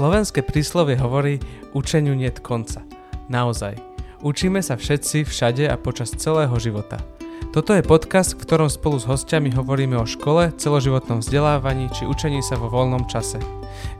Slovenské 0.00 0.40
príslovie 0.40 0.96
hovorí 0.96 1.44
učeniu 1.76 2.16
niet 2.16 2.40
konca. 2.40 2.80
Naozaj. 3.28 3.76
Učíme 4.24 4.64
sa 4.64 4.80
všetci, 4.80 5.28
všade 5.28 5.68
a 5.68 5.76
počas 5.76 6.16
celého 6.16 6.56
života. 6.56 7.04
Toto 7.52 7.76
je 7.76 7.84
podcast, 7.84 8.32
v 8.32 8.48
ktorom 8.48 8.72
spolu 8.72 8.96
s 8.96 9.04
hostiami 9.04 9.52
hovoríme 9.52 10.00
o 10.00 10.08
škole, 10.08 10.56
celoživotnom 10.56 11.20
vzdelávaní 11.20 11.92
či 11.92 12.08
učení 12.08 12.40
sa 12.40 12.56
vo 12.56 12.72
voľnom 12.72 13.12
čase. 13.12 13.44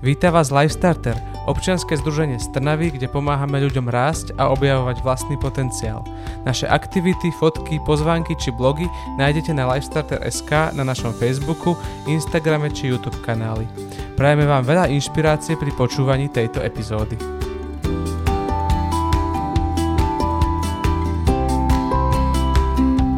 Víta 0.01 0.33
vás 0.33 0.49
Lifestarter, 0.49 1.21
občianske 1.45 1.93
združenie 2.01 2.41
z 2.41 2.49
Trnavy, 2.57 2.97
kde 2.97 3.05
pomáhame 3.05 3.61
ľuďom 3.61 3.93
rásť 3.93 4.33
a 4.41 4.49
objavovať 4.57 5.05
vlastný 5.05 5.37
potenciál. 5.37 6.01
Naše 6.49 6.65
aktivity, 6.65 7.29
fotky, 7.37 7.77
pozvánky 7.85 8.33
či 8.41 8.57
blogy 8.57 8.89
nájdete 9.21 9.53
na 9.53 9.69
lifestarter.sk 9.77 10.73
na 10.73 10.81
našom 10.81 11.13
Facebooku, 11.13 11.77
Instagrame 12.09 12.73
či 12.73 12.89
YouTube 12.89 13.21
kanáli. 13.21 13.69
Prajeme 14.21 14.45
vám 14.45 14.69
veľa 14.69 14.93
inšpirácie 14.93 15.57
pri 15.57 15.73
počúvaní 15.73 16.29
tejto 16.29 16.61
epizódy. 16.61 17.17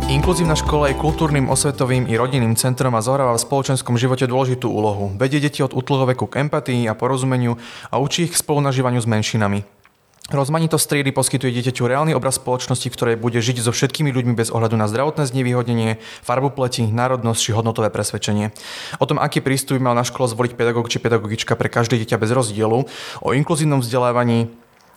Inkluzívna 0.06 0.54
škola 0.54 0.94
je 0.94 1.00
kultúrnym, 1.02 1.50
osvetovým 1.50 2.06
i 2.06 2.14
rodinným 2.14 2.54
centrom 2.54 2.94
a 2.94 3.02
zohráva 3.02 3.34
v 3.34 3.42
spoločenskom 3.42 3.98
živote 3.98 4.30
dôležitú 4.30 4.70
úlohu. 4.70 5.10
Vedie 5.18 5.42
deti 5.42 5.58
od 5.66 5.74
útloho 5.74 6.06
veku 6.06 6.30
k 6.30 6.46
empatii 6.46 6.86
a 6.86 6.94
porozumeniu 6.94 7.58
a 7.90 7.98
učí 7.98 8.30
ich 8.30 8.38
k 8.38 8.38
spolunažívaniu 8.38 9.02
s 9.02 9.10
menšinami. 9.10 9.81
Rozmanitosť 10.30 10.86
triedy 10.86 11.10
poskytuje 11.10 11.50
dieťaťu 11.50 11.82
reálny 11.82 12.14
obraz 12.14 12.38
spoločnosti, 12.38 12.86
v 12.86 12.94
ktorej 12.94 13.16
bude 13.18 13.42
žiť 13.42 13.58
so 13.58 13.74
všetkými 13.74 14.14
ľuďmi 14.14 14.38
bez 14.38 14.54
ohľadu 14.54 14.78
na 14.78 14.86
zdravotné 14.86 15.26
znevýhodnenie, 15.26 15.98
farbu 16.22 16.54
pleti, 16.54 16.86
národnosť 16.86 17.40
či 17.42 17.50
hodnotové 17.50 17.90
presvedčenie. 17.90 18.54
O 19.02 19.04
tom, 19.10 19.18
aký 19.18 19.42
prístup 19.42 19.82
mal 19.82 19.98
na 19.98 20.06
škole 20.06 20.30
zvoliť 20.30 20.54
pedagóg 20.54 20.86
či 20.86 21.02
pedagogička 21.02 21.58
pre 21.58 21.66
každé 21.66 21.98
dieťa 22.06 22.22
bez 22.22 22.30
rozdielu, 22.30 22.86
o 23.18 23.28
inkluzívnom 23.34 23.82
vzdelávaní, 23.82 24.46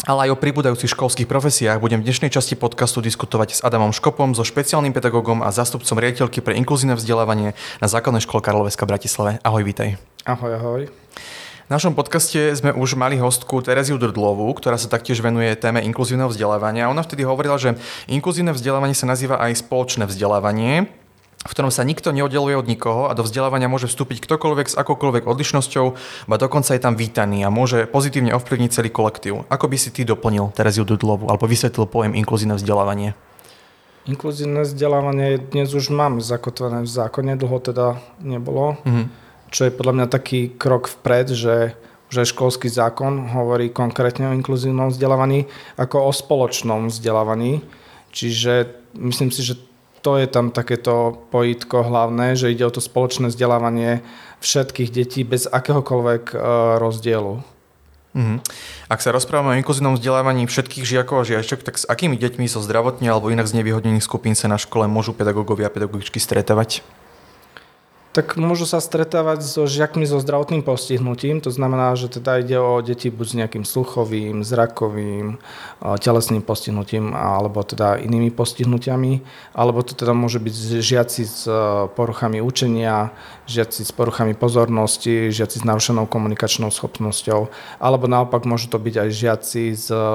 ale 0.05 0.29
aj 0.29 0.37
o 0.37 0.37
pribúdajúcich 0.37 0.93
školských 0.93 1.25
profesiách 1.25 1.81
budem 1.81 2.05
v 2.05 2.13
dnešnej 2.13 2.29
časti 2.29 2.53
podcastu 2.53 3.01
diskutovať 3.01 3.49
s 3.57 3.63
Adamom 3.65 3.89
Škopom, 3.89 4.37
so 4.37 4.45
špeciálnym 4.45 4.93
pedagógom 4.93 5.41
a 5.41 5.49
zástupcom 5.49 5.97
riaditeľky 5.97 6.45
pre 6.45 6.53
inkluzívne 6.53 6.93
vzdelávanie 6.93 7.57
na 7.81 7.87
základnej 7.89 8.21
škole 8.21 8.45
Karloveska 8.45 8.85
v 8.85 8.91
Bratislave. 8.93 9.31
Ahoj, 9.41 9.65
vítaj. 9.65 9.97
Ahoj, 10.29 10.51
ahoj. 10.53 10.81
V 11.65 11.73
našom 11.73 11.97
podcaste 11.97 12.53
sme 12.53 12.77
už 12.77 12.93
mali 12.93 13.17
hostku 13.17 13.57
Tereziu 13.57 13.97
Drdlovú, 13.97 14.53
ktorá 14.53 14.77
sa 14.77 14.85
taktiež 14.85 15.17
venuje 15.25 15.49
téme 15.57 15.81
inkluzívneho 15.81 16.29
vzdelávania. 16.29 16.93
Ona 16.93 17.01
vtedy 17.01 17.25
hovorila, 17.25 17.57
že 17.57 17.73
inkluzívne 18.05 18.53
vzdelávanie 18.53 18.93
sa 18.93 19.09
nazýva 19.09 19.41
aj 19.41 19.65
spoločné 19.65 20.05
vzdelávanie, 20.05 20.85
v 21.41 21.49
ktorom 21.49 21.73
sa 21.73 21.81
nikto 21.81 22.13
neoddeluje 22.13 22.53
od 22.53 22.69
nikoho 22.69 23.09
a 23.09 23.17
do 23.17 23.25
vzdelávania 23.25 23.65
môže 23.65 23.89
vstúpiť 23.89 24.21
ktokoľvek 24.21 24.67
s 24.69 24.77
akokoľvek 24.77 25.25
odlišnosťou, 25.25 25.85
ba 26.29 26.37
dokonca 26.37 26.77
je 26.77 26.85
tam 26.85 26.93
vítaný 26.93 27.41
a 27.41 27.49
môže 27.49 27.89
pozitívne 27.89 28.37
ovplyvniť 28.37 28.69
celý 28.69 28.93
kolektív. 28.93 29.49
Ako 29.49 29.65
by 29.65 29.77
si 29.81 29.89
ty 29.89 30.05
doplnil 30.05 30.53
Tereziu 30.53 30.85
Dudlovu 30.85 31.33
alebo 31.33 31.49
vysvetlil 31.49 31.89
pojem 31.89 32.13
inkluzívne 32.13 32.61
vzdelávanie? 32.61 33.17
Inkluzívne 34.05 34.69
vzdelávanie 34.69 35.41
dnes 35.41 35.73
už 35.73 35.89
máme 35.89 36.21
zakotvené 36.21 36.85
v 36.85 36.89
zákone, 36.93 37.33
dlho 37.41 37.57
teda 37.57 37.97
nebolo. 38.21 38.77
Mm-hmm 38.85 39.24
čo 39.49 39.67
je 39.67 39.75
podľa 39.75 39.93
mňa 39.93 40.07
taký 40.09 40.53
krok 40.55 40.87
vpred, 40.89 41.33
že 41.33 41.55
že 42.05 42.21
školský 42.21 42.69
zákon 42.69 43.33
hovorí 43.33 43.73
konkrétne 43.73 44.29
o 44.29 44.35
inkluzívnom 44.37 44.93
vzdelávaní 44.93 45.49
ako 45.75 46.07
o 46.07 46.11
spoločnom 46.13 46.87
vzdelávaní. 46.87 47.65
Čiže 48.15 48.71
myslím 48.95 49.33
si, 49.33 49.43
že 49.43 49.59
to 50.05 50.21
je 50.21 50.29
tam 50.29 50.53
takéto 50.53 51.17
pojitko 51.33 51.81
hlavné, 51.81 52.37
že 52.37 52.53
ide 52.53 52.61
o 52.61 52.71
to 52.71 52.77
spoločné 52.77 53.33
vzdelávanie 53.33 54.05
všetkých 54.37 54.89
detí 54.93 55.25
bez 55.25 55.49
akéhokoľvek 55.49 56.23
e, 56.29 56.35
rozdielu. 56.77 57.41
Mm-hmm. 58.15 58.37
Ak 58.87 59.01
sa 59.01 59.11
rozprávame 59.11 59.57
o 59.57 59.59
inkluzívnom 59.59 59.97
vzdelávaní 59.97 60.45
všetkých 60.45 60.85
žiakov 60.85 61.25
a 61.25 61.27
žiačok, 61.27 61.65
tak 61.65 61.81
s 61.81 61.89
akými 61.89 62.15
deťmi 62.15 62.45
zo 62.45 62.61
so 62.61 62.69
zdravotne 62.69 63.09
alebo 63.09 63.33
inak 63.33 63.49
znevýhodnených 63.49 64.05
skupín 64.05 64.37
sa 64.37 64.45
na 64.47 64.61
škole 64.61 64.85
môžu 64.85 65.11
pedagógovia 65.11 65.67
a 65.67 65.73
pedagogičky 65.73 66.21
stretávať? 66.21 66.85
Tak 68.15 68.39
môžu 68.39 68.63
sa 68.63 68.79
stretávať 68.79 69.43
so 69.43 69.67
žiakmi 69.67 70.07
so 70.07 70.23
zdravotným 70.23 70.63
postihnutím. 70.63 71.43
To 71.43 71.51
znamená, 71.51 71.99
že 71.99 72.07
teda 72.07 72.39
ide 72.39 72.55
o 72.55 72.79
deti 72.79 73.11
buď 73.11 73.27
s 73.27 73.37
nejakým 73.43 73.65
sluchovým, 73.67 74.39
zrakovým, 74.39 75.35
telesným 75.99 76.39
postihnutím 76.39 77.11
alebo 77.11 77.59
teda 77.67 77.99
inými 77.99 78.31
postihnutiami. 78.31 79.19
Alebo 79.51 79.83
to 79.83 79.99
teda 79.99 80.15
môže 80.15 80.39
byť 80.39 80.55
žiaci 80.79 81.23
s 81.27 81.43
e, 81.43 81.51
poruchami 81.91 82.39
učenia, 82.39 83.11
žiaci 83.51 83.83
s 83.83 83.91
poruchami 83.91 84.31
pozornosti, 84.31 85.35
žiaci 85.35 85.59
s 85.59 85.67
narušenou 85.67 86.07
komunikačnou 86.07 86.71
schopnosťou. 86.71 87.51
Alebo 87.83 88.07
naopak 88.07 88.47
môžu 88.47 88.71
to 88.71 88.79
byť 88.79 88.95
aj 88.95 89.09
žiaci 89.11 89.63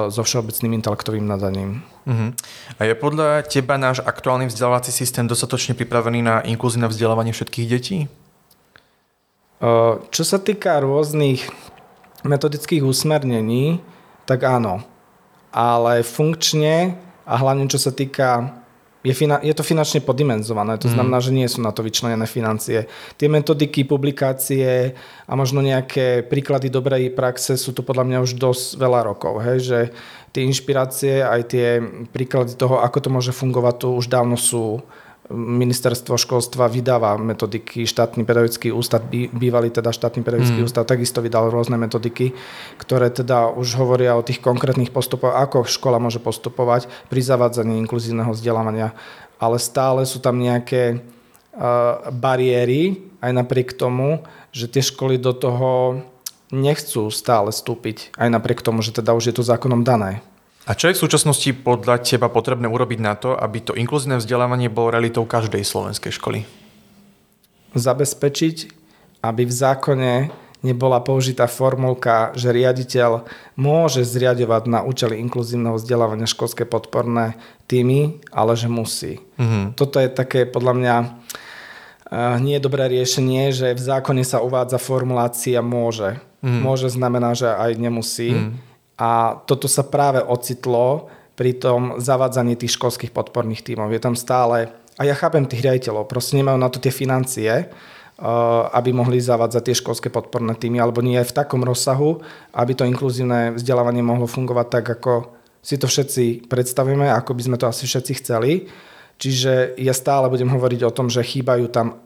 so 0.09 0.21
všeobecným 0.25 0.81
intelektovým 0.81 1.29
nadaním. 1.29 1.85
Uh-huh. 2.01 2.33
A 2.81 2.89
je 2.89 2.97
podľa 2.97 3.45
teba 3.45 3.77
náš 3.77 4.01
aktuálny 4.01 4.49
vzdelávací 4.49 4.89
systém 4.89 5.29
dostatočne 5.29 5.77
pripravený 5.77 6.19
na 6.25 6.35
inkluzívne 6.41 6.89
vzdelávanie 6.89 7.33
všetkých 7.33 7.67
detí? 7.69 8.09
Čo 10.09 10.23
sa 10.25 10.41
týka 10.41 10.81
rôznych 10.81 11.45
metodických 12.25 12.81
usmernení, 12.81 13.77
tak 14.25 14.41
áno. 14.45 14.81
Ale 15.53 16.01
funkčne 16.01 16.97
a 17.29 17.33
hlavne 17.37 17.69
čo 17.69 17.77
sa 17.77 17.93
týka 17.93 18.60
je, 19.01 19.13
fina- 19.17 19.41
je 19.41 19.53
to 19.53 19.65
finančne 19.65 20.05
podimenzované, 20.05 20.77
to 20.77 20.85
mm. 20.85 20.93
znamená, 20.93 21.17
že 21.17 21.33
nie 21.33 21.49
sú 21.49 21.59
na 21.65 21.73
to 21.73 21.81
vyčlenené 21.81 22.29
financie. 22.29 22.85
Tie 23.17 23.27
metodiky, 23.27 23.81
publikácie 23.85 24.93
a 25.25 25.33
možno 25.33 25.65
nejaké 25.65 26.21
príklady 26.25 26.69
dobrej 26.69 27.09
praxe 27.17 27.57
sú 27.57 27.73
tu 27.73 27.81
podľa 27.81 28.05
mňa 28.05 28.17
už 28.21 28.37
dosť 28.37 28.77
veľa 28.77 29.01
rokov, 29.01 29.41
hej, 29.41 29.57
že 29.61 29.79
tie 30.31 30.45
inšpirácie, 30.47 31.25
aj 31.25 31.41
tie 31.49 31.65
príklady 32.13 32.53
toho, 32.55 32.79
ako 32.79 32.97
to 33.01 33.09
môže 33.09 33.33
fungovať, 33.33 33.75
tu 33.83 33.87
už 33.97 34.07
dávno 34.07 34.37
sú 34.37 34.85
ministerstvo 35.33 36.19
školstva 36.19 36.67
vydáva 36.67 37.15
metodiky, 37.17 37.87
štátny 37.87 38.27
pedagogický 38.27 38.69
ústav, 38.69 39.07
bývalý 39.11 39.71
teda 39.71 39.89
štátny 39.89 40.21
pedagogický 40.21 40.59
mm. 40.61 40.67
ústav 40.67 40.83
takisto 40.85 41.23
vydal 41.23 41.49
rôzne 41.49 41.79
metodiky, 41.79 42.35
ktoré 42.77 43.09
teda 43.09 43.49
už 43.51 43.79
hovoria 43.79 44.19
o 44.19 44.25
tých 44.25 44.43
konkrétnych 44.43 44.93
postupoch, 44.93 45.33
ako 45.33 45.65
škola 45.65 45.97
môže 45.97 46.19
postupovať 46.19 46.91
pri 47.07 47.21
zavádzaní 47.23 47.79
inkluzívneho 47.81 48.35
vzdelávania. 48.35 48.93
Ale 49.41 49.57
stále 49.57 50.05
sú 50.05 50.21
tam 50.21 50.37
nejaké 50.37 51.01
uh, 51.01 52.13
bariéry, 52.13 53.09
aj 53.23 53.31
napriek 53.33 53.73
tomu, 53.73 54.21
že 54.53 54.69
tie 54.69 54.85
školy 54.85 55.17
do 55.17 55.33
toho 55.33 56.01
nechcú 56.51 57.07
stále 57.09 57.49
vstúpiť, 57.49 58.13
aj 58.19 58.29
napriek 58.29 58.59
tomu, 58.61 58.83
že 58.83 58.91
teda 58.91 59.15
už 59.15 59.31
je 59.31 59.35
to 59.39 59.47
zákonom 59.47 59.87
dané. 59.87 60.19
A 60.69 60.77
čo 60.77 60.93
je 60.93 60.97
v 60.97 61.03
súčasnosti 61.03 61.49
podľa 61.65 62.05
teba 62.05 62.29
potrebné 62.29 62.69
urobiť 62.69 62.99
na 63.01 63.17
to, 63.17 63.33
aby 63.33 63.65
to 63.65 63.73
inkluzívne 63.73 64.21
vzdelávanie 64.21 64.69
bolo 64.69 64.93
realitou 64.93 65.25
každej 65.25 65.65
slovenskej 65.65 66.13
školy? 66.13 66.45
Zabezpečiť, 67.73 68.69
aby 69.25 69.41
v 69.49 69.53
zákone 69.53 70.13
nebola 70.61 71.01
použitá 71.01 71.49
formulka, 71.49 72.29
že 72.37 72.53
riaditeľ 72.53 73.25
môže 73.57 74.05
zriadovať 74.05 74.63
na 74.69 74.85
účely 74.85 75.17
inkluzívneho 75.17 75.81
vzdelávania 75.81 76.29
školské 76.29 76.69
podporné 76.69 77.33
týmy, 77.65 78.21
ale 78.29 78.53
že 78.53 78.69
musí. 78.69 79.17
Mm-hmm. 79.41 79.73
Toto 79.73 79.97
je 79.97 80.09
také 80.13 80.45
podľa 80.45 80.73
mňa 80.77 80.95
eh, 81.01 82.35
nie 82.37 82.61
je 82.61 82.65
dobré 82.69 82.85
riešenie, 82.85 83.49
že 83.49 83.73
v 83.73 83.81
zákone 83.81 84.21
sa 84.21 84.45
uvádza 84.45 84.77
formulácia 84.77 85.57
môže. 85.65 86.21
Mm. 86.41 86.61
Môže 86.65 86.89
znamená, 86.89 87.37
že 87.37 87.49
aj 87.49 87.77
nemusí. 87.77 88.33
Mm 88.33 88.70
a 89.01 89.41
toto 89.49 89.65
sa 89.65 89.81
práve 89.81 90.21
ocitlo 90.21 91.09
pri 91.33 91.57
tom 91.57 91.97
zavádzaní 91.97 92.53
tých 92.53 92.77
školských 92.77 93.09
podporných 93.09 93.65
tímov. 93.65 93.89
Je 93.89 93.97
tam 93.97 94.13
stále, 94.13 94.69
a 94.93 95.01
ja 95.01 95.17
chápem 95.17 95.41
tých 95.49 95.65
riaditeľov, 95.65 96.05
proste 96.05 96.37
nemajú 96.37 96.61
na 96.61 96.69
to 96.69 96.77
tie 96.77 96.93
financie, 96.93 97.49
uh, 97.65 98.69
aby 98.77 98.93
mohli 98.93 99.17
zavádzať 99.17 99.63
tie 99.65 99.79
školské 99.81 100.13
podporné 100.13 100.53
týmy, 100.53 100.77
alebo 100.77 101.01
nie 101.01 101.17
v 101.17 101.33
takom 101.33 101.65
rozsahu, 101.65 102.21
aby 102.53 102.77
to 102.77 102.85
inkluzívne 102.85 103.57
vzdelávanie 103.57 104.05
mohlo 104.05 104.29
fungovať 104.29 104.67
tak, 104.69 104.85
ako 105.01 105.33
si 105.65 105.81
to 105.81 105.89
všetci 105.89 106.45
predstavíme, 106.45 107.09
ako 107.09 107.33
by 107.33 107.41
sme 107.41 107.57
to 107.57 107.65
asi 107.65 107.89
všetci 107.89 108.13
chceli. 108.21 108.69
Čiže 109.17 109.81
ja 109.81 109.93
stále 109.97 110.29
budem 110.29 110.49
hovoriť 110.49 110.81
o 110.85 110.93
tom, 110.93 111.09
že 111.09 111.25
chýbajú 111.25 111.73
tam 111.73 112.01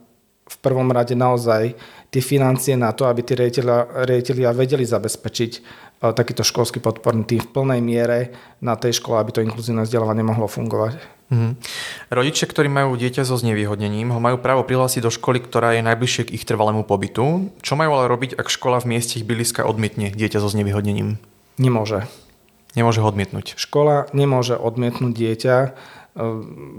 v 0.45 0.57
prvom 0.62 0.94
rade 0.94 1.18
naozaj 1.18 1.74
tie 2.13 2.21
financie 2.21 2.77
na 2.77 2.94
to, 2.94 3.09
aby 3.09 3.25
tí 3.25 3.33
riaditeľia 3.33 4.53
vedeli 4.53 4.86
zabezpečiť 4.86 5.51
takýto 6.13 6.45
školský 6.45 6.83
podporný 6.83 7.25
tým 7.25 7.42
v 7.42 7.50
plnej 7.50 7.81
miere 7.81 8.19
na 8.62 8.77
tej 8.77 9.01
škole, 9.01 9.18
aby 9.18 9.31
to 9.33 9.42
inkluzívne 9.42 9.81
vzdelávanie 9.88 10.21
mohlo 10.21 10.45
fungovať. 10.45 11.15
Mm-hmm. 11.25 11.51
Rodičia, 12.13 12.45
ktorí 12.45 12.69
majú 12.69 12.94
dieťa 12.94 13.25
so 13.25 13.33
znevýhodnením, 13.33 14.13
ho 14.13 14.21
majú 14.21 14.38
právo 14.38 14.62
prihlásiť 14.62 15.01
do 15.01 15.09
školy, 15.09 15.42
ktorá 15.42 15.74
je 15.74 15.81
najbližšie 15.81 16.30
k 16.30 16.33
ich 16.38 16.45
trvalému 16.45 16.86
pobytu. 16.86 17.50
Čo 17.65 17.74
majú 17.74 17.98
ale 17.98 18.06
robiť, 18.06 18.38
ak 18.38 18.53
škola 18.53 18.77
v 18.86 18.94
mieste 18.94 19.18
ich 19.18 19.25
bydliska 19.25 19.65
odmietne 19.65 20.13
dieťa 20.13 20.38
so 20.38 20.50
znevýhodnením? 20.53 21.18
Nemôže. 21.57 22.06
Nemôže 22.77 23.01
ho 23.01 23.09
odmietnúť. 23.09 23.57
Škola 23.57 24.06
nemôže 24.13 24.53
odmietnúť 24.53 25.13
dieťa 25.15 25.56
e, 25.57 25.69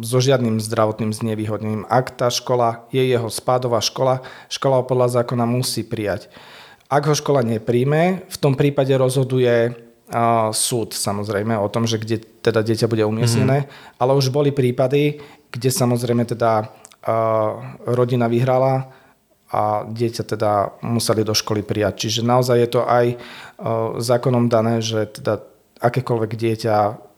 so 0.01 0.19
žiadnym 0.19 0.57
zdravotným 0.65 1.13
znevýhodnením. 1.13 1.85
Ak 1.93 2.17
tá 2.17 2.33
škola 2.33 2.89
je 2.89 3.05
jeho 3.05 3.29
spádová 3.29 3.85
škola, 3.85 4.25
škola 4.49 4.81
podľa 4.81 5.21
zákona 5.21 5.45
musí 5.45 5.85
prijať. 5.85 6.33
Ak 6.89 7.05
ho 7.05 7.13
škola 7.13 7.45
nepríjme, 7.45 8.25
v 8.25 8.37
tom 8.41 8.57
prípade 8.57 8.97
rozhoduje 8.97 9.77
uh, 9.77 10.49
súd 10.57 10.97
samozrejme 10.97 11.53
o 11.59 11.69
tom, 11.69 11.85
že 11.85 12.01
kde 12.01 12.25
teda 12.41 12.65
dieťa 12.65 12.89
bude 12.89 13.05
umiestnené, 13.05 13.69
mm-hmm. 13.69 14.01
ale 14.01 14.17
už 14.17 14.33
boli 14.33 14.57
prípady, 14.57 15.21
kde 15.53 15.69
samozrejme 15.69 16.25
teda 16.25 16.65
uh, 16.65 17.77
rodina 17.85 18.33
vyhrala 18.33 18.89
a 19.53 19.85
dieťa 19.87 20.23
teda 20.27 20.81
museli 20.83 21.23
do 21.23 21.37
školy 21.37 21.63
prijať. 21.63 22.09
Čiže 22.09 22.27
naozaj 22.27 22.57
je 22.67 22.71
to 22.73 22.83
aj 22.83 23.07
zákonom 24.03 24.51
dané, 24.51 24.83
že 24.83 25.07
teda 25.07 25.39
akékoľvek 25.79 26.33
dieťa, 26.35 26.77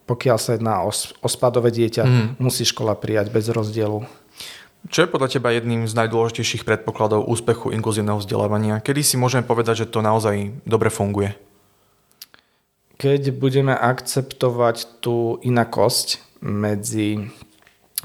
pokiaľ 0.08 0.38
sa 0.40 0.56
jedná 0.56 0.81
o, 0.81 0.90
o 0.96 1.28
spadové 1.28 1.69
dieťa, 1.69 2.02
mm. 2.02 2.28
musí 2.40 2.64
škola 2.64 2.96
prijať 2.96 3.28
bez 3.28 3.52
rozdielu. 3.52 4.08
Čo 4.88 5.05
je 5.05 5.12
podľa 5.12 5.28
teba 5.37 5.52
jedným 5.52 5.84
z 5.84 5.93
najdôležitejších 5.93 6.64
predpokladov 6.64 7.28
úspechu 7.28 7.75
inkluzívneho 7.76 8.22
vzdelávania? 8.22 8.81
Kedy 8.81 9.05
si 9.05 9.20
môžeme 9.20 9.44
povedať, 9.44 9.84
že 9.84 9.90
to 9.90 10.00
naozaj 10.00 10.55
dobre 10.64 10.88
funguje? 10.88 11.37
Keď 12.96 13.37
budeme 13.37 13.76
akceptovať 13.76 15.02
tú 15.05 15.38
inakosť 15.44 16.25
medzi, 16.40 17.31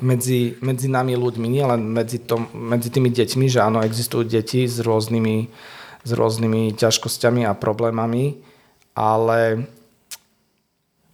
medzi, 0.01 0.57
medzi 0.59 0.87
nami 0.91 1.15
ľuďmi, 1.15 1.47
nielen 1.47 1.81
medzi, 1.93 2.19
tom, 2.19 2.49
medzi 2.53 2.91
tými 2.91 3.09
deťmi, 3.09 3.45
že 3.47 3.63
áno, 3.63 3.81
existujú 3.81 4.27
deti 4.27 4.65
s 4.67 4.81
rôznymi, 4.81 5.37
s 6.03 6.11
rôznymi 6.13 6.77
ťažkosťami 6.77 7.47
a 7.47 7.57
problémami, 7.57 8.43
ale 8.93 9.65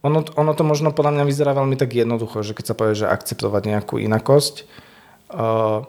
ono, 0.00 0.24
ono 0.24 0.52
to 0.56 0.64
možno 0.64 0.96
podľa 0.96 1.20
mňa 1.20 1.24
vyzerá 1.28 1.52
veľmi 1.52 1.76
tak 1.76 1.92
jednoducho, 1.92 2.40
že 2.40 2.56
keď 2.56 2.64
sa 2.72 2.78
povie, 2.78 2.96
že 2.96 3.06
akceptovať 3.08 3.62
nejakú 3.68 4.00
inakosť, 4.00 4.54
uh, 5.32 5.84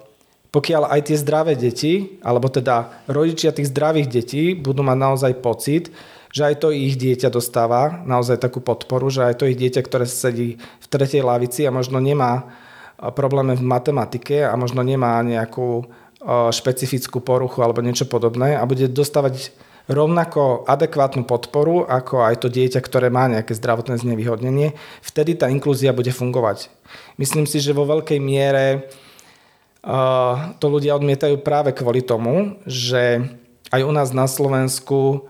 pokiaľ 0.51 0.91
aj 0.91 1.01
tie 1.07 1.17
zdravé 1.17 1.55
deti, 1.55 2.19
alebo 2.19 2.51
teda 2.51 3.07
rodičia 3.07 3.55
tých 3.55 3.71
zdravých 3.71 4.07
detí 4.11 4.43
budú 4.51 4.83
mať 4.83 4.97
naozaj 4.99 5.33
pocit, 5.39 5.95
že 6.31 6.43
aj 6.47 6.63
to 6.63 6.75
ich 6.75 6.99
dieťa 6.99 7.31
dostáva 7.31 8.03
naozaj 8.03 8.39
takú 8.39 8.59
podporu, 8.59 9.07
že 9.07 9.31
aj 9.31 9.35
to 9.39 9.47
ich 9.47 9.55
dieťa, 9.55 9.81
ktoré 9.83 10.03
sedí 10.07 10.59
v 10.59 10.85
tretej 10.91 11.23
lavici 11.23 11.63
a 11.63 11.75
možno 11.75 11.99
nemá 12.03 12.51
problémy 12.99 13.55
v 13.59 13.63
matematike 13.63 14.43
a 14.43 14.55
možno 14.59 14.83
nemá 14.83 15.19
nejakú 15.23 15.87
špecifickú 16.53 17.19
poruchu 17.19 17.65
alebo 17.65 17.81
niečo 17.81 18.05
podobné 18.05 18.53
a 18.53 18.63
bude 18.69 18.85
dostávať 18.87 19.49
rovnako 19.89 20.67
adekvátnu 20.67 21.25
podporu 21.25 21.85
ako 21.87 22.25
aj 22.25 22.45
to 22.45 22.47
dieťa, 22.51 22.81
ktoré 22.81 23.09
má 23.09 23.25
nejaké 23.31 23.55
zdravotné 23.57 23.97
znevýhodnenie, 23.97 24.77
vtedy 25.01 25.37
tá 25.37 25.49
inklúzia 25.49 25.95
bude 25.95 26.13
fungovať. 26.13 26.69
Myslím 27.17 27.49
si, 27.49 27.63
že 27.63 27.73
vo 27.73 27.87
veľkej 27.87 28.19
miere 28.21 28.91
uh, 29.85 30.53
to 30.61 30.65
ľudia 30.69 30.97
odmietajú 30.97 31.41
práve 31.41 31.73
kvôli 31.73 32.05
tomu, 32.05 32.61
že 32.67 33.25
aj 33.71 33.81
u 33.81 33.91
nás 33.95 34.09
na 34.11 34.27
Slovensku 34.27 35.25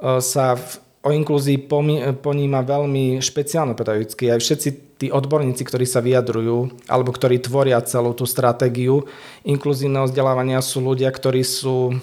uh, 0.00 0.18
sa 0.20 0.58
v, 0.58 0.82
o 1.06 1.10
inklúzii 1.14 1.70
poníma 2.18 2.66
veľmi 2.66 3.22
špeciálne 3.22 3.78
pedagogicky. 3.78 4.26
Aj 4.26 4.42
všetci 4.42 4.68
tí 4.96 5.06
odborníci, 5.12 5.62
ktorí 5.62 5.84
sa 5.84 6.00
vyjadrujú 6.00 6.88
alebo 6.88 7.12
ktorí 7.12 7.38
tvoria 7.38 7.78
celú 7.84 8.16
tú 8.16 8.24
stratégiu 8.24 9.04
inkluzívneho 9.44 10.08
vzdelávania 10.08 10.64
sú 10.64 10.80
ľudia, 10.82 11.12
ktorí 11.12 11.44
sú 11.44 11.94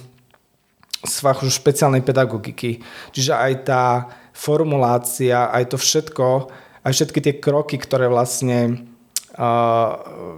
z 1.04 1.52
špeciálnej 1.52 2.00
pedagogiky. 2.00 2.80
Čiže 3.12 3.36
aj 3.36 3.54
tá 3.68 3.86
formulácia, 4.32 5.52
aj 5.52 5.76
to 5.76 5.78
všetko, 5.78 6.48
aj 6.84 6.92
všetky 6.92 7.20
tie 7.20 7.34
kroky, 7.44 7.76
ktoré 7.76 8.08
vlastne 8.08 8.88
uh, 9.36 9.92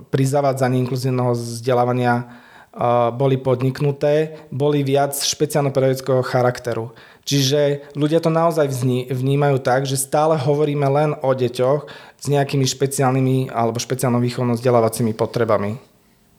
pri 0.09 0.23
zavádzaní 0.25 0.81
inkluzívneho 0.83 1.37
vzdelávania 1.37 2.25
uh, 2.25 3.13
boli 3.13 3.37
podniknuté, 3.37 4.41
boli 4.49 4.81
viac 4.81 5.13
špeciálno-pedagogického 5.13 6.25
charakteru. 6.25 6.91
Čiže 7.25 7.89
ľudia 7.97 8.21
to 8.21 8.29
naozaj 8.29 8.69
vnímajú 9.09 9.57
tak, 9.57 9.89
že 9.89 9.97
stále 9.97 10.37
hovoríme 10.37 10.85
len 10.85 11.17
o 11.25 11.33
deťoch 11.33 11.89
s 12.21 12.25
nejakými 12.29 12.69
špeciálnymi 12.69 13.49
alebo 13.49 13.81
špeciálno 13.81 14.21
výchovno 14.21 14.53
vzdelávacími 14.53 15.17
potrebami. 15.17 15.81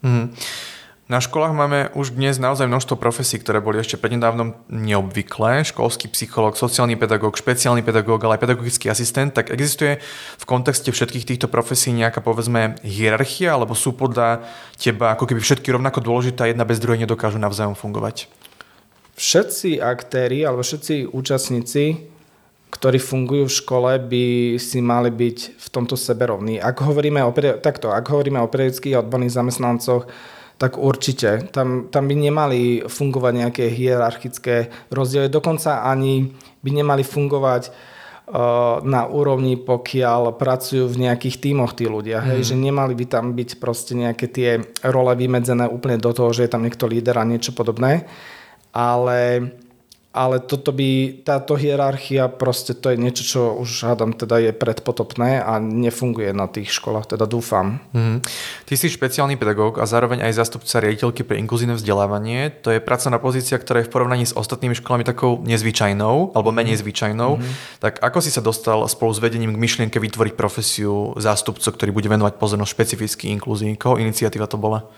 Mm. 0.07 0.31
Na 1.07 1.23
školách 1.23 1.55
máme 1.55 1.95
už 1.95 2.19
dnes 2.19 2.35
naozaj 2.43 2.67
množstvo 2.67 2.99
profesí, 2.99 3.39
ktoré 3.39 3.63
boli 3.63 3.79
ešte 3.79 3.95
prednedávnom 3.95 4.59
neobvyklé. 4.67 5.63
Školský 5.63 6.11
psychológ, 6.11 6.59
sociálny 6.59 6.99
pedagóg, 6.99 7.39
špeciálny 7.39 7.87
pedagóg, 7.87 8.27
ale 8.27 8.35
aj 8.35 8.43
pedagogický 8.43 8.91
asistent. 8.91 9.31
Tak 9.31 9.55
existuje 9.55 10.03
v 10.35 10.45
kontexte 10.51 10.91
všetkých 10.91 11.23
týchto 11.31 11.47
profesí 11.47 11.95
nejaká 11.95 12.19
povedzme 12.19 12.83
hierarchia, 12.83 13.55
alebo 13.55 13.79
sú 13.79 13.95
podľa 13.95 14.51
teba 14.75 15.15
ako 15.15 15.31
keby 15.31 15.39
všetky 15.39 15.71
rovnako 15.71 16.03
dôležité 16.03 16.43
a 16.43 16.51
jedna 16.51 16.67
bez 16.67 16.83
druhej 16.83 16.99
nedokážu 16.99 17.39
navzájom 17.39 17.79
fungovať? 17.79 18.27
Všetci 19.15 19.79
aktéri 19.79 20.43
alebo 20.43 20.67
všetci 20.67 21.15
účastníci, 21.15 22.03
ktorí 22.75 22.99
fungujú 22.99 23.47
v 23.47 23.59
škole, 23.63 23.91
by 24.03 24.25
si 24.59 24.83
mali 24.83 25.15
byť 25.15 25.39
v 25.55 25.67
tomto 25.71 25.95
seberovní. 25.95 26.59
Ak 26.59 26.83
hovoríme 26.83 27.23
o, 27.23 27.31
takto, 27.63 27.95
ak 27.95 28.11
hovoríme 28.11 28.43
o 28.43 28.51
periodických 28.51 29.07
odborných 29.07 29.39
zamestnancoch, 29.39 30.35
tak 30.57 30.81
určite. 30.81 31.53
Tam, 31.53 31.93
tam 31.93 32.09
by 32.09 32.15
nemali 32.17 32.61
fungovať 32.89 33.33
nejaké 33.33 33.65
hierarchické 33.69 34.73
rozdiely. 34.89 35.29
Dokonca 35.29 35.85
ani 35.85 36.33
by 36.65 36.71
nemali 36.73 37.05
fungovať 37.05 37.69
uh, 37.69 38.81
na 38.81 39.05
úrovni, 39.05 39.61
pokiaľ 39.61 40.33
pracujú 40.41 40.89
v 40.89 41.09
nejakých 41.09 41.37
tímoch 41.45 41.77
tí 41.77 41.85
ľudia. 41.85 42.25
Mm. 42.25 42.27
Hej, 42.33 42.41
mhm. 42.41 42.49
že 42.49 42.55
nemali 42.57 42.95
by 42.97 43.07
tam 43.07 43.37
byť 43.37 43.51
proste 43.61 43.93
nejaké 43.93 44.27
tie 44.33 44.51
role 44.89 45.13
vymedzené 45.13 45.69
úplne 45.69 46.01
do 46.01 46.11
toho, 46.17 46.33
že 46.33 46.49
je 46.49 46.53
tam 46.57 46.65
niekto 46.65 46.89
líder 46.89 47.21
a 47.21 47.29
niečo 47.29 47.53
podobné. 47.53 48.09
Ale 48.73 49.49
ale 50.17 50.41
toto 50.41 50.73
by, 50.73 51.21
táto 51.21 51.61
hierarchia 51.61 52.33
proste 52.33 52.73
to 52.73 52.89
je 52.89 52.97
niečo, 52.97 53.23
čo 53.23 53.41
už 53.61 53.85
hádam 53.85 54.17
teda 54.17 54.41
je 54.41 54.53
predpotopné 54.57 55.45
a 55.45 55.61
nefunguje 55.61 56.33
na 56.33 56.49
tých 56.49 56.73
školách, 56.73 57.13
teda 57.13 57.29
dúfam. 57.29 57.85
Mm. 57.93 58.25
Ty 58.65 58.75
si 58.81 58.89
špeciálny 58.89 59.37
pedagóg 59.37 59.77
a 59.77 59.85
zároveň 59.85 60.25
aj 60.25 60.41
zastupca 60.41 60.81
riaditeľky 60.81 61.21
pre 61.29 61.37
inkluzívne 61.37 61.77
vzdelávanie. 61.77 62.49
To 62.65 62.73
je 62.73 62.81
pracovná 62.81 63.21
pozícia, 63.21 63.61
ktorá 63.61 63.85
je 63.85 63.89
v 63.89 63.93
porovnaní 63.93 64.25
s 64.25 64.33
ostatnými 64.33 64.73
školami 64.81 65.05
takou 65.05 65.45
nezvyčajnou 65.45 66.33
alebo 66.33 66.49
menej 66.49 66.81
zvyčajnou. 66.81 67.37
Mm. 67.37 67.45
Tak 67.85 68.01
ako 68.01 68.19
si 68.25 68.33
sa 68.33 68.41
dostal 68.41 68.81
spolu 68.89 69.13
s 69.13 69.21
vedením 69.21 69.53
k 69.53 69.61
myšlienke 69.61 70.01
vytvoriť 70.01 70.33
profesiu 70.33 71.13
zástupcu, 71.21 71.69
ktorý 71.69 71.91
bude 71.93 72.09
venovať 72.09 72.41
pozornosť 72.41 72.73
špecificky 72.73 73.29
inklúzii? 73.37 73.77
Koho 73.77 74.01
iniciatíva 74.01 74.49
to 74.49 74.57
bola? 74.57 74.89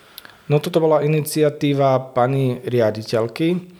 No 0.49 0.65
toto 0.65 0.81
bola 0.81 1.05
iniciatíva 1.05 2.17
pani 2.17 2.65
riaditeľky, 2.65 3.78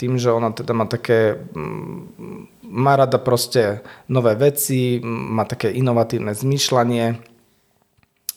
tým, 0.00 0.16
že 0.16 0.32
ona 0.32 0.48
teda 0.48 0.72
má 0.72 0.88
také, 0.88 1.36
mm, 1.52 2.64
má 2.64 2.96
rada 2.96 3.20
proste 3.20 3.84
nové 4.08 4.32
veci, 4.32 4.96
má 5.04 5.44
také 5.44 5.68
inovatívne 5.68 6.32
zmýšľanie, 6.32 7.20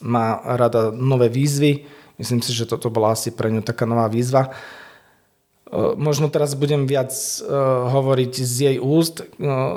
má 0.04 0.44
rada 0.44 0.92
nové 0.92 1.32
výzvy. 1.32 1.88
Myslím 2.20 2.44
si, 2.44 2.52
že 2.52 2.68
toto 2.68 2.92
bola 2.92 3.16
asi 3.16 3.32
pre 3.32 3.48
ňu 3.48 3.64
taká 3.64 3.88
nová 3.88 4.12
výzva. 4.12 4.52
E, 4.52 5.96
možno 5.96 6.28
teraz 6.28 6.52
budem 6.60 6.84
viac 6.84 7.16
e, 7.16 7.48
hovoriť 7.88 8.34
z 8.36 8.56
jej 8.68 8.78
úst 8.84 9.24
e, 9.24 9.26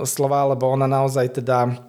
slova, 0.03 0.51
lebo 0.51 0.67
ona 0.67 0.91
naozaj 0.91 1.39
teda 1.39 1.86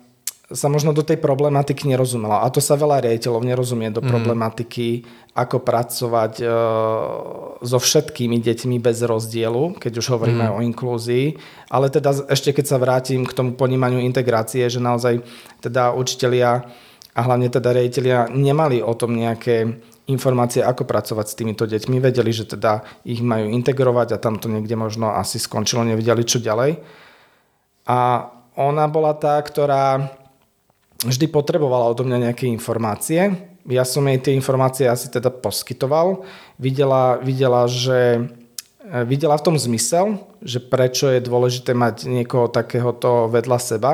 sa 0.48 0.72
možno 0.72 0.96
do 0.96 1.04
tej 1.04 1.20
problematiky 1.20 1.92
nerozumela. 1.92 2.39
A 2.39 2.48
to 2.48 2.63
sa 2.63 2.80
veľa 2.80 3.04
riaditeľov 3.04 3.44
nerozumie 3.44 3.92
do 3.92 4.00
mm. 4.00 4.08
problematiky, 4.08 5.04
ako 5.36 5.60
pracovať 5.60 6.34
e, 6.39 6.46
so 7.68 7.77
všetkými 7.77 8.39
deťmi 8.39 8.80
bez 8.80 9.04
rozdielu, 9.04 9.75
keď 9.75 10.00
už 10.00 10.08
hovoríme 10.16 10.48
mm. 10.48 10.54
o 10.56 10.63
inklúzii. 10.63 11.36
Ale 11.68 11.92
teda 11.92 12.32
ešte 12.32 12.56
keď 12.56 12.63
sa 12.63 12.80
vrátim 12.80 13.27
k 13.27 13.36
tomu 13.36 13.60
ponímaniu 13.60 14.00
integrácie, 14.00 14.63
že 14.72 14.80
naozaj 14.80 15.20
teda 15.60 15.92
učitelia 15.92 16.63
a 17.12 17.20
hlavne 17.20 17.51
teda 17.51 17.75
riaditeľia 17.75 18.32
nemali 18.32 18.80
o 18.80 18.96
tom 18.96 19.20
nejaké 19.20 19.68
informácie, 20.08 20.63
ako 20.63 20.88
pracovať 20.88 21.27
s 21.27 21.36
týmito 21.36 21.68
deťmi. 21.68 22.00
Vedeli, 22.00 22.32
že 22.32 22.48
teda 22.48 22.88
ich 23.04 23.20
majú 23.20 23.51
integrovať 23.51 24.16
a 24.16 24.22
tam 24.24 24.39
to 24.39 24.48
niekde 24.48 24.80
možno 24.80 25.12
asi 25.12 25.44
skončilo, 25.44 25.84
nevedeli 25.84 26.24
čo 26.24 26.39
ďalej. 26.39 26.80
A 27.92 28.32
ona 28.56 28.88
bola 28.88 29.12
tá, 29.20 29.36
ktorá 29.44 30.08
vždy 31.06 31.25
potrebovala 31.30 31.92
odo 31.92 32.01
mňa 32.08 32.30
nejaké 32.30 32.50
informácie. 32.50 33.36
Ja 33.68 33.84
som 33.84 34.08
jej 34.08 34.18
tie 34.18 34.34
informácie 34.34 34.88
asi 34.88 35.12
teda 35.12 35.30
poskytoval. 35.30 36.25
Videla, 36.58 37.20
videla, 37.22 37.70
že, 37.70 38.32
e, 38.82 39.04
videla 39.06 39.38
v 39.38 39.46
tom 39.46 39.56
zmysel, 39.60 40.24
že 40.42 40.63
prečo 40.63 41.12
je 41.12 41.22
dôležité 41.22 41.77
mať 41.77 42.08
niekoho 42.08 42.50
takéhoto 42.50 43.30
vedľa 43.30 43.60
seba. 43.60 43.94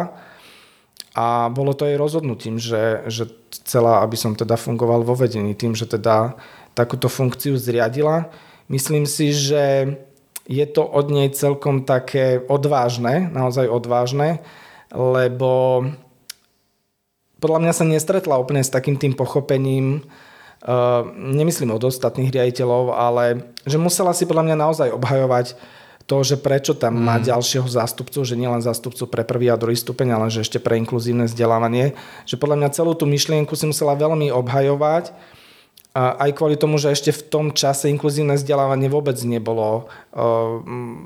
A 1.14 1.50
bolo 1.54 1.78
to 1.78 1.86
jej 1.86 1.98
rozhodnutím, 1.98 2.58
že, 2.58 3.06
že 3.06 3.30
chcela, 3.62 4.02
aby 4.02 4.18
som 4.18 4.34
teda 4.34 4.58
fungoval 4.58 5.06
vo 5.06 5.14
vedení 5.14 5.54
tým, 5.54 5.78
že 5.78 5.86
teda 5.86 6.38
takúto 6.74 7.06
funkciu 7.06 7.54
zriadila. 7.54 8.34
Myslím 8.66 9.06
si, 9.06 9.30
že 9.30 9.94
je 10.50 10.66
to 10.68 10.84
od 10.84 11.08
nej 11.14 11.30
celkom 11.32 11.86
také 11.86 12.42
odvážne, 12.50 13.30
naozaj 13.32 13.70
odvážne, 13.70 14.44
lebo 14.92 15.86
podľa 17.44 17.60
mňa 17.60 17.74
sa 17.76 17.84
nestretla 17.84 18.40
úplne 18.40 18.64
s 18.64 18.72
takým 18.72 18.96
tým 18.96 19.12
pochopením, 19.12 20.00
uh, 20.00 21.04
nemyslím 21.12 21.76
od 21.76 21.84
ostatných 21.84 22.32
riaditeľov, 22.32 22.96
ale 22.96 23.52
že 23.68 23.76
musela 23.76 24.16
si 24.16 24.24
podľa 24.24 24.48
mňa 24.48 24.56
naozaj 24.56 24.90
obhajovať 24.96 25.60
to, 26.08 26.18
že 26.24 26.36
prečo 26.40 26.76
tam 26.76 27.00
mm. 27.00 27.04
má 27.04 27.16
ďalšieho 27.20 27.68
zástupcu, 27.68 28.24
že 28.24 28.40
nielen 28.40 28.64
zástupcu 28.64 29.04
pre 29.08 29.24
prvý 29.28 29.52
a 29.52 29.60
druhý 29.60 29.76
stupeň, 29.76 30.16
ale 30.16 30.28
že 30.32 30.44
ešte 30.44 30.60
pre 30.60 30.80
inkluzívne 30.80 31.28
vzdelávanie, 31.28 31.96
že 32.24 32.40
podľa 32.40 32.64
mňa 32.64 32.76
celú 32.76 32.96
tú 32.96 33.08
myšlienku 33.08 33.56
si 33.56 33.68
musela 33.68 33.96
veľmi 33.96 34.32
obhajovať, 34.32 35.16
a 35.94 36.18
aj 36.26 36.34
kvôli 36.34 36.58
tomu, 36.58 36.82
že 36.82 36.90
ešte 36.90 37.14
v 37.14 37.22
tom 37.30 37.46
čase 37.54 37.86
inkluzívne 37.86 38.34
vzdelávanie 38.34 38.90
vôbec 38.90 39.14
nebolo 39.30 39.86
uh, 39.86 40.58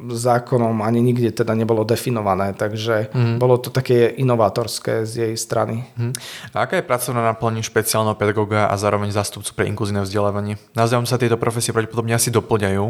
zákonom, 0.08 0.79
ani 0.79 1.03
nikde 1.03 1.36
teda 1.44 1.51
nebolo 1.60 1.84
definované, 1.84 2.56
takže 2.56 3.12
mm. 3.12 3.36
bolo 3.36 3.60
to 3.60 3.67
také 3.67 4.15
inovátorské 4.15 5.03
z 5.03 5.27
jej 5.27 5.34
strany. 5.36 5.84
Mm. 6.00 6.15
A 6.56 6.63
aká 6.63 6.79
je 6.79 6.88
pracovná 6.88 7.20
naplň 7.20 7.67
špeciálneho 7.67 8.15
pedagóga 8.15 8.72
a 8.72 8.79
zároveň 8.79 9.12
zástupcu 9.12 9.51
pre 9.51 9.67
inkluzívne 9.67 10.08
vzdelávanie? 10.08 10.56
Navzájom 10.72 11.03
sa 11.03 11.20
tieto 11.20 11.36
profesie 11.36 11.75
pravdepodobne 11.75 12.15
asi 12.15 12.32
doplňajú. 12.32 12.86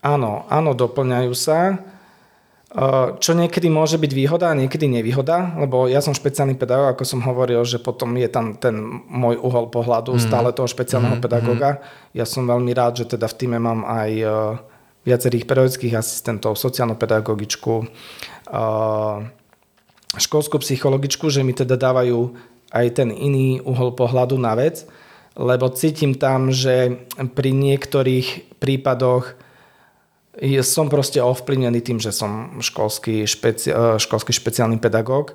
Áno, 0.00 0.48
áno, 0.48 0.70
doplňajú 0.72 1.32
sa. 1.36 1.76
Čo 3.22 3.38
niekedy 3.38 3.70
môže 3.70 3.94
byť 3.94 4.10
výhoda 4.10 4.50
a 4.50 4.58
niekedy 4.58 4.90
nevýhoda, 4.90 5.54
lebo 5.54 5.86
ja 5.86 6.02
som 6.02 6.18
špeciálny 6.18 6.58
pedagóg, 6.58 6.98
ako 6.98 7.04
som 7.06 7.22
hovoril, 7.22 7.62
že 7.62 7.78
potom 7.78 8.10
je 8.18 8.26
tam 8.26 8.58
ten 8.58 8.74
môj 9.06 9.38
uhol 9.38 9.70
pohľadu 9.70 10.18
mm. 10.18 10.22
stále 10.26 10.50
toho 10.50 10.66
špeciálneho 10.66 11.16
mm. 11.16 11.22
pedagóga. 11.22 11.78
Ja 12.10 12.26
som 12.26 12.42
veľmi 12.42 12.74
rád, 12.74 13.06
že 13.06 13.14
teda 13.16 13.30
v 13.30 13.38
týme 13.38 13.62
mám 13.62 13.86
aj 13.86 14.10
eh, 14.18 14.30
viacerých 15.06 15.46
pedagogických 15.46 15.94
asistentov, 15.94 16.58
sociálno-pedagogičku, 16.58 17.74
eh, 18.50 19.16
školskú 20.18 20.58
psychologičku, 20.58 21.30
že 21.30 21.46
mi 21.46 21.54
teda 21.54 21.78
dávajú 21.78 22.34
aj 22.74 22.86
ten 22.98 23.14
iný 23.14 23.62
uhol 23.62 23.94
pohľadu 23.94 24.42
na 24.42 24.58
vec, 24.58 24.90
lebo 25.38 25.70
cítim 25.70 26.18
tam, 26.18 26.50
že 26.50 26.98
pri 27.14 27.54
niektorých 27.54 28.58
prípadoch 28.58 29.45
som 30.60 30.92
proste 30.92 31.20
ovplyvnený 31.20 31.80
tým, 31.80 31.98
že 32.00 32.12
som 32.12 32.60
školský, 32.60 33.24
špeci- 33.24 33.72
e, 33.72 33.96
školský 33.96 34.36
špeciálny 34.36 34.76
pedagóg, 34.76 35.32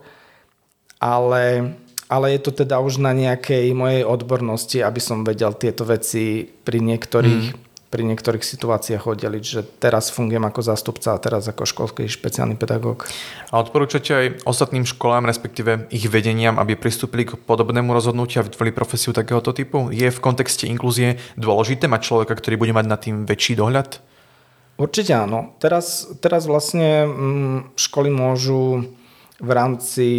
ale, 1.02 1.74
ale 2.06 2.26
je 2.38 2.40
to 2.46 2.52
teda 2.54 2.78
už 2.78 3.02
na 3.02 3.10
nejakej 3.10 3.74
mojej 3.74 4.06
odbornosti, 4.06 4.78
aby 4.86 5.02
som 5.02 5.26
vedel 5.26 5.58
tieto 5.58 5.90
veci 5.90 6.46
pri 6.46 6.78
niektorých, 6.86 7.46
mm. 7.50 7.90
pri 7.90 8.02
niektorých 8.06 8.46
situáciách 8.46 9.02
oddeliť, 9.02 9.44
že 9.44 9.66
teraz 9.82 10.14
fungujem 10.14 10.46
ako 10.46 10.62
zástupca 10.62 11.18
a 11.18 11.22
teraz 11.22 11.50
ako 11.50 11.66
školský 11.66 12.06
špeciálny 12.06 12.54
pedagóg. 12.62 13.10
A 13.50 13.58
odporúčate 13.58 14.14
aj 14.14 14.28
ostatným 14.46 14.86
školám, 14.86 15.26
respektíve 15.26 15.90
ich 15.90 16.06
vedeniam, 16.14 16.62
aby 16.62 16.78
pristúpili 16.78 17.26
k 17.26 17.42
podobnému 17.42 17.90
rozhodnutiu 17.90 18.46
a 18.46 18.48
vytvorili 18.48 18.78
profesiu 18.78 19.18
takéhoto 19.18 19.50
typu? 19.50 19.90
Je 19.90 20.14
v 20.14 20.22
kontexte 20.22 20.70
inklúzie 20.70 21.18
dôležité 21.42 21.90
mať 21.90 22.06
človeka, 22.06 22.38
ktorý 22.38 22.62
bude 22.62 22.78
mať 22.78 22.86
nad 22.86 23.02
tým 23.02 23.26
väčší 23.26 23.58
dohľad? 23.58 24.11
Určite 24.82 25.14
áno. 25.14 25.54
Teraz, 25.62 26.10
teraz 26.18 26.50
vlastne 26.50 27.06
mm, 27.06 27.78
školy 27.78 28.10
môžu 28.10 28.90
v 29.38 29.52
rámci, 29.54 30.10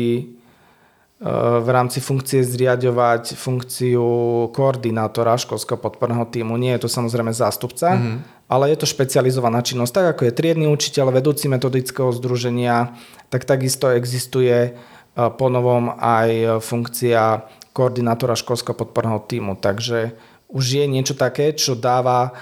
e, 1.19 1.27
v 1.59 1.69
rámci 1.69 1.99
funkcie 1.99 2.47
zriadovať 2.47 3.35
funkciu 3.35 4.07
koordinátora 4.55 5.35
školského 5.35 5.83
podporného 5.83 6.31
týmu. 6.31 6.55
Nie 6.55 6.79
je 6.79 6.87
to 6.87 6.95
samozrejme 6.95 7.35
zástupca, 7.35 7.99
mm-hmm. 7.99 8.47
ale 8.47 8.71
je 8.71 8.79
to 8.79 8.87
špecializovaná 8.87 9.67
činnosť. 9.67 9.93
Tak 9.99 10.07
ako 10.15 10.23
je 10.31 10.39
triedny 10.39 10.71
učiteľ, 10.71 11.11
vedúci 11.11 11.51
metodického 11.51 12.15
združenia, 12.15 12.95
tak 13.35 13.43
takisto 13.43 13.91
existuje 13.91 14.55
e, 14.63 14.71
po 15.19 15.51
novom 15.51 15.91
aj 15.99 16.63
funkcia 16.63 17.51
koordinátora 17.75 18.39
školského 18.39 18.79
podporného 18.79 19.27
týmu. 19.27 19.59
Takže 19.59 20.15
už 20.53 20.65
je 20.79 20.85
niečo 20.85 21.17
také, 21.17 21.57
čo 21.57 21.73
dáva 21.73 22.37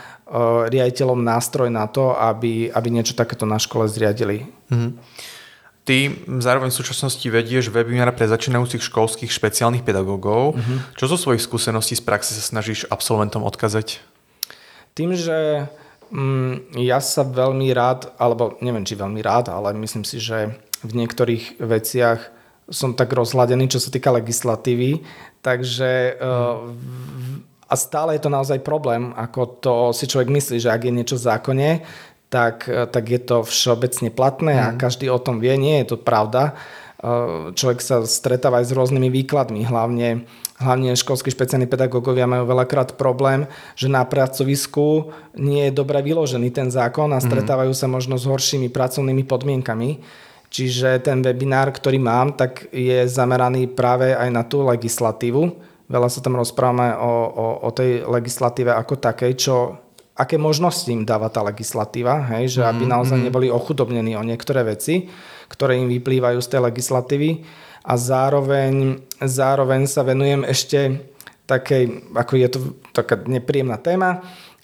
riaditeľom 0.71 1.19
nástroj 1.19 1.69
na 1.69 1.91
to, 1.91 2.15
aby, 2.15 2.71
aby 2.71 2.89
niečo 2.89 3.19
takéto 3.19 3.43
na 3.43 3.59
škole 3.59 3.91
zriadili. 3.91 4.47
Mm-hmm. 4.71 4.91
Ty 5.83 5.97
zároveň 6.39 6.71
v 6.71 6.79
súčasnosti 6.79 7.27
vedieš 7.27 7.75
webinar 7.75 8.15
pre 8.15 8.31
začínajúcich 8.31 8.85
školských 8.85 9.33
špeciálnych 9.33 9.83
pedagógov. 9.83 10.55
Mm-hmm. 10.55 10.79
Čo 10.95 11.05
zo 11.11 11.19
svojich 11.19 11.43
skúseností 11.43 11.99
z 11.99 12.07
praxe 12.07 12.31
sa 12.31 12.45
snažíš 12.47 12.87
absolventom 12.87 13.43
odkazať? 13.43 13.99
Tým, 14.95 15.19
že 15.19 15.67
mm, 16.15 16.79
ja 16.79 17.03
sa 17.03 17.27
veľmi 17.27 17.75
rád, 17.75 18.15
alebo 18.15 18.55
neviem, 18.63 18.87
či 18.87 18.95
veľmi 18.95 19.19
rád, 19.19 19.51
ale 19.51 19.75
myslím 19.83 20.07
si, 20.07 20.23
že 20.23 20.55
v 20.87 20.93
niektorých 20.95 21.59
veciach 21.59 22.21
som 22.71 22.95
tak 22.95 23.11
rozhladený, 23.11 23.67
čo 23.67 23.83
sa 23.83 23.91
týka 23.91 24.15
legislatívy, 24.15 25.03
takže 25.43 26.23
mm 26.23 27.50
a 27.71 27.75
stále 27.79 28.19
je 28.19 28.27
to 28.27 28.35
naozaj 28.35 28.59
problém, 28.67 29.15
ako 29.15 29.41
to 29.63 29.75
si 29.95 30.11
človek 30.11 30.27
myslí, 30.27 30.59
že 30.59 30.75
ak 30.75 30.91
je 30.91 30.93
niečo 30.93 31.15
v 31.15 31.27
zákone, 31.31 31.69
tak, 32.31 32.67
tak 32.67 33.05
je 33.11 33.21
to 33.23 33.43
všeobecne 33.47 34.11
platné 34.11 34.55
a 34.59 34.69
mm. 34.71 34.79
každý 34.79 35.07
o 35.11 35.19
tom 35.23 35.43
vie. 35.43 35.55
Nie 35.59 35.83
je 35.83 35.95
to 35.95 35.97
pravda. 35.99 36.55
E, 37.03 37.51
človek 37.55 37.83
sa 37.83 38.07
stretáva 38.07 38.63
aj 38.63 38.71
s 38.71 38.77
rôznymi 38.77 39.11
výkladmi, 39.11 39.67
hlavne, 39.67 40.27
hlavne 40.63 40.95
školskí 40.95 41.35
špeciálni 41.35 41.67
pedagógovia 41.67 42.31
majú 42.31 42.47
veľakrát 42.47 42.95
problém, 42.95 43.51
že 43.75 43.91
na 43.91 44.07
pracovisku 44.07 45.11
nie 45.35 45.71
je 45.71 45.75
dobre 45.75 45.99
vyložený 46.07 46.55
ten 46.55 46.71
zákon 46.71 47.11
a 47.11 47.19
mm. 47.19 47.27
stretávajú 47.27 47.75
sa 47.75 47.91
možno 47.91 48.15
s 48.15 48.31
horšími 48.31 48.71
pracovnými 48.71 49.27
podmienkami. 49.27 49.99
Čiže 50.51 51.07
ten 51.07 51.23
webinár, 51.23 51.71
ktorý 51.71 52.03
mám, 52.03 52.35
tak 52.35 52.67
je 52.75 53.07
zameraný 53.07 53.71
práve 53.71 54.11
aj 54.11 54.31
na 54.35 54.43
tú 54.43 54.67
legislatívu, 54.67 55.70
Veľa 55.91 56.07
sa 56.07 56.23
tam 56.23 56.39
rozprávame 56.39 56.95
o, 56.95 57.13
o, 57.27 57.47
o 57.67 57.71
tej 57.75 58.07
legislatíve 58.07 58.71
ako 58.71 58.95
takej, 59.03 59.33
čo 59.35 59.55
aké 60.15 60.39
možnosti 60.39 60.87
im 60.87 61.03
dáva 61.03 61.33
tá 61.33 61.43
legislatíva, 61.43 62.31
hej, 62.37 62.61
že 62.61 62.63
aby 62.63 62.87
mhm, 62.87 62.93
naozaj 62.93 63.19
neboli 63.19 63.49
ochudobnení 63.51 64.15
o 64.15 64.23
niektoré 64.23 64.63
veci, 64.63 65.11
ktoré 65.51 65.81
im 65.81 65.91
vyplývajú 65.91 66.39
z 66.39 66.49
tej 66.49 66.61
legislatívy. 66.63 67.31
A 67.81 67.97
zároveň, 67.97 69.01
zároveň 69.25 69.89
sa 69.89 70.05
venujem 70.05 70.45
ešte 70.45 71.01
takej, 71.49 72.13
ako 72.13 72.33
je 72.37 72.49
to 72.53 72.59
taká 72.93 73.17
nepríjemná 73.25 73.81
téma, 73.81 74.21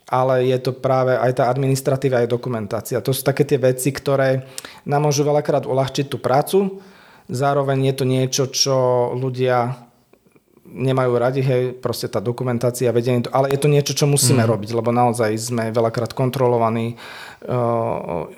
ale 0.06 0.46
je 0.52 0.58
to 0.62 0.76
práve 0.76 1.16
aj 1.16 1.42
tá 1.42 1.44
administratíva, 1.50 2.22
aj 2.22 2.30
dokumentácia. 2.30 3.02
To 3.02 3.10
sú 3.10 3.26
také 3.26 3.42
tie 3.42 3.58
veci, 3.58 3.90
ktoré 3.90 4.46
nám 4.86 5.10
môžu 5.10 5.26
veľakrát 5.26 5.66
uľahčiť 5.66 6.06
tú 6.06 6.22
prácu, 6.22 6.78
zároveň 7.26 7.90
je 7.90 7.94
to 7.96 8.04
niečo, 8.06 8.44
čo 8.52 8.76
ľudia 9.16 9.85
nemajú 10.72 11.12
radi, 11.16 11.40
hej, 11.40 11.78
proste 11.78 12.10
tá 12.10 12.20
dokumentácia, 12.20 12.92
vedenie, 12.92 13.24
to, 13.24 13.30
ale 13.32 13.48
je 13.54 13.58
to 13.58 13.68
niečo, 13.70 13.92
čo 13.96 14.04
musíme 14.10 14.44
mm. 14.44 14.50
robiť, 14.50 14.70
lebo 14.76 14.92
naozaj 14.92 15.32
sme 15.38 15.72
veľakrát 15.72 16.12
kontrolovaní 16.12 16.94
uh, 17.48 18.28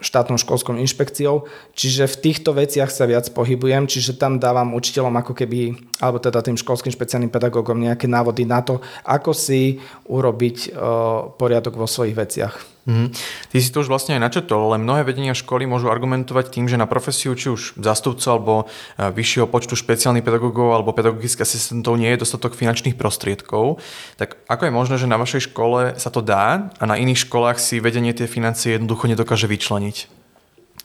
štátnou 0.00 0.40
školskou 0.40 0.78
inšpekciou, 0.78 1.44
čiže 1.76 2.08
v 2.08 2.16
týchto 2.24 2.56
veciach 2.56 2.88
sa 2.88 3.04
viac 3.04 3.28
pohybujem, 3.36 3.84
čiže 3.90 4.16
tam 4.16 4.40
dávam 4.40 4.72
učiteľom 4.72 5.12
ako 5.20 5.32
keby, 5.36 5.76
alebo 6.00 6.22
teda 6.22 6.40
tým 6.40 6.56
školským 6.56 6.94
špeciálnym 6.94 7.28
pedagógom 7.28 7.76
nejaké 7.76 8.08
návody 8.08 8.48
na 8.48 8.64
to, 8.64 8.80
ako 9.04 9.36
si 9.36 9.82
urobiť 10.08 10.72
uh, 10.72 11.34
poriadok 11.36 11.76
vo 11.76 11.84
svojich 11.84 12.16
veciach. 12.16 12.71
Mm. 12.82 13.14
Ty 13.14 13.56
si 13.62 13.70
to 13.70 13.86
už 13.86 13.86
vlastne 13.86 14.18
aj 14.18 14.26
načetol, 14.26 14.66
ale 14.66 14.82
mnohé 14.82 15.06
vedenia 15.06 15.38
školy 15.38 15.70
môžu 15.70 15.86
argumentovať 15.86 16.50
tým, 16.50 16.66
že 16.66 16.74
na 16.74 16.90
profesiu 16.90 17.30
či 17.38 17.54
už 17.54 17.78
zástupcu 17.78 18.26
alebo 18.26 18.52
e, 18.98 19.06
vyššieho 19.06 19.46
počtu 19.46 19.78
špeciálnych 19.78 20.26
pedagógov 20.26 20.74
alebo 20.74 20.90
pedagogických 20.90 21.46
asistentov 21.46 21.94
nie 21.94 22.10
je 22.10 22.26
dostatok 22.26 22.58
finančných 22.58 22.98
prostriedkov. 22.98 23.78
Tak 24.18 24.34
ako 24.50 24.66
je 24.66 24.72
možné, 24.74 24.94
že 24.98 25.06
na 25.06 25.14
vašej 25.14 25.54
škole 25.54 25.94
sa 25.94 26.10
to 26.10 26.26
dá 26.26 26.74
a 26.74 26.84
na 26.90 26.98
iných 26.98 27.30
školách 27.30 27.62
si 27.62 27.78
vedenie 27.78 28.10
tie 28.10 28.26
financie 28.26 28.74
jednoducho 28.74 29.06
nedokáže 29.06 29.46
vyčleniť? 29.46 30.22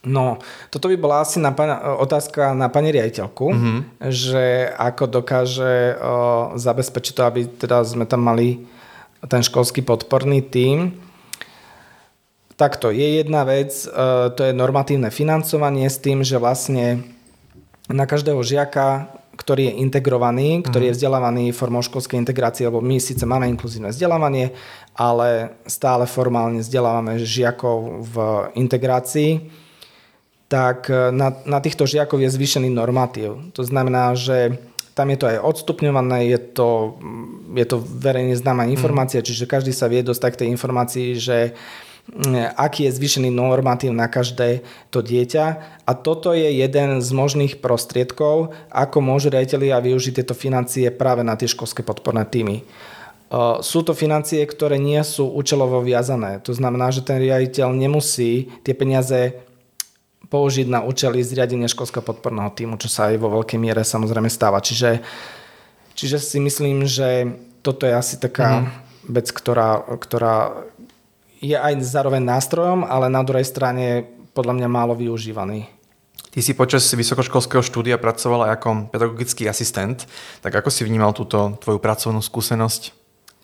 No, 0.05 0.37
toto 0.69 0.87
by 0.87 0.95
bola 1.01 1.25
asi 1.25 1.41
na 1.41 1.49
pana, 1.51 1.97
otázka 1.97 2.53
na 2.53 2.69
pani 2.69 2.93
riaditeľku, 2.93 3.47
mm-hmm. 3.49 3.79
že 4.13 4.69
ako 4.77 5.03
dokáže 5.19 5.97
o, 5.97 6.13
zabezpečiť 6.55 7.13
to, 7.17 7.21
aby 7.25 7.41
teda 7.57 7.81
sme 7.81 8.05
tam 8.05 8.21
mali 8.23 8.61
ten 9.25 9.41
školský 9.41 9.81
podporný 9.81 10.45
tím. 10.45 11.06
Takto, 12.57 12.89
je 12.89 13.21
jedna 13.21 13.45
vec, 13.45 13.69
e, 13.85 13.89
to 14.33 14.41
je 14.41 14.49
normatívne 14.49 15.13
financovanie 15.13 15.85
s 15.85 16.01
tým, 16.01 16.25
že 16.25 16.41
vlastne 16.41 17.05
na 17.85 18.09
každého 18.09 18.41
žiaka, 18.41 19.13
ktorý 19.37 19.69
je 19.69 19.77
integrovaný, 19.85 20.65
ktorý 20.65 20.89
je 20.89 20.93
mhm. 20.93 20.97
vzdelávaný 20.97 21.45
formou 21.53 21.85
školskej 21.85 22.17
integrácie, 22.17 22.65
lebo 22.65 22.81
my 22.81 22.97
síce 22.97 23.21
máme 23.29 23.45
inkluzívne 23.45 23.93
vzdelávanie, 23.93 24.57
ale 24.97 25.53
stále 25.69 26.09
formálne 26.09 26.65
vzdelávame 26.65 27.21
žiakov 27.21 28.09
v 28.09 28.15
integrácii, 28.57 29.53
tak 30.49 30.89
e, 30.89 31.13
na, 31.13 31.37
na 31.45 31.61
týchto 31.61 31.85
žiakov 31.85 32.25
je 32.25 32.33
zvýšený 32.33 32.73
normatív. 32.73 33.53
To 33.53 33.61
znamená, 33.61 34.17
že 34.17 34.57
tam 34.97 35.13
je 35.13 35.17
to 35.21 35.29
aj 35.29 35.45
odstupňované, 35.45 36.25
je 36.33 36.39
to, 36.57 36.97
je 37.53 37.65
to 37.69 37.77
verejne 37.85 38.33
známa 38.33 38.65
informácia, 38.65 39.21
mm. 39.21 39.27
čiže 39.29 39.45
každý 39.45 39.69
sa 39.77 39.85
vie 39.85 40.01
dostať 40.01 40.29
k 40.33 40.39
tej 40.41 40.49
informácii, 40.57 41.07
že 41.21 41.53
aký 42.55 42.87
je 42.87 42.95
zvýšený 42.95 43.29
normatív 43.35 43.91
na 43.91 44.07
každé 44.07 44.63
to 44.89 45.03
dieťa. 45.03 45.45
A 45.83 45.91
toto 45.91 46.31
je 46.31 46.47
jeden 46.47 47.03
z 47.03 47.09
možných 47.11 47.59
prostriedkov, 47.59 48.55
ako 48.71 48.97
môžu 49.03 49.27
riaditeľia 49.27 49.83
využiť 49.83 50.23
tieto 50.23 50.35
financie 50.35 50.87
práve 50.89 51.21
na 51.27 51.35
tie 51.35 51.51
školské 51.51 51.83
podporné 51.83 52.23
týmy. 52.23 52.63
sú 53.59 53.83
to 53.83 53.91
financie, 53.91 54.39
ktoré 54.47 54.79
nie 54.79 55.03
sú 55.03 55.27
účelovo 55.27 55.83
viazané. 55.83 56.39
To 56.47 56.55
znamená, 56.55 56.95
že 56.95 57.03
ten 57.03 57.19
riaditeľ 57.19 57.75
nemusí 57.75 58.47
tie 58.63 58.71
peniaze 58.71 59.35
použiť 60.27 60.67
na 60.67 60.83
účely 60.83 61.23
zriadenia 61.23 61.71
školského 61.71 62.03
podporného 62.03 62.51
týmu, 62.51 62.75
čo 62.79 62.91
sa 62.91 63.11
aj 63.11 63.19
vo 63.19 63.31
veľkej 63.39 63.59
miere 63.59 63.83
samozrejme 63.83 64.27
stáva. 64.27 64.59
Čiže, 64.59 65.03
čiže 65.95 66.19
si 66.19 66.39
myslím, 66.39 66.83
že 66.87 67.31
toto 67.63 67.87
je 67.87 67.95
asi 67.95 68.15
taká 68.19 68.63
mm-hmm. 68.63 69.11
vec, 69.11 69.27
ktorá, 69.31 69.83
ktorá 69.99 70.67
je 71.41 71.57
aj 71.57 71.81
zároveň 71.85 72.23
nástrojom, 72.23 72.85
ale 72.85 73.07
na 73.09 73.21
druhej 73.21 73.45
strane 73.45 74.05
podľa 74.33 74.53
mňa 74.57 74.67
málo 74.69 74.93
využívaný. 74.93 75.69
Ty 76.29 76.39
si 76.45 76.53
počas 76.53 76.85
vysokoškolského 76.85 77.65
štúdia 77.65 77.97
pracovala 77.97 78.53
ako 78.53 78.93
pedagogický 78.93 79.49
asistent, 79.49 80.05
tak 80.45 80.53
ako 80.53 80.69
si 80.69 80.85
vnímal 80.85 81.09
túto 81.09 81.57
tvoju 81.57 81.81
pracovnú 81.81 82.21
skúsenosť? 82.21 82.93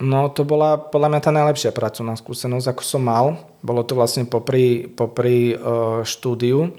No 0.03 0.29
to 0.29 0.45
bola 0.45 0.77
podľa 0.77 1.09
mňa 1.09 1.21
tá 1.21 1.31
najlepšia 1.33 1.71
pracovná 1.73 2.13
skúsenosť, 2.17 2.65
ako 2.69 2.83
som 2.85 3.01
mal. 3.01 3.25
Bolo 3.65 3.81
to 3.81 3.97
vlastne 3.97 4.29
popri, 4.29 4.89
popri 4.89 5.53
uh, 5.53 6.01
štúdiu. 6.05 6.73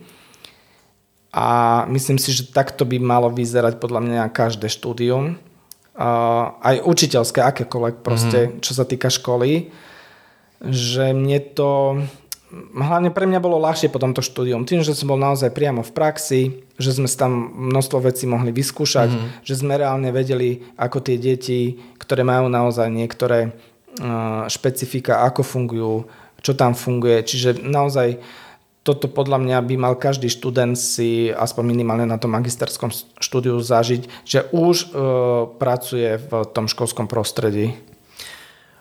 A 1.34 1.82
myslím 1.90 2.18
si, 2.18 2.30
že 2.30 2.46
takto 2.46 2.86
by 2.86 3.02
malo 3.02 3.26
vyzerať 3.30 3.82
podľa 3.82 4.00
mňa 4.06 4.34
každé 4.34 4.70
štúdium. 4.70 5.34
Uh, 5.94 6.58
aj 6.62 6.82
učiteľské, 6.86 7.42
akékoľvek 7.42 8.06
proste, 8.06 8.38
mm-hmm. 8.50 8.62
čo 8.62 8.72
sa 8.74 8.86
týka 8.86 9.10
školy. 9.10 9.70
Že 10.62 11.16
mne 11.16 11.38
to 11.54 11.98
hlavne 12.74 13.10
pre 13.10 13.26
mňa 13.26 13.40
bolo 13.42 13.58
ľahšie 13.58 13.90
po 13.90 13.98
tomto 13.98 14.22
štúdium. 14.22 14.66
Tým, 14.66 14.86
že 14.86 14.94
som 14.94 15.10
bol 15.10 15.18
naozaj 15.18 15.50
priamo 15.50 15.82
v 15.82 15.94
praxi, 15.94 16.40
že 16.78 16.94
sme 16.94 17.10
tam 17.10 17.50
množstvo 17.72 17.98
vecí 18.04 18.24
mohli 18.30 18.54
vyskúšať, 18.54 19.10
mm-hmm. 19.10 19.30
že 19.42 19.54
sme 19.58 19.74
reálne 19.78 20.10
vedeli, 20.14 20.62
ako 20.78 21.02
tie 21.02 21.16
deti, 21.18 21.78
ktoré 21.98 22.22
majú 22.22 22.46
naozaj 22.50 22.86
niektoré 22.90 23.50
uh, 23.50 24.46
špecifika, 24.46 25.26
ako 25.26 25.42
fungujú, 25.42 25.94
čo 26.44 26.52
tam 26.54 26.76
funguje. 26.76 27.24
Čiže 27.24 27.64
naozaj 27.64 28.20
toto 28.84 29.08
podľa 29.08 29.40
mňa 29.40 29.58
by 29.64 29.74
mal 29.80 29.94
každý 29.96 30.28
študent 30.28 30.76
si 30.76 31.32
aspoň 31.32 31.64
minimálne 31.64 32.04
na 32.04 32.20
tom 32.20 32.36
magisterskom 32.36 32.92
štúdiu 33.16 33.56
zažiť, 33.56 34.28
že 34.28 34.44
už 34.52 34.92
uh, 34.92 35.48
pracuje 35.56 36.20
v 36.20 36.32
tom 36.52 36.68
školskom 36.68 37.08
prostredí. 37.08 37.72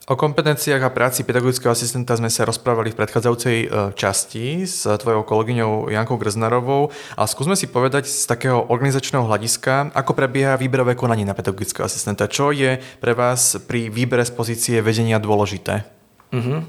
O 0.03 0.19
kompetenciách 0.19 0.83
a 0.83 0.91
práci 0.91 1.23
pedagogického 1.23 1.71
asistenta 1.71 2.19
sme 2.19 2.27
sa 2.27 2.43
rozprávali 2.43 2.91
v 2.91 2.99
predchádzajúcej 2.99 3.57
e, 3.63 3.67
časti 3.95 4.67
s 4.67 4.83
tvojou 4.83 5.23
kolegyňou 5.23 5.87
Jankou 5.95 6.19
Grznarovou 6.19 6.91
a 7.15 7.23
skúsme 7.23 7.55
si 7.55 7.71
povedať 7.71 8.11
z 8.11 8.27
takého 8.27 8.67
organizačného 8.67 9.23
hľadiska, 9.23 9.95
ako 9.95 10.11
prebieha 10.11 10.59
výberové 10.59 10.99
konanie 10.99 11.23
na 11.23 11.31
pedagogického 11.31 11.87
asistenta. 11.87 12.27
Čo 12.27 12.51
je 12.51 12.83
pre 12.99 13.15
vás 13.15 13.55
pri 13.63 13.87
výbere 13.87 14.27
z 14.27 14.35
pozície 14.35 14.83
vedenia 14.83 15.23
dôležité? 15.23 15.87
Mm-hmm. 16.35 16.59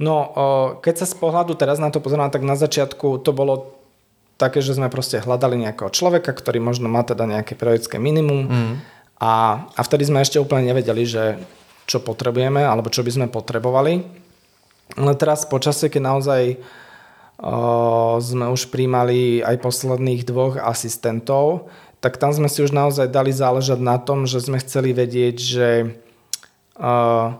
No, 0.00 0.32
keď 0.80 1.04
sa 1.04 1.06
z 1.12 1.14
pohľadu 1.20 1.60
teraz 1.60 1.76
na 1.76 1.92
to 1.92 2.00
pozerám, 2.00 2.32
tak 2.32 2.40
na 2.40 2.56
začiatku 2.56 3.20
to 3.20 3.36
bolo 3.36 3.76
také, 4.40 4.64
že 4.64 4.72
sme 4.72 4.88
proste 4.88 5.20
hľadali 5.20 5.60
nejakého 5.60 5.92
človeka, 5.92 6.32
ktorý 6.32 6.56
možno 6.64 6.88
má 6.88 7.04
teda 7.04 7.28
nejaké 7.28 7.52
periodické 7.52 8.00
minimum 8.00 8.48
mm. 8.48 8.74
a, 9.20 9.66
a 9.76 9.80
vtedy 9.84 10.08
sme 10.08 10.24
ešte 10.24 10.40
úplne 10.40 10.70
nevedeli, 10.72 11.04
že 11.04 11.36
čo 11.88 12.04
potrebujeme 12.04 12.60
alebo 12.60 12.92
čo 12.92 13.00
by 13.00 13.10
sme 13.10 13.26
potrebovali. 13.32 14.04
Ale 15.00 15.12
teraz 15.16 15.48
počasie, 15.48 15.88
keď 15.88 16.02
naozaj 16.04 16.42
uh, 17.40 18.20
sme 18.20 18.52
už 18.52 18.68
príjmali 18.68 19.40
aj 19.40 19.56
posledných 19.64 20.28
dvoch 20.28 20.60
asistentov, 20.60 21.72
tak 22.04 22.20
tam 22.20 22.30
sme 22.30 22.46
si 22.46 22.62
už 22.62 22.70
naozaj 22.70 23.10
dali 23.10 23.32
záležať 23.32 23.80
na 23.80 23.96
tom, 23.98 24.28
že 24.28 24.38
sme 24.38 24.60
chceli 24.62 24.92
vedieť, 24.94 25.36
že 25.40 25.68
uh, 26.78 27.34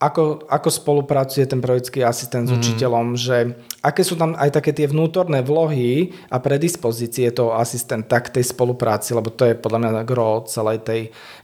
ako, 0.00 0.48
ako 0.48 0.68
spolupracuje 0.72 1.44
ten 1.44 1.60
pedagogický 1.60 2.00
asistent 2.00 2.48
mm. 2.48 2.50
s 2.50 2.52
mhm. 2.56 2.60
učiteľom, 2.64 3.06
že 3.20 3.36
aké 3.84 4.00
sú 4.00 4.16
tam 4.16 4.32
aj 4.32 4.50
také 4.56 4.72
tie 4.72 4.88
vnútorné 4.88 5.44
vlohy 5.44 6.16
a 6.32 6.40
predispozície 6.40 7.28
toho 7.36 7.52
asistenta 7.52 8.24
k 8.24 8.40
tej 8.40 8.48
spolupráci, 8.48 9.12
lebo 9.12 9.28
to 9.28 9.44
je 9.44 9.60
podľa 9.60 9.78
mňa 9.84 10.08
gro 10.08 10.48
celej 10.48 10.80
tej 10.80 11.00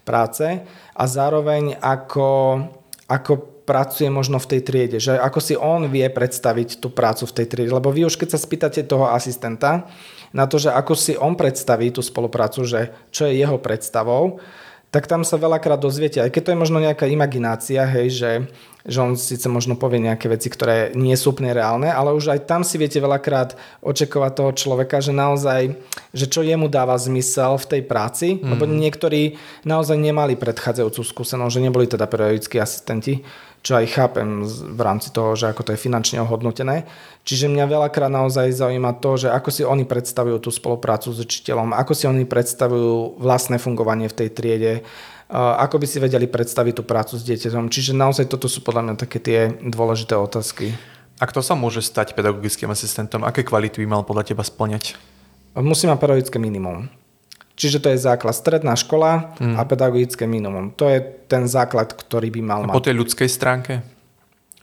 práce 0.08 0.64
a 0.96 1.04
zároveň 1.04 1.76
ako, 1.76 2.64
ako 3.12 3.32
pracuje 3.68 4.08
možno 4.08 4.40
v 4.40 4.56
tej 4.56 4.60
triede, 4.64 4.98
že 5.02 5.18
ako 5.18 5.38
si 5.42 5.52
on 5.58 5.90
vie 5.92 6.06
predstaviť 6.08 6.80
tú 6.80 6.88
prácu 6.88 7.28
v 7.28 7.36
tej 7.36 7.46
triede, 7.50 7.74
lebo 7.76 7.92
vy 7.92 8.08
už 8.08 8.16
keď 8.16 8.38
sa 8.38 8.40
spýtate 8.40 8.88
toho 8.88 9.10
asistenta 9.10 9.90
na 10.32 10.48
to, 10.48 10.56
že 10.56 10.72
ako 10.72 10.94
si 10.96 11.12
on 11.18 11.36
predstaví 11.36 11.92
tú 11.92 12.00
spoluprácu, 12.00 12.64
že 12.64 12.94
čo 13.12 13.28
je 13.28 13.36
jeho 13.36 13.58
predstavou, 13.60 14.40
tak 14.90 15.10
tam 15.10 15.26
sa 15.26 15.36
veľakrát 15.36 15.82
dozviete, 15.82 16.22
aj 16.22 16.30
keď 16.30 16.42
to 16.42 16.52
je 16.54 16.62
možno 16.62 16.78
nejaká 16.78 17.10
imaginácia, 17.10 17.84
hej, 17.84 18.06
že, 18.16 18.32
že 18.86 18.98
on 19.02 19.18
síce 19.18 19.44
možno 19.50 19.74
povie 19.74 19.98
nejaké 19.98 20.30
veci, 20.30 20.46
ktoré 20.46 20.94
nie 20.94 21.12
sú 21.18 21.34
úplne 21.34 21.52
reálne, 21.52 21.90
ale 21.90 22.14
už 22.14 22.32
aj 22.32 22.46
tam 22.46 22.62
si 22.62 22.78
viete 22.78 23.02
veľakrát 23.02 23.58
očakovať 23.82 24.32
toho 24.32 24.50
človeka, 24.54 25.02
že 25.02 25.12
naozaj, 25.12 25.74
že 26.14 26.26
čo 26.30 26.40
jemu 26.46 26.70
dáva 26.70 26.94
zmysel 26.96 27.58
v 27.60 27.68
tej 27.76 27.82
práci, 27.82 28.38
mm. 28.38 28.46
lebo 28.46 28.64
niektorí 28.64 29.36
naozaj 29.66 29.98
nemali 29.98 30.38
predchádzajúcu 30.38 31.02
skúsenosť, 31.02 31.52
že 31.52 31.64
neboli 31.66 31.90
teda 31.90 32.06
periodickí 32.06 32.56
asistenti, 32.62 33.20
čo 33.66 33.74
aj 33.74 33.98
chápem 33.98 34.46
v 34.46 34.78
rámci 34.78 35.10
toho, 35.10 35.34
že 35.34 35.50
ako 35.50 35.66
to 35.66 35.74
je 35.74 35.82
finančne 35.82 36.22
ohodnotené. 36.22 36.86
Čiže 37.26 37.50
mňa 37.50 37.66
veľakrát 37.66 38.06
naozaj 38.06 38.54
zaujíma 38.54 39.02
to, 39.02 39.26
že 39.26 39.28
ako 39.34 39.50
si 39.50 39.66
oni 39.66 39.82
predstavujú 39.82 40.38
tú 40.38 40.54
spoluprácu 40.54 41.10
s 41.10 41.18
učiteľom, 41.26 41.74
ako 41.74 41.90
si 41.90 42.06
oni 42.06 42.22
predstavujú 42.22 43.18
vlastné 43.18 43.58
fungovanie 43.58 44.06
v 44.06 44.14
tej 44.22 44.28
triede, 44.30 44.72
ako 45.34 45.82
by 45.82 45.86
si 45.90 45.98
vedeli 45.98 46.30
predstaviť 46.30 46.78
tú 46.78 46.86
prácu 46.86 47.18
s 47.18 47.26
dieťaťom. 47.26 47.66
Čiže 47.66 47.98
naozaj 47.98 48.30
toto 48.30 48.46
sú 48.46 48.62
podľa 48.62 48.86
mňa 48.86 48.94
také 49.02 49.18
tie 49.18 49.58
dôležité 49.58 50.14
otázky. 50.14 50.70
A 51.18 51.26
kto 51.26 51.42
sa 51.42 51.58
môže 51.58 51.82
stať 51.82 52.14
pedagogickým 52.14 52.70
asistentom? 52.70 53.26
Aké 53.26 53.42
kvality 53.42 53.82
by 53.82 53.86
mal 53.90 54.02
podľa 54.06 54.30
teba 54.30 54.46
splňať? 54.46 54.94
Musí 55.58 55.90
mať 55.90 55.98
pedagogické 55.98 56.38
minimum. 56.38 56.86
Čiže 57.56 57.80
to 57.80 57.88
je 57.88 57.98
základ 58.04 58.36
stredná 58.36 58.76
škola 58.76 59.32
mm. 59.40 59.56
a 59.56 59.64
pedagogické 59.64 60.28
minimum. 60.28 60.76
To 60.76 60.92
je 60.92 61.00
ten 61.24 61.48
základ, 61.48 61.96
ktorý 61.96 62.28
by 62.28 62.40
mal 62.44 62.60
a 62.62 62.66
mať. 62.68 62.74
po 62.76 62.84
tej 62.84 62.94
ľudskej 63.00 63.28
stránke? 63.32 63.80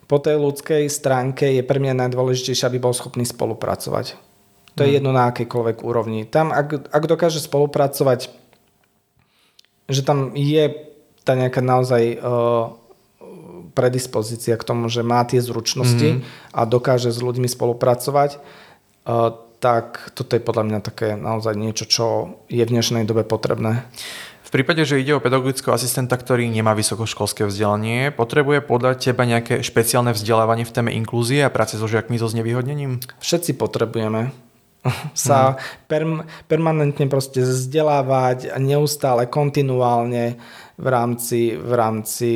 Po 0.05 0.21
tej 0.21 0.37
ľudskej 0.37 0.85
stránke 0.93 1.49
je 1.57 1.65
pre 1.65 1.81
mňa 1.81 2.05
najdôležitejšie, 2.05 2.69
aby 2.69 2.77
bol 2.77 2.93
schopný 2.93 3.25
spolupracovať. 3.25 4.13
To 4.77 4.81
mm. 4.81 4.85
je 4.85 4.91
jedno 4.93 5.09
na 5.09 5.33
akejkoľvek 5.33 5.77
úrovni. 5.81 6.29
Tam, 6.29 6.53
ak, 6.53 6.93
ak 6.93 7.03
dokáže 7.09 7.41
spolupracovať, 7.41 8.29
že 9.89 10.01
tam 10.05 10.37
je 10.37 10.93
tá 11.25 11.33
nejaká 11.33 11.65
naozaj 11.65 12.21
uh, 12.21 12.77
predispozícia 13.73 14.53
k 14.53 14.67
tomu, 14.67 14.85
že 14.85 15.01
má 15.01 15.25
tie 15.25 15.41
zručnosti 15.41 16.21
mm. 16.21 16.53
a 16.53 16.61
dokáže 16.69 17.09
s 17.09 17.17
ľuďmi 17.17 17.49
spolupracovať, 17.49 18.37
uh, 18.37 19.33
tak 19.63 20.11
toto 20.11 20.35
je 20.35 20.43
podľa 20.43 20.67
mňa 20.67 20.79
také 20.83 21.15
naozaj 21.15 21.55
niečo, 21.55 21.87
čo 21.87 22.05
je 22.51 22.59
v 22.59 22.73
dnešnej 22.75 23.07
dobe 23.07 23.23
potrebné. 23.23 23.87
V 24.43 24.49
prípade, 24.51 24.83
že 24.83 24.99
ide 24.99 25.15
o 25.15 25.23
pedagogického 25.23 25.71
asistenta, 25.71 26.19
ktorý 26.19 26.51
nemá 26.51 26.75
vysokoškolské 26.75 27.47
vzdelanie, 27.47 28.11
potrebuje 28.11 28.59
podľa 28.67 28.99
teba 28.99 29.23
nejaké 29.23 29.63
špeciálne 29.63 30.11
vzdelávanie 30.11 30.67
v 30.67 30.75
téme 30.75 30.91
inklúzie 30.91 31.47
a 31.47 31.49
práce 31.49 31.79
so 31.79 31.87
žiakmi 31.87 32.19
so 32.19 32.27
znevýhodnením? 32.27 32.99
Všetci 33.23 33.55
potrebujeme 33.55 34.35
sa 35.15 35.55
hmm. 35.55 35.59
perm- 35.87 36.23
permanentne 36.51 37.07
proste 37.07 37.39
vzdelávať 37.41 38.51
a 38.51 38.59
neustále, 38.59 39.31
kontinuálne 39.31 40.35
v 40.75 40.87
rámci, 40.91 41.55
v 41.55 41.71
rámci 41.71 42.31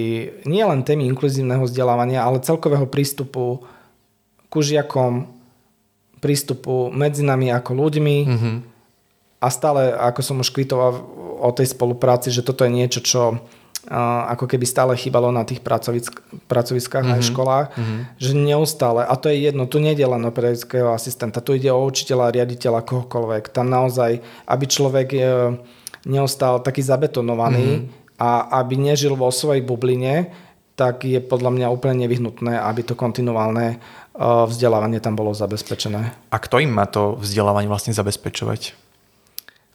nielen 0.48 0.88
témy 0.88 1.12
inkluzívneho 1.12 1.68
vzdelávania, 1.68 2.24
ale 2.24 2.40
celkového 2.40 2.88
prístupu 2.88 3.68
ku 4.48 4.60
žiakom, 4.64 5.37
prístupu 6.20 6.90
medzi 6.94 7.22
nami 7.22 7.54
ako 7.54 7.72
ľuďmi 7.78 8.18
mm-hmm. 8.26 8.56
a 9.42 9.48
stále, 9.48 9.94
ako 9.94 10.22
som 10.26 10.38
už 10.42 10.50
kvitoval 10.50 10.92
o 11.38 11.50
tej 11.54 11.72
spolupráci, 11.72 12.34
že 12.34 12.42
toto 12.42 12.66
je 12.66 12.72
niečo, 12.74 13.00
čo 13.06 13.42
ako 14.28 14.52
keby 14.52 14.68
stále 14.68 14.94
chýbalo 15.00 15.32
na 15.32 15.48
tých 15.48 15.64
pracovisk- 15.64 16.20
pracoviskách 16.52 17.08
mm-hmm. 17.08 17.24
aj 17.24 17.30
školách, 17.32 17.68
mm-hmm. 17.72 18.00
že 18.20 18.32
neustále, 18.36 19.08
a 19.08 19.16
to 19.16 19.32
je 19.32 19.48
jedno, 19.48 19.64
tu 19.64 19.80
nie 19.80 19.96
je 19.96 20.04
len 20.04 20.20
o 20.28 20.32
pedagogického 20.32 20.92
asistenta, 20.92 21.40
tu 21.40 21.56
ide 21.56 21.72
o 21.72 21.80
učiteľa, 21.88 22.36
riaditeľa, 22.36 22.84
kohokoľvek. 22.84 23.48
Tam 23.56 23.72
naozaj, 23.72 24.20
aby 24.44 24.66
človek 24.68 25.08
e, 25.16 25.20
neostal 26.04 26.60
taký 26.60 26.84
zabetonovaný 26.84 27.88
mm-hmm. 27.88 28.20
a 28.20 28.60
aby 28.60 28.76
nežil 28.76 29.16
vo 29.16 29.32
svojej 29.32 29.64
bubline, 29.64 30.36
tak 30.78 31.08
je 31.08 31.24
podľa 31.24 31.56
mňa 31.56 31.74
úplne 31.74 32.06
nevyhnutné, 32.06 32.60
aby 32.60 32.86
to 32.86 32.94
kontinuálne 32.94 33.82
vzdelávanie 34.18 34.98
tam 34.98 35.14
bolo 35.14 35.32
zabezpečené. 35.38 36.14
A 36.34 36.38
kto 36.42 36.58
im 36.58 36.74
má 36.74 36.90
to 36.90 37.22
vzdelávanie 37.22 37.70
vlastne 37.70 37.94
zabezpečovať? 37.94 38.74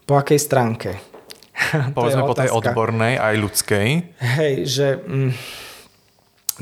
Po 0.03 0.19
akej 0.19 0.39
stránke? 0.43 0.99
Povedzme 1.97 2.27
po 2.27 2.35
tej 2.35 2.51
odbornej 2.51 3.23
aj 3.23 3.35
ľudskej. 3.39 3.87
Hej, 4.19 4.55
že 4.67 4.87
mm, 4.99 5.31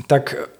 tak 0.05 0.53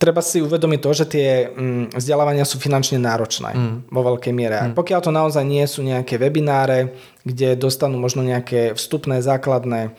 treba 0.00 0.24
si 0.24 0.40
uvedomiť 0.40 0.80
to, 0.80 0.90
že 0.96 1.04
tie 1.10 1.28
mm, 1.52 1.98
vzdelávania 1.98 2.48
sú 2.48 2.56
finančne 2.56 2.96
náročné 2.96 3.52
mm. 3.52 3.76
vo 3.92 4.00
veľkej 4.00 4.32
miere. 4.32 4.70
Mm. 4.70 4.78
Pokiaľ 4.78 5.00
to 5.04 5.12
naozaj 5.12 5.44
nie 5.44 5.66
sú 5.68 5.84
nejaké 5.84 6.16
webináre, 6.16 6.96
kde 7.26 7.58
dostanú 7.58 8.00
možno 8.00 8.24
nejaké 8.24 8.72
vstupné 8.72 9.20
základné 9.20 9.92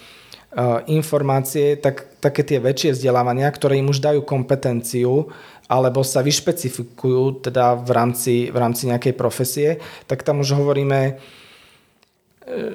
informácie, 0.92 1.80
tak, 1.80 2.20
také 2.20 2.44
tie 2.44 2.60
väčšie 2.60 2.92
vzdelávania, 2.92 3.48
ktoré 3.48 3.80
im 3.80 3.88
už 3.88 4.04
dajú 4.04 4.20
kompetenciu 4.28 5.32
alebo 5.72 6.04
sa 6.04 6.20
vyšpecifikujú 6.20 7.48
teda 7.48 7.80
v 7.80 7.90
rámci, 7.96 8.34
v 8.52 8.58
rámci 8.60 8.92
nejakej 8.92 9.16
profesie, 9.16 9.80
tak 10.04 10.28
tam 10.28 10.44
už 10.44 10.60
hovoríme, 10.60 11.00
e, 11.08 11.14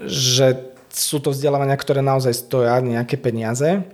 že 0.08 0.72
sú 0.88 1.20
to 1.20 1.28
vzdelávania, 1.28 1.76
ktoré 1.76 2.00
naozaj 2.00 2.32
stoja 2.32 2.80
nejaké 2.80 3.20
peniaze. 3.20 3.84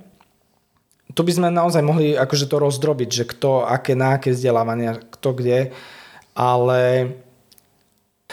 Tu 1.10 1.20
by 1.26 1.32
sme 1.34 1.48
naozaj 1.50 1.82
mohli 1.82 2.14
akože 2.14 2.46
to 2.46 2.62
rozdrobiť, 2.62 3.10
že 3.10 3.24
kto, 3.26 3.66
aké, 3.66 3.98
na 3.98 4.22
aké 4.22 4.30
vzdelávania, 4.30 5.02
kto 5.10 5.34
kde, 5.34 5.74
ale 6.38 7.10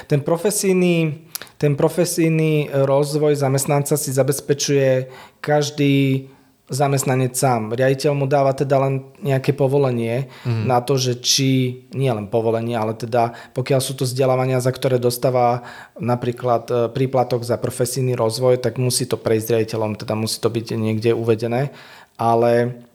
ten 0.06 0.22
profesijný, 0.22 1.28
ten 1.60 1.76
profesijný 1.76 2.72
rozvoj 2.72 3.36
zamestnanca 3.36 4.00
si 4.00 4.12
zabezpečuje 4.16 5.12
každý 5.44 6.28
zamestnanec 6.70 7.34
sám. 7.34 7.74
Riaditeľ 7.74 8.12
mu 8.14 8.30
dáva 8.30 8.54
teda 8.54 8.78
len 8.78 9.10
nejaké 9.26 9.58
povolenie 9.58 10.30
mm. 10.46 10.70
na 10.70 10.80
to, 10.86 11.02
že 11.02 11.18
či, 11.18 11.50
nie 11.98 12.14
len 12.14 12.30
povolenie, 12.30 12.78
ale 12.78 12.94
teda 12.94 13.34
pokiaľ 13.58 13.80
sú 13.82 13.98
to 13.98 14.06
vzdelávania, 14.06 14.62
za 14.62 14.70
ktoré 14.70 15.02
dostáva 15.02 15.66
napríklad 15.98 16.64
e, 16.70 16.74
príplatok 16.94 17.42
za 17.42 17.58
profesijný 17.58 18.14
rozvoj, 18.14 18.62
tak 18.62 18.78
musí 18.78 19.10
to 19.10 19.18
prejsť 19.18 19.58
riaditeľom, 19.58 19.98
teda 19.98 20.14
musí 20.14 20.38
to 20.38 20.54
byť 20.54 20.78
niekde 20.78 21.12
uvedené. 21.18 21.74
Ale 22.22 22.86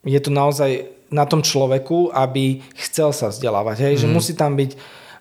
je 0.00 0.20
to 0.24 0.32
naozaj 0.32 0.88
na 1.12 1.28
tom 1.28 1.44
človeku, 1.44 2.16
aby 2.16 2.64
chcel 2.80 3.12
sa 3.12 3.28
vzdelávať. 3.28 3.76
Hej? 3.84 3.94
Mm. 3.94 4.00
Že 4.00 4.08
mhm. 4.08 4.14
musí 4.16 4.32
tam 4.32 4.56
byť 4.56 4.70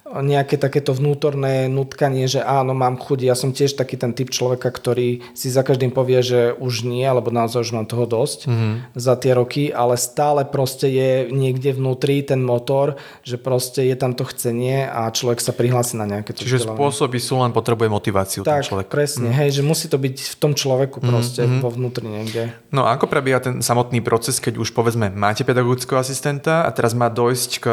nejaké 0.10 0.58
takéto 0.58 0.90
vnútorné 0.98 1.70
nutkanie, 1.70 2.26
že 2.26 2.42
áno, 2.42 2.74
mám 2.74 2.98
chuť. 2.98 3.30
Ja 3.30 3.38
som 3.38 3.54
tiež 3.54 3.78
taký 3.78 3.94
ten 3.94 4.18
typ 4.18 4.34
človeka, 4.34 4.74
ktorý 4.74 5.22
si 5.38 5.54
za 5.54 5.62
každým 5.62 5.94
povie, 5.94 6.26
že 6.26 6.58
už 6.58 6.82
nie, 6.82 7.06
alebo 7.06 7.30
naozaj 7.30 7.70
už 7.70 7.72
mám 7.78 7.86
toho 7.86 8.10
dosť 8.10 8.50
mm-hmm. 8.50 8.74
za 8.98 9.14
tie 9.22 9.38
roky, 9.38 9.70
ale 9.70 10.02
stále 10.02 10.50
proste 10.50 10.90
je 10.90 11.30
niekde 11.30 11.78
vnútri 11.78 12.26
ten 12.26 12.42
motor, 12.42 12.98
že 13.22 13.38
proste 13.38 13.86
je 13.86 13.94
tam 13.94 14.18
to 14.18 14.26
chcenie 14.26 14.90
a 14.90 15.14
človek 15.14 15.38
sa 15.38 15.54
prihlási 15.54 15.94
na 16.02 16.10
nejaké 16.10 16.34
to 16.34 16.42
Čiže 16.42 16.74
spôsoby 16.74 17.22
sú 17.22 17.38
len 17.46 17.54
potrebuje 17.54 17.94
motiváciu 17.94 18.42
tak, 18.42 18.66
ten 18.66 18.74
človek. 18.74 18.90
presne, 18.90 19.30
mm. 19.30 19.38
hej, 19.46 19.62
že 19.62 19.62
musí 19.62 19.86
to 19.86 20.02
byť 20.02 20.16
v 20.18 20.36
tom 20.42 20.58
človeku 20.58 21.06
proste, 21.06 21.46
mm-hmm. 21.46 21.62
vo 21.62 21.70
vnútri 21.70 22.10
niekde. 22.10 22.50
No 22.74 22.90
a 22.90 22.98
ako 22.98 23.06
prebieha 23.06 23.38
ten 23.38 23.62
samotný 23.62 24.02
proces, 24.02 24.42
keď 24.42 24.58
už 24.58 24.74
povedzme 24.74 25.14
máte 25.14 25.46
pedagogického 25.46 26.02
asistenta 26.02 26.66
a 26.66 26.70
teraz 26.74 26.98
má 26.98 27.14
dojsť 27.14 27.52
k, 27.62 27.66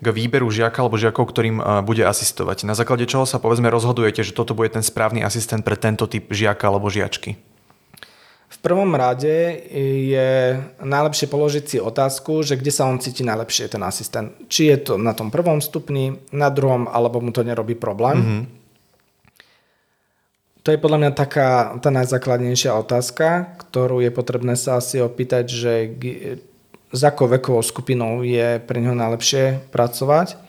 k 0.00 0.06
výberu 0.08 0.48
žiaka 0.48 0.80
alebo 0.80 0.96
žiakov, 0.96 1.28
ktorým 1.28 1.65
bude 1.82 2.06
asistovať. 2.06 2.62
Na 2.62 2.78
základe 2.78 3.10
čoho 3.10 3.26
sa 3.26 3.42
povedzme 3.42 3.66
rozhodujete, 3.66 4.22
že 4.22 4.36
toto 4.36 4.54
bude 4.54 4.70
ten 4.70 4.86
správny 4.86 5.26
asistent 5.26 5.66
pre 5.66 5.74
tento 5.74 6.06
typ 6.06 6.30
žiaka 6.30 6.70
alebo 6.70 6.86
žiačky? 6.86 7.34
V 8.46 8.58
prvom 8.62 8.94
rade 8.94 9.66
je 10.06 10.62
najlepšie 10.78 11.26
položiť 11.26 11.64
si 11.66 11.78
otázku, 11.82 12.46
že 12.46 12.54
kde 12.54 12.70
sa 12.70 12.86
on 12.86 13.02
cíti 13.02 13.26
najlepšie, 13.26 13.66
ten 13.66 13.82
asistent. 13.82 14.30
Či 14.46 14.70
je 14.70 14.78
to 14.86 14.92
na 14.94 15.18
tom 15.18 15.34
prvom 15.34 15.58
stupni, 15.58 16.22
na 16.30 16.46
druhom, 16.46 16.86
alebo 16.86 17.18
mu 17.18 17.34
to 17.34 17.42
nerobí 17.42 17.74
problém. 17.74 18.16
Mm-hmm. 18.22 18.42
To 20.62 20.68
je 20.74 20.82
podľa 20.82 20.98
mňa 20.98 21.12
taká 21.14 21.78
tá 21.78 21.90
najzákladnejšia 21.94 22.74
otázka, 22.74 23.58
ktorú 23.66 24.02
je 24.02 24.10
potrebné 24.10 24.54
sa 24.58 24.78
asi 24.82 24.98
opýtať, 24.98 25.46
že 25.50 25.72
s 26.90 27.00
akou 27.02 27.30
vekovou 27.30 27.62
skupinou 27.62 28.22
je 28.22 28.62
pre 28.62 28.78
neho 28.78 28.94
najlepšie 28.94 29.70
pracovať 29.74 30.45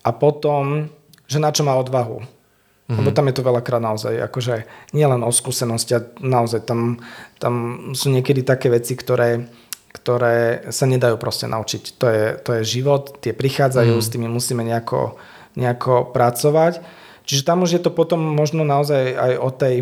a 0.00 0.10
potom, 0.10 0.88
že 1.28 1.38
na 1.38 1.52
čo 1.52 1.62
má 1.62 1.76
odvahu. 1.76 2.20
Mm-hmm. 2.20 2.96
Lebo 2.98 3.08
tam 3.14 3.28
je 3.30 3.34
to 3.38 3.46
veľakrát 3.46 3.82
naozaj, 3.82 4.14
akože 4.26 4.54
nie 4.98 5.06
len 5.06 5.22
o 5.22 5.30
skúsenosti, 5.30 5.94
a 5.94 6.02
naozaj 6.18 6.66
tam, 6.66 6.98
tam 7.38 7.54
sú 7.94 8.10
niekedy 8.10 8.42
také 8.42 8.66
veci, 8.66 8.98
ktoré, 8.98 9.46
ktoré 9.94 10.66
sa 10.74 10.90
nedajú 10.90 11.14
proste 11.14 11.46
naučiť. 11.46 11.82
To 12.02 12.06
je, 12.10 12.24
to 12.42 12.50
je 12.58 12.62
život, 12.66 13.22
tie 13.22 13.30
prichádzajú, 13.30 13.94
mm. 13.94 14.02
s 14.02 14.10
tými 14.10 14.26
musíme 14.26 14.66
nejako, 14.66 15.14
nejako 15.54 16.10
pracovať. 16.10 16.82
Čiže 17.30 17.46
tam 17.46 17.62
už 17.62 17.78
je 17.78 17.82
to 17.86 17.94
potom 17.94 18.18
možno 18.18 18.66
naozaj 18.66 19.14
aj 19.14 19.32
o 19.38 19.50
tej 19.54 19.76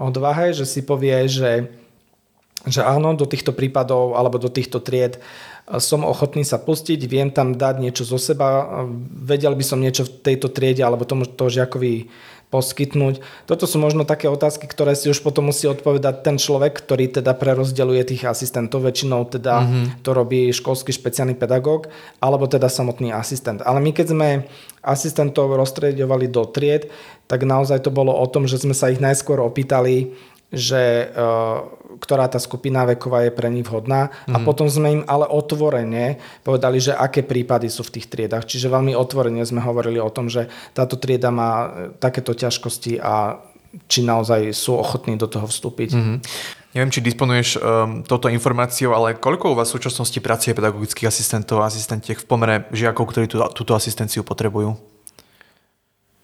odvahe, 0.00 0.56
že 0.56 0.64
si 0.64 0.80
povie, 0.80 1.28
že, 1.28 1.68
že 2.64 2.80
áno, 2.80 3.12
do 3.12 3.28
týchto 3.28 3.52
prípadov 3.52 4.16
alebo 4.16 4.40
do 4.40 4.48
týchto 4.48 4.80
tried 4.80 5.20
som 5.80 6.04
ochotný 6.04 6.44
sa 6.44 6.60
pustiť, 6.60 7.00
viem 7.08 7.32
tam 7.32 7.56
dať 7.56 7.80
niečo 7.80 8.04
zo 8.04 8.20
seba, 8.20 8.84
vedel 9.08 9.56
by 9.56 9.64
som 9.64 9.80
niečo 9.80 10.04
v 10.04 10.12
tejto 10.20 10.52
triede 10.52 10.84
alebo 10.84 11.08
tomu 11.08 11.24
to 11.24 11.48
žiakovi 11.48 12.12
poskytnúť. 12.52 13.18
Toto 13.50 13.66
sú 13.66 13.82
možno 13.82 14.06
také 14.06 14.30
otázky, 14.30 14.70
ktoré 14.70 14.94
si 14.94 15.10
už 15.10 15.26
potom 15.26 15.50
musí 15.50 15.66
odpovedať 15.66 16.22
ten 16.22 16.38
človek, 16.38 16.78
ktorý 16.86 17.10
teda 17.10 17.34
prerozdeľuje 17.34 18.14
tých 18.14 18.30
asistentov. 18.30 18.86
Väčšinou 18.86 19.26
teda 19.26 19.64
mm-hmm. 19.64 19.84
to 20.06 20.10
robí 20.14 20.54
školský 20.54 20.94
špeciálny 20.94 21.34
pedagóg 21.34 21.90
alebo 22.22 22.46
teda 22.46 22.70
samotný 22.70 23.10
asistent. 23.10 23.58
Ale 23.66 23.82
my 23.82 23.90
keď 23.90 24.06
sme 24.14 24.28
asistentov 24.86 25.50
rozstredovali 25.50 26.30
do 26.30 26.46
tried, 26.46 26.86
tak 27.26 27.42
naozaj 27.42 27.82
to 27.82 27.90
bolo 27.90 28.14
o 28.14 28.26
tom, 28.30 28.46
že 28.46 28.62
sme 28.62 28.76
sa 28.76 28.92
ich 28.92 29.02
najskôr 29.02 29.42
opýtali, 29.42 30.14
že 30.52 31.10
uh, 31.10 31.66
ktorá 31.98 32.26
tá 32.26 32.42
skupina 32.42 32.84
veková 32.84 33.26
je 33.26 33.32
pre 33.32 33.48
nich 33.50 33.66
vhodná 33.66 34.10
mm. 34.26 34.34
a 34.34 34.38
mhm. 34.40 34.44
potom 34.44 34.66
sme 34.66 34.88
im 35.00 35.02
ale 35.06 35.26
otvorene 35.30 36.18
povedali, 36.42 36.78
že 36.82 36.92
aké 36.94 37.22
prípady 37.22 37.70
sú 37.70 37.86
v 37.86 38.00
tých 38.00 38.10
triedach. 38.10 38.44
Čiže 38.44 38.72
veľmi 38.72 38.92
otvorene 38.94 39.42
sme 39.46 39.62
hovorili 39.62 39.98
o 40.02 40.10
tom, 40.10 40.28
že 40.28 40.50
táto 40.76 40.98
trieda 40.98 41.30
má 41.30 41.50
e, 41.52 41.68
takéto 41.96 42.34
ťažkosti 42.34 42.98
a 43.00 43.40
či 43.90 44.06
naozaj 44.06 44.54
sú 44.54 44.78
ochotní 44.78 45.18
do 45.18 45.26
toho 45.26 45.50
vstúpiť. 45.50 45.90
Mm-hmm. 45.98 46.18
Neviem, 46.74 46.90
či 46.90 47.06
disponuješ 47.06 47.48
um, 47.58 48.02
touto 48.02 48.26
informáciou, 48.26 48.94
ale 48.94 49.14
koľko 49.14 49.54
u 49.54 49.58
vás 49.58 49.70
v 49.70 49.78
súčasnosti 49.78 50.18
pracuje 50.18 50.58
pedagogických 50.58 51.06
asistentov 51.06 51.62
a 51.62 51.70
asistentiek 51.70 52.18
v 52.18 52.26
pomere 52.26 52.66
žiakov, 52.74 53.14
ktorí 53.14 53.30
tú, 53.30 53.38
túto 53.54 53.78
asistenciu 53.78 54.26
potrebujú? 54.26 54.74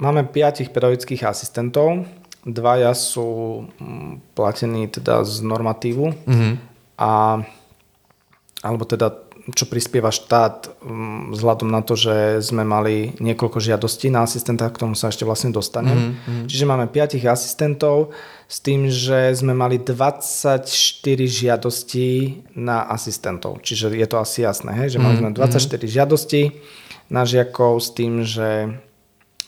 Máme 0.02 0.26
piatich 0.26 0.74
pedagogických 0.74 1.22
asistentov 1.26 2.02
dvaja 2.46 2.96
sú 2.96 3.64
mm, 3.76 4.33
platení 4.33 4.88
teda 4.88 5.24
z 5.29 5.44
normatívu 5.44 6.07
mm-hmm. 6.24 6.53
a 7.00 7.44
alebo 8.61 8.85
teda 8.85 9.31
čo 9.57 9.64
prispieva 9.66 10.12
štát 10.12 10.68
mm, 10.85 11.33
vzhľadom 11.33 11.68
na 11.72 11.81
to, 11.81 11.96
že 11.96 12.44
sme 12.44 12.62
mali 12.62 13.16
niekoľko 13.18 13.59
žiadostí 13.59 14.12
na 14.12 14.29
asistenta, 14.29 14.68
k 14.68 14.81
tomu 14.81 14.94
sa 14.94 15.09
ešte 15.09 15.24
vlastne 15.24 15.50
dostanem. 15.50 16.14
Mm-hmm. 16.14 16.46
Čiže 16.46 16.64
máme 16.68 16.87
5 16.92 17.18
asistentov 17.24 18.12
s 18.46 18.61
tým, 18.61 18.92
že 18.92 19.33
sme 19.33 19.57
mali 19.57 19.81
24 19.81 20.61
žiadostí 21.24 22.42
na 22.53 22.85
asistentov. 22.92 23.64
Čiže 23.64 23.96
je 23.96 24.07
to 24.07 24.16
asi 24.20 24.44
jasné, 24.44 24.76
hej? 24.76 24.96
že 24.96 24.98
mali 25.03 25.18
sme 25.18 25.33
24 25.33 25.57
mm-hmm. 25.57 25.88
žiadostí 25.88 26.42
na 27.11 27.26
žiakov 27.26 27.81
s 27.81 27.88
tým, 27.90 28.22
že, 28.22 28.76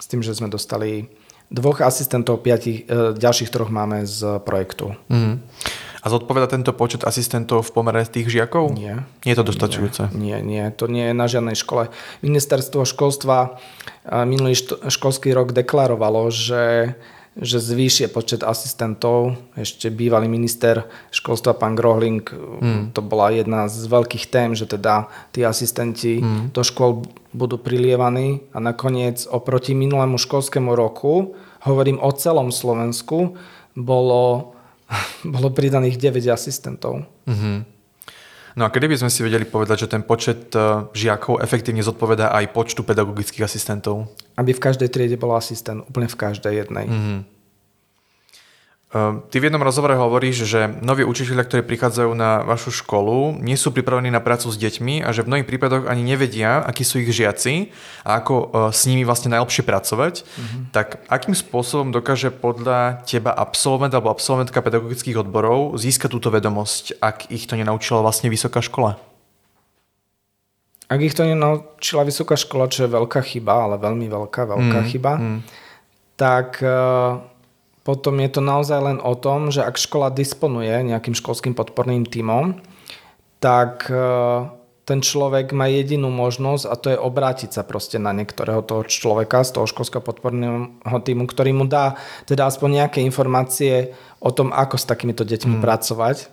s 0.01 0.07
tým, 0.09 0.25
že 0.25 0.35
sme 0.35 0.49
dostali 0.51 1.07
Dvoch 1.53 1.85
asistentov, 1.85 2.41
piatich, 2.41 2.89
e, 2.89 3.13
ďalších 3.13 3.53
troch 3.53 3.69
máme 3.69 4.09
z 4.09 4.41
projektu. 4.41 4.97
Mm. 5.13 5.45
A 6.03 6.07
zodpoveda 6.11 6.51
tento 6.51 6.75
počet 6.75 7.07
asistentov 7.07 7.63
v 7.69 7.71
pomere 7.79 8.03
tých 8.03 8.27
žiakov? 8.27 8.75
Nie. 8.75 9.07
Nie 9.23 9.33
je 9.37 9.39
to 9.39 9.47
dostačujúce? 9.47 10.11
Nie, 10.17 10.43
nie, 10.43 10.65
nie. 10.65 10.65
To 10.75 10.91
nie 10.91 11.13
je 11.13 11.15
na 11.15 11.31
žiadnej 11.31 11.55
škole. 11.55 11.95
Ministerstvo 12.25 12.89
školstva 12.89 13.61
e, 14.03 14.25
minulý 14.25 14.57
školský 14.89 15.31
rok 15.37 15.53
deklarovalo, 15.55 16.33
že 16.33 16.97
že 17.33 17.65
zvýšie 17.65 18.13
počet 18.13 18.45
asistentov. 18.45 19.41
Ešte 19.57 19.89
bývalý 19.89 20.29
minister 20.29 20.85
školstva, 21.09 21.57
pán 21.57 21.73
Grohling, 21.73 22.21
hmm. 22.29 22.93
to 22.93 23.01
bola 23.01 23.33
jedna 23.33 23.73
z 23.73 23.89
veľkých 23.89 24.29
tém, 24.29 24.53
že 24.53 24.69
teda 24.69 25.09
tí 25.33 25.41
asistenti 25.41 26.21
hmm. 26.21 26.53
do 26.53 26.61
škôl 26.61 27.09
budú 27.33 27.57
prilievaní 27.57 28.45
a 28.53 28.61
nakoniec 28.61 29.25
oproti 29.25 29.73
minulému 29.73 30.21
školskému 30.21 30.77
roku, 30.77 31.33
hovorím 31.65 31.97
o 32.05 32.13
celom 32.13 32.53
Slovensku, 32.53 33.41
bolo, 33.73 34.53
bolo 35.25 35.49
pridaných 35.49 35.97
9 35.97 36.29
asistentov. 36.29 37.09
Hmm. 37.25 37.65
No 38.53 38.69
a 38.69 38.73
kedy 38.73 38.85
by 38.85 39.01
sme 39.01 39.09
si 39.09 39.25
vedeli 39.25 39.49
povedať, 39.49 39.89
že 39.89 39.93
ten 39.97 40.05
počet 40.05 40.53
e, 40.53 40.85
žiakov 40.93 41.41
efektívne 41.41 41.81
zodpovedá 41.81 42.37
aj 42.37 42.53
počtu 42.53 42.85
pedagogických 42.85 43.49
asistentov? 43.49 44.13
Aby 44.37 44.57
v 44.57 44.65
každej 44.65 44.89
triede 44.89 45.21
bol 45.21 45.37
asistent, 45.37 45.85
úplne 45.85 46.09
v 46.09 46.17
každej 46.17 46.53
jednej. 46.65 46.87
Mm-hmm. 46.89 47.21
Ty 48.93 49.37
v 49.41 49.49
jednom 49.49 49.65
rozhovore 49.65 49.97
hovoríš, 49.97 50.45
že 50.45 50.69
noví 50.85 51.01
učiteľia, 51.01 51.49
ktorí 51.49 51.63
prichádzajú 51.65 52.13
na 52.13 52.45
vašu 52.45 52.69
školu, 52.77 53.41
nie 53.41 53.57
sú 53.57 53.73
pripravení 53.73 54.13
na 54.13 54.21
prácu 54.21 54.53
s 54.53 54.61
deťmi 54.61 55.01
a 55.01 55.17
že 55.17 55.25
v 55.25 55.33
mnohých 55.33 55.49
prípadoch 55.49 55.89
ani 55.89 56.05
nevedia, 56.05 56.61
akí 56.61 56.85
sú 56.85 57.01
ich 57.01 57.09
žiaci 57.09 57.73
a 58.05 58.21
ako 58.21 58.35
e, 58.37 58.45
s 58.69 58.85
nimi 58.85 59.09
vlastne 59.09 59.33
najlepšie 59.33 59.65
pracovať. 59.65 60.15
Mm-hmm. 60.29 60.63
Tak 60.77 61.09
akým 61.09 61.33
spôsobom 61.33 61.89
dokáže 61.89 62.29
podľa 62.29 63.01
teba 63.09 63.33
absolvent 63.33 63.97
alebo 63.97 64.13
absolventka 64.13 64.61
pedagogických 64.61 65.25
odborov 65.25 65.81
získať 65.81 66.13
túto 66.13 66.29
vedomosť, 66.29 67.01
ak 67.01 67.33
ich 67.33 67.49
to 67.49 67.57
nenaučila 67.57 68.05
vlastne 68.05 68.29
vysoká 68.29 68.61
škola? 68.61 69.01
Ak 70.93 71.01
ich 71.01 71.17
to 71.17 71.25
nenaučila 71.25 72.05
vysoká 72.05 72.37
škola, 72.37 72.69
čo 72.69 72.85
je 72.85 72.93
veľká 72.93 73.25
chyba, 73.25 73.65
ale 73.65 73.81
veľmi 73.81 74.13
veľká, 74.13 74.45
veľká 74.45 74.81
mm, 74.85 74.89
chyba, 74.93 75.13
mm. 75.17 75.39
tak 76.21 76.61
uh, 76.61 77.25
potom 77.83 78.15
je 78.23 78.31
to 78.31 78.41
naozaj 78.45 78.79
len 78.79 78.99
o 79.03 79.15
tom, 79.19 79.51
že 79.51 79.67
ak 79.67 79.75
škola 79.75 80.15
disponuje 80.15 80.71
nejakým 80.71 81.19
školským 81.19 81.57
podporným 81.59 82.07
tímom, 82.07 82.63
tak 83.43 83.91
e, 83.91 83.99
ten 84.87 85.03
človek 85.03 85.51
má 85.51 85.67
jedinú 85.67 86.15
možnosť 86.15 86.65
a 86.71 86.75
to 86.79 86.95
je 86.95 86.99
obrátiť 87.03 87.51
sa 87.51 87.67
proste 87.67 87.99
na 87.99 88.15
niektorého 88.15 88.63
toho 88.63 88.87
človeka 88.87 89.43
z 89.43 89.59
toho 89.59 89.67
školského 89.67 89.99
podporného 89.99 90.99
týmu, 91.03 91.27
ktorý 91.27 91.51
mu 91.51 91.67
dá 91.67 91.99
teda 92.23 92.47
aspoň 92.47 92.87
nejaké 92.87 93.03
informácie 93.03 93.91
o 94.23 94.31
tom, 94.31 94.55
ako 94.55 94.79
s 94.79 94.87
takýmito 94.87 95.27
deťmi 95.27 95.59
mm. 95.59 95.63
pracovať. 95.67 96.31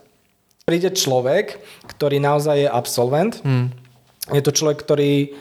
Príde 0.70 0.94
človek, 0.94 1.58
ktorý 1.90 2.22
naozaj 2.22 2.56
je 2.62 2.70
absolvent. 2.70 3.42
Mm. 3.42 3.74
Je 4.34 4.42
to 4.46 4.52
človek, 4.54 4.80
ktorý 4.82 5.34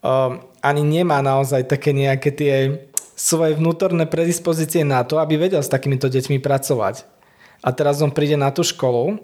um, 0.00 0.40
ani 0.60 0.82
nemá 0.84 1.20
naozaj 1.24 1.66
také 1.66 1.90
nejaké 1.90 2.30
tie 2.30 2.54
svoje 3.20 3.52
vnútorné 3.60 4.08
predispozície 4.08 4.80
na 4.80 5.04
to, 5.04 5.20
aby 5.20 5.36
vedel 5.36 5.60
s 5.60 5.68
takýmito 5.68 6.08
deťmi 6.08 6.40
pracovať. 6.40 7.04
A 7.60 7.68
teraz 7.76 8.00
on 8.00 8.08
príde 8.08 8.40
na 8.40 8.48
tú 8.48 8.64
školu 8.64 9.20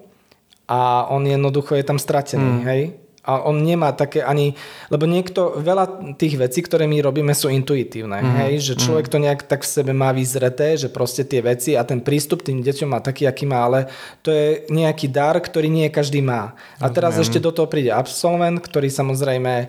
a 0.69 1.09
on 1.09 1.25
jednoducho 1.25 1.73
je 1.73 1.85
tam 1.87 1.97
stratený, 1.97 2.61
mm. 2.61 2.65
hej? 2.69 2.81
A 3.27 3.43
on 3.43 3.59
nemá 3.59 3.91
také 3.91 4.23
ani, 4.23 4.55
lebo 4.87 5.03
niekto, 5.03 5.59
veľa 5.59 6.15
tých 6.15 6.39
vecí, 6.39 6.63
ktoré 6.63 6.87
my 6.87 7.03
robíme 7.03 7.35
sú 7.35 7.51
intuitívne, 7.51 8.23
mm. 8.23 8.33
hej? 8.39 8.53
Že 8.71 8.73
človek 8.87 9.05
mm. 9.05 9.13
to 9.13 9.17
nejak 9.19 9.41
tak 9.51 9.61
v 9.67 9.71
sebe 9.75 9.91
má 9.91 10.15
vyzreté, 10.15 10.79
že 10.79 10.87
proste 10.87 11.27
tie 11.27 11.43
veci 11.43 11.75
a 11.75 11.83
ten 11.83 11.99
prístup 11.99 12.47
tým 12.47 12.63
deťom 12.63 12.87
má 12.95 13.03
taký, 13.03 13.27
aký 13.27 13.43
má, 13.43 13.67
ale 13.67 13.91
to 14.23 14.31
je 14.31 14.63
nejaký 14.71 15.11
dar, 15.11 15.35
ktorý 15.35 15.67
nie 15.67 15.91
každý 15.91 16.23
má. 16.23 16.55
A 16.79 16.87
teraz 16.87 17.19
mm. 17.19 17.27
ešte 17.27 17.43
do 17.43 17.51
toho 17.51 17.67
príde 17.67 17.91
absolvent, 17.91 18.63
ktorý 18.63 18.87
samozrejme 18.87 19.67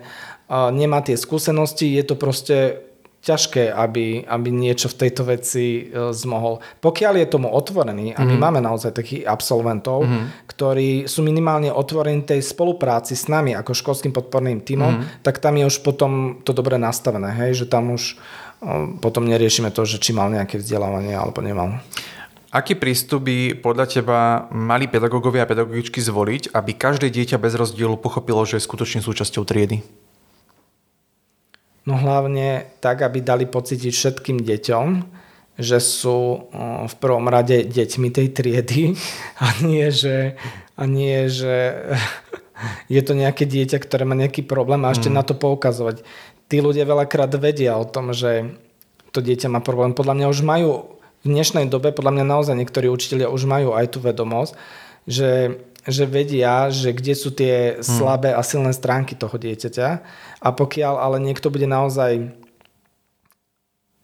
nemá 0.49 1.03
tie 1.05 1.13
skúsenosti, 1.13 1.93
je 1.93 2.03
to 2.07 2.15
proste 2.17 2.88
ťažké, 3.19 3.67
aby, 3.67 4.23
aby 4.23 4.49
niečo 4.49 4.87
v 4.87 4.97
tejto 5.05 5.27
veci 5.27 5.91
e, 5.91 6.15
zmohol. 6.15 6.63
Pokiaľ 6.79 7.13
je 7.19 7.27
tomu 7.27 7.51
otvorený, 7.51 8.15
a 8.15 8.23
my 8.23 8.35
mm. 8.39 8.41
máme 8.41 8.59
naozaj 8.63 8.95
takých 8.95 9.27
absolventov, 9.27 10.07
mm. 10.07 10.47
ktorí 10.47 11.03
sú 11.03 11.19
minimálne 11.27 11.67
otvorení 11.67 12.23
tej 12.23 12.39
spolupráci 12.39 13.19
s 13.19 13.27
nami 13.27 13.51
ako 13.59 13.75
školským 13.75 14.15
podporným 14.15 14.63
tímom, 14.63 15.03
mm. 15.03 15.03
tak 15.19 15.43
tam 15.43 15.59
je 15.59 15.67
už 15.67 15.83
potom 15.83 16.39
to 16.47 16.55
dobre 16.55 16.79
nastavené, 16.79 17.35
hej, 17.43 17.63
že 17.63 17.65
tam 17.67 17.91
už 17.91 18.15
e, 18.63 18.95
potom 19.03 19.27
neriešime 19.27 19.75
to, 19.75 19.83
že 19.83 19.99
či 19.99 20.15
mal 20.15 20.31
nejaké 20.31 20.55
vzdelávanie 20.55 21.11
alebo 21.11 21.43
nemal. 21.43 21.83
Aký 22.49 22.73
prístup 22.73 23.29
by 23.29 23.61
podľa 23.61 23.85
teba 23.85 24.49
mali 24.49 24.89
pedagógovia 24.89 25.45
a 25.45 25.49
pedagogičky 25.51 26.01
zvoliť, 26.01 26.55
aby 26.55 26.71
každé 26.73 27.13
dieťa 27.13 27.37
bez 27.37 27.53
rozdielu 27.53 27.93
pochopilo, 27.99 28.41
že 28.41 28.57
je 28.57 28.65
skutočne 28.65 29.05
súčasťou 29.05 29.45
triedy? 29.45 29.85
No 31.89 31.97
hlavne 31.97 32.69
tak, 32.85 33.01
aby 33.01 33.25
dali 33.25 33.49
pocítiť 33.49 33.89
všetkým 33.89 34.45
deťom, 34.45 34.87
že 35.57 35.81
sú 35.81 36.47
v 36.85 36.95
prvom 37.01 37.25
rade 37.25 37.65
deťmi 37.65 38.13
tej 38.13 38.27
triedy 38.29 38.93
a 39.43 39.47
nie, 39.65 39.89
že, 39.89 40.37
a 40.77 40.83
nie, 40.85 41.25
že 41.25 41.81
je 42.93 43.01
to 43.01 43.17
nejaké 43.17 43.49
dieťa, 43.49 43.81
ktoré 43.81 44.05
má 44.05 44.13
nejaký 44.13 44.45
problém 44.45 44.85
a 44.85 44.93
ešte 44.93 45.09
mm. 45.09 45.15
na 45.17 45.23
to 45.25 45.33
poukazovať. 45.33 46.05
Tí 46.45 46.61
ľudia 46.61 46.85
veľakrát 46.85 47.33
vedia 47.41 47.73
o 47.73 47.89
tom, 47.89 48.13
že 48.13 48.53
to 49.09 49.25
dieťa 49.25 49.49
má 49.49 49.59
problém. 49.65 49.97
Podľa 49.97 50.13
mňa 50.13 50.27
už 50.29 50.45
majú 50.45 50.93
v 51.25 51.27
dnešnej 51.27 51.65
dobe, 51.73 51.89
podľa 51.89 52.21
mňa 52.21 52.25
naozaj 52.25 52.53
niektorí 52.53 52.85
učiteľia 52.85 53.33
už 53.33 53.49
majú 53.49 53.73
aj 53.73 53.97
tú 53.97 53.99
vedomosť, 53.99 54.53
že 55.09 55.57
že 55.87 56.05
vedia, 56.05 56.67
že 56.69 56.91
kde 56.91 57.13
sú 57.15 57.31
tie 57.31 57.79
hmm. 57.79 57.83
slabé 57.83 58.29
a 58.35 58.41
silné 58.43 58.75
stránky 58.75 59.15
toho 59.15 59.35
dieťaťa 59.39 59.89
a 60.39 60.49
pokiaľ 60.55 60.95
ale 60.99 61.17
niekto 61.19 61.51
bude 61.51 61.67
naozaj 61.67 62.31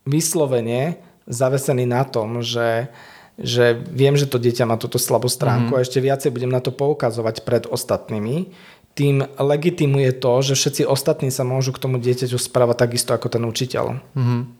vyslovene 0.05 0.99
zavesený 1.25 1.89
na 1.89 2.05
tom, 2.05 2.45
že, 2.45 2.91
že 3.39 3.73
viem, 3.89 4.13
že 4.13 4.29
to 4.29 4.37
dieťa 4.37 4.69
má 4.69 4.77
túto 4.77 5.01
slabú 5.01 5.31
stránku 5.31 5.73
mm. 5.73 5.77
a 5.79 5.83
ešte 5.83 6.03
viacej 6.03 6.29
budem 6.29 6.51
na 6.53 6.61
to 6.61 6.69
poukazovať 6.69 7.41
pred 7.41 7.63
ostatnými, 7.65 8.53
tým 8.95 9.27
legitimuje 9.35 10.15
to, 10.15 10.33
že 10.39 10.55
všetci 10.55 10.83
ostatní 10.87 11.27
sa 11.27 11.43
môžu 11.43 11.75
k 11.75 11.83
tomu 11.83 11.99
dieťaťu 11.99 12.39
správať 12.39 12.87
takisto 12.87 13.11
ako 13.11 13.27
ten 13.27 13.43
učiteľ. 13.43 13.99
Mm. 14.15 14.55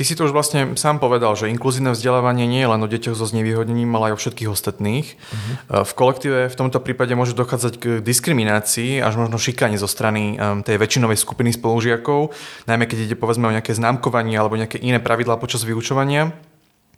Ty 0.00 0.08
si 0.08 0.16
to 0.16 0.24
už 0.24 0.32
vlastne 0.32 0.80
sám 0.80 0.96
povedal, 0.96 1.36
že 1.36 1.52
inkluzívne 1.52 1.92
vzdelávanie 1.92 2.48
nie 2.48 2.64
je 2.64 2.72
len 2.72 2.80
o 2.80 2.88
deťoch 2.88 3.12
so 3.12 3.28
znevýhodnením, 3.28 3.92
ale 4.00 4.08
aj 4.08 4.14
o 4.16 4.20
všetkých 4.24 4.48
ostatných. 4.48 5.12
Uh-huh. 5.12 5.84
V 5.84 5.92
kolektíve 5.92 6.48
v 6.48 6.56
tomto 6.56 6.80
prípade 6.80 7.12
môže 7.12 7.36
dochádzať 7.36 7.74
k 7.76 7.84
diskriminácii, 8.00 8.96
až 9.04 9.20
možno 9.20 9.36
šikanie 9.36 9.76
zo 9.76 9.84
strany 9.84 10.40
tej 10.64 10.80
väčšinovej 10.80 11.20
skupiny 11.20 11.52
spolužiakov, 11.52 12.32
najmä 12.64 12.88
keď 12.88 13.12
ide 13.12 13.16
povedzme 13.20 13.52
o 13.52 13.52
nejaké 13.52 13.76
známkovanie 13.76 14.40
alebo 14.40 14.56
nejaké 14.56 14.80
iné 14.80 15.04
pravidlá 15.04 15.36
počas 15.36 15.68
vyučovania. 15.68 16.32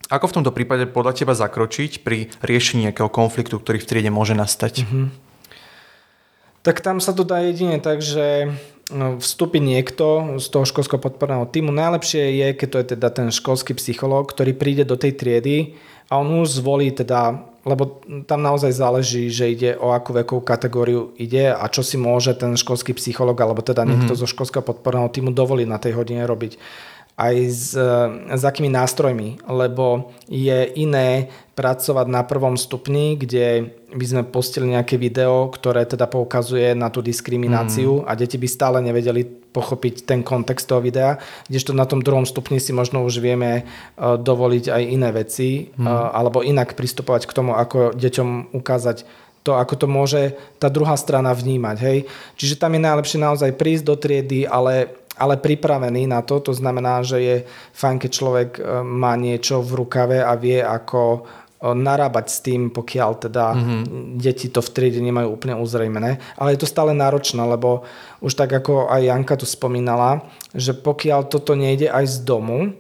Ako 0.07 0.31
v 0.31 0.35
tomto 0.39 0.55
prípade 0.55 0.87
podľa 0.87 1.19
teba 1.19 1.35
zakročiť 1.35 2.07
pri 2.07 2.31
riešení 2.39 2.87
nejakého 2.87 3.11
konfliktu, 3.11 3.59
ktorý 3.59 3.83
v 3.83 3.89
triede 3.91 4.15
môže 4.15 4.39
nastať? 4.39 4.87
Uh-huh. 4.87 5.11
Tak 6.63 6.79
tam 6.79 7.03
sa 7.03 7.11
to 7.11 7.27
dá 7.27 7.43
jedine 7.43 7.83
tak, 7.83 7.99
že 7.99 8.55
vstúpi 9.19 9.59
niekto 9.59 10.37
z 10.37 10.47
toho 10.53 10.69
školského 10.69 11.01
podporného 11.01 11.49
týmu. 11.49 11.73
Najlepšie 11.73 12.39
je, 12.39 12.49
keď 12.53 12.69
to 12.69 12.79
je 12.79 12.87
teda 12.97 13.09
ten 13.11 13.29
školský 13.33 13.73
psychológ, 13.75 14.31
ktorý 14.31 14.53
príde 14.53 14.85
do 14.85 15.01
tej 15.01 15.17
triedy 15.17 15.75
a 16.13 16.21
on 16.21 16.45
už 16.45 16.61
zvolí 16.61 16.93
teda, 16.93 17.41
lebo 17.65 18.05
tam 18.29 18.45
naozaj 18.45 18.77
záleží, 18.77 19.33
že 19.33 19.49
ide 19.49 19.71
o 19.81 19.97
akú 19.97 20.13
vekovú 20.13 20.45
kategóriu 20.45 21.17
ide 21.17 21.51
a 21.51 21.65
čo 21.73 21.81
si 21.81 21.97
môže 21.97 22.37
ten 22.37 22.53
školský 22.53 22.93
psychológ 22.95 23.41
alebo 23.41 23.65
teda 23.65 23.89
niekto 23.89 24.13
mm-hmm. 24.13 24.23
zo 24.23 24.31
školského 24.31 24.61
podporného 24.61 25.09
týmu 25.09 25.33
dovoliť 25.33 25.67
na 25.67 25.81
tej 25.81 25.97
hodine 25.97 26.29
robiť 26.29 26.61
aj 27.17 27.35
s, 27.53 27.77
s 28.33 28.43
akými 28.43 28.73
nástrojmi, 28.73 29.45
lebo 29.45 30.17
je 30.27 30.65
iné 30.81 31.29
pracovať 31.53 32.07
na 32.09 32.25
prvom 32.25 32.57
stupni, 32.57 33.21
kde 33.21 33.77
by 33.93 34.05
sme 34.09 34.23
postili 34.25 34.73
nejaké 34.73 34.97
video, 34.97 35.53
ktoré 35.53 35.85
teda 35.85 36.09
poukazuje 36.09 36.73
na 36.73 36.89
tú 36.89 37.05
diskrimináciu 37.05 38.01
mm. 38.01 38.05
a 38.09 38.13
deti 38.17 38.41
by 38.41 38.49
stále 38.49 38.81
nevedeli 38.81 39.29
pochopiť 39.29 40.09
ten 40.09 40.25
kontext 40.25 40.65
toho 40.65 40.81
videa, 40.81 41.21
kdežto 41.53 41.77
na 41.77 41.85
tom 41.85 42.01
druhom 42.01 42.25
stupni 42.25 42.57
si 42.57 42.73
možno 42.73 43.05
už 43.05 43.21
vieme 43.21 43.69
uh, 43.69 44.17
dovoliť 44.17 44.73
aj 44.73 44.83
iné 44.89 45.11
veci 45.13 45.69
mm. 45.69 45.85
uh, 45.85 46.17
alebo 46.17 46.41
inak 46.41 46.73
pristupovať 46.73 47.29
k 47.29 47.37
tomu, 47.37 47.53
ako 47.53 47.93
deťom 47.93 48.57
ukázať 48.57 49.05
to, 49.43 49.59
ako 49.59 49.75
to 49.75 49.87
môže 49.91 50.23
tá 50.63 50.71
druhá 50.71 50.95
strana 50.95 51.35
vnímať. 51.35 51.77
Hej? 51.83 51.99
Čiže 52.39 52.63
tam 52.63 52.79
je 52.79 52.87
najlepšie 52.87 53.19
naozaj 53.19 53.59
prísť 53.59 53.85
do 53.85 53.99
triedy, 53.99 54.47
ale 54.47 55.02
ale 55.23 55.39
pripravený 55.39 56.11
na 56.11 56.27
to. 56.27 56.43
To 56.43 56.51
znamená, 56.51 57.07
že 57.07 57.23
je 57.23 57.37
fajn, 57.79 57.97
keď 58.03 58.11
človek 58.11 58.51
e, 58.59 58.61
má 58.83 59.15
niečo 59.15 59.63
v 59.63 59.87
rukave 59.87 60.19
a 60.19 60.35
vie, 60.35 60.59
ako 60.59 61.01
e, 61.15 61.21
narábať 61.71 62.27
s 62.27 62.39
tým, 62.43 62.75
pokiaľ 62.75 63.11
teda 63.31 63.45
mm-hmm. 63.55 63.83
deti 64.19 64.51
to 64.51 64.59
v 64.59 64.73
triede 64.75 64.99
nemajú 64.99 65.31
úplne 65.31 65.55
uzrejmené. 65.63 66.19
Ale 66.35 66.59
je 66.59 66.67
to 66.67 66.67
stále 66.67 66.91
náročné, 66.91 67.39
lebo 67.39 67.87
už 68.19 68.35
tak 68.35 68.51
ako 68.51 68.91
aj 68.91 69.07
Janka 69.07 69.39
tu 69.39 69.47
spomínala, 69.47 70.27
že 70.51 70.75
pokiaľ 70.75 71.31
toto 71.31 71.55
nejde 71.55 71.87
aj 71.87 72.05
z 72.11 72.17
domu, 72.27 72.75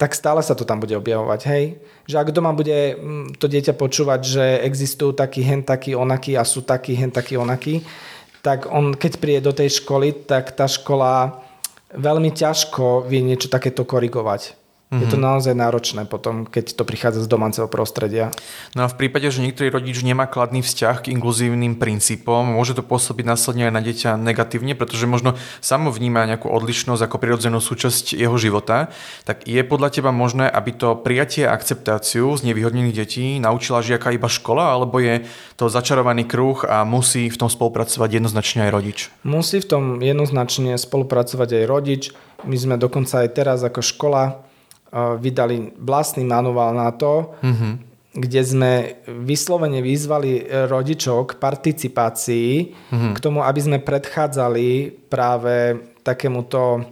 tak 0.00 0.16
stále 0.16 0.40
sa 0.40 0.56
to 0.56 0.64
tam 0.64 0.80
bude 0.80 0.96
objavovať, 0.96 1.40
hej? 1.52 1.64
Že 2.08 2.16
ak 2.24 2.28
doma 2.32 2.56
bude 2.56 2.96
to 3.36 3.44
dieťa 3.44 3.76
počúvať, 3.76 4.20
že 4.24 4.44
existujú 4.64 5.12
takí 5.12 5.44
hen 5.44 5.60
takí 5.60 5.92
onakí 5.92 6.40
a 6.40 6.44
sú 6.48 6.64
takí 6.64 6.96
hen 6.96 7.12
takí 7.12 7.36
onakí, 7.36 7.84
tak 8.40 8.68
on 8.68 8.92
keď 8.96 9.12
príde 9.16 9.40
do 9.44 9.52
tej 9.56 9.80
školy, 9.80 10.24
tak 10.28 10.56
tá 10.56 10.68
škola 10.68 11.40
veľmi 11.96 12.30
ťažko 12.30 13.08
vie 13.08 13.24
niečo 13.24 13.50
takéto 13.50 13.82
korigovať. 13.88 14.59
Mm-hmm. 14.90 15.02
Je 15.02 15.06
to 15.06 15.18
mhm. 15.22 15.26
naozaj 15.30 15.54
náročné 15.54 16.02
potom, 16.10 16.42
keď 16.42 16.74
to 16.74 16.82
prichádza 16.82 17.22
z 17.22 17.30
domáceho 17.30 17.70
prostredia. 17.70 18.34
No 18.74 18.82
a 18.82 18.90
v 18.90 18.98
prípade, 18.98 19.30
že 19.30 19.38
niektorý 19.38 19.70
rodič 19.70 20.02
nemá 20.02 20.26
kladný 20.26 20.66
vzťah 20.66 21.06
k 21.06 21.14
inkluzívnym 21.14 21.78
princípom, 21.78 22.42
môže 22.42 22.74
to 22.74 22.82
pôsobiť 22.82 23.22
následne 23.22 23.70
aj 23.70 23.74
na 23.78 23.86
dieťa 23.86 24.18
negatívne, 24.18 24.74
pretože 24.74 25.06
možno 25.06 25.38
samo 25.62 25.94
vníma 25.94 26.26
nejakú 26.26 26.50
odlišnosť 26.50 27.06
ako 27.06 27.16
prirodzenú 27.22 27.62
súčasť 27.62 28.18
jeho 28.18 28.34
života. 28.34 28.90
Tak 29.22 29.46
je 29.46 29.62
podľa 29.62 29.94
teba 29.94 30.10
možné, 30.10 30.50
aby 30.50 30.74
to 30.74 30.98
prijatie 30.98 31.46
a 31.46 31.54
akceptáciu 31.54 32.34
z 32.34 32.50
nevyhodnených 32.50 32.98
detí 32.98 33.38
naučila 33.38 33.86
žiaka 33.86 34.10
iba 34.10 34.26
škola, 34.26 34.74
alebo 34.74 34.98
je 34.98 35.22
to 35.54 35.70
začarovaný 35.70 36.26
kruh 36.26 36.66
a 36.66 36.82
musí 36.82 37.30
v 37.30 37.38
tom 37.38 37.46
spolupracovať 37.46 38.18
jednoznačne 38.18 38.66
aj 38.66 38.70
rodič? 38.74 38.98
Musí 39.22 39.62
v 39.62 39.70
tom 39.70 39.84
jednoznačne 40.02 40.74
spolupracovať 40.74 41.62
aj 41.62 41.64
rodič. 41.70 42.02
My 42.42 42.58
sme 42.58 42.74
dokonca 42.74 43.22
aj 43.22 43.38
teraz 43.38 43.62
ako 43.62 43.86
škola 43.86 44.49
vydali 44.94 45.74
vlastný 45.78 46.26
manuál 46.26 46.74
na 46.74 46.90
to, 46.90 47.34
mm-hmm. 47.42 47.72
kde 48.18 48.40
sme 48.42 48.72
vyslovene 49.06 49.78
vyzvali 49.78 50.50
rodičov 50.66 51.30
k 51.30 51.32
participácii, 51.38 52.50
mm-hmm. 52.74 53.12
k 53.14 53.18
tomu, 53.22 53.46
aby 53.46 53.60
sme 53.62 53.78
predchádzali 53.78 54.68
práve 55.06 55.78
takémuto 56.02 56.84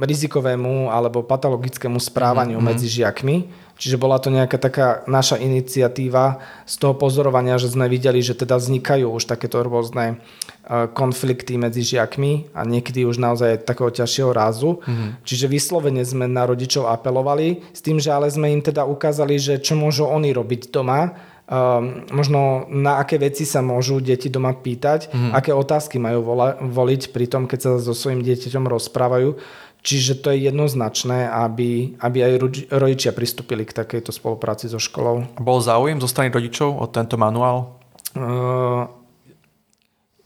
rizikovému 0.00 0.92
alebo 0.92 1.24
patologickému 1.24 1.96
správaniu 1.96 2.60
mm-hmm. 2.60 2.68
medzi 2.68 2.86
žiakmi, 2.90 3.36
Čiže 3.74 3.98
bola 3.98 4.22
to 4.22 4.30
nejaká 4.30 4.54
taká 4.54 5.02
naša 5.10 5.34
iniciatíva 5.42 6.38
z 6.62 6.74
toho 6.78 6.94
pozorovania, 6.94 7.58
že 7.58 7.74
sme 7.74 7.90
videli, 7.90 8.22
že 8.22 8.38
teda 8.38 8.54
vznikajú 8.54 9.10
už 9.10 9.26
takéto 9.26 9.66
rôzne 9.66 10.14
e, 10.14 10.86
konflikty 10.94 11.58
medzi 11.58 11.82
žiakmi 11.82 12.54
a 12.54 12.62
niekedy 12.62 13.02
už 13.02 13.18
naozaj 13.18 13.66
takého 13.66 13.90
ťažšieho 13.90 14.30
rázu. 14.30 14.78
Mm-hmm. 14.78 15.10
Čiže 15.26 15.46
vyslovene 15.50 16.06
sme 16.06 16.30
na 16.30 16.46
rodičov 16.46 16.86
apelovali 16.86 17.66
s 17.74 17.82
tým, 17.82 17.98
že 17.98 18.14
ale 18.14 18.30
sme 18.30 18.54
im 18.54 18.62
teda 18.62 18.86
ukázali, 18.86 19.42
že 19.42 19.58
čo 19.58 19.74
môžu 19.74 20.06
oni 20.06 20.30
robiť 20.30 20.70
doma, 20.70 21.10
Um, 21.44 22.08
možno 22.08 22.64
na 22.72 22.96
aké 23.04 23.20
veci 23.20 23.44
sa 23.44 23.60
môžu 23.60 24.00
deti 24.00 24.32
doma 24.32 24.56
pýtať, 24.56 25.12
mm-hmm. 25.12 25.32
aké 25.36 25.52
otázky 25.52 26.00
majú 26.00 26.24
vola- 26.24 26.56
voliť 26.56 27.12
pri 27.12 27.28
tom, 27.28 27.44
keď 27.44 27.58
sa 27.60 27.70
so 27.76 27.92
svojím 27.92 28.24
dieťaťom 28.24 28.64
rozprávajú. 28.64 29.36
Čiže 29.84 30.24
to 30.24 30.32
je 30.32 30.48
jednoznačné, 30.48 31.28
aby, 31.28 32.00
aby 32.00 32.18
aj 32.24 32.32
rodičia 32.72 33.12
pristúpili 33.12 33.68
k 33.68 33.76
takejto 33.76 34.08
spolupráci 34.16 34.72
so 34.72 34.80
školou. 34.80 35.28
Bol 35.36 35.60
záujem 35.60 36.00
zo 36.00 36.08
strany 36.08 36.32
rodičov 36.32 36.80
o 36.80 36.88
tento 36.88 37.20
manuál? 37.20 37.76
Uh, 38.16 38.88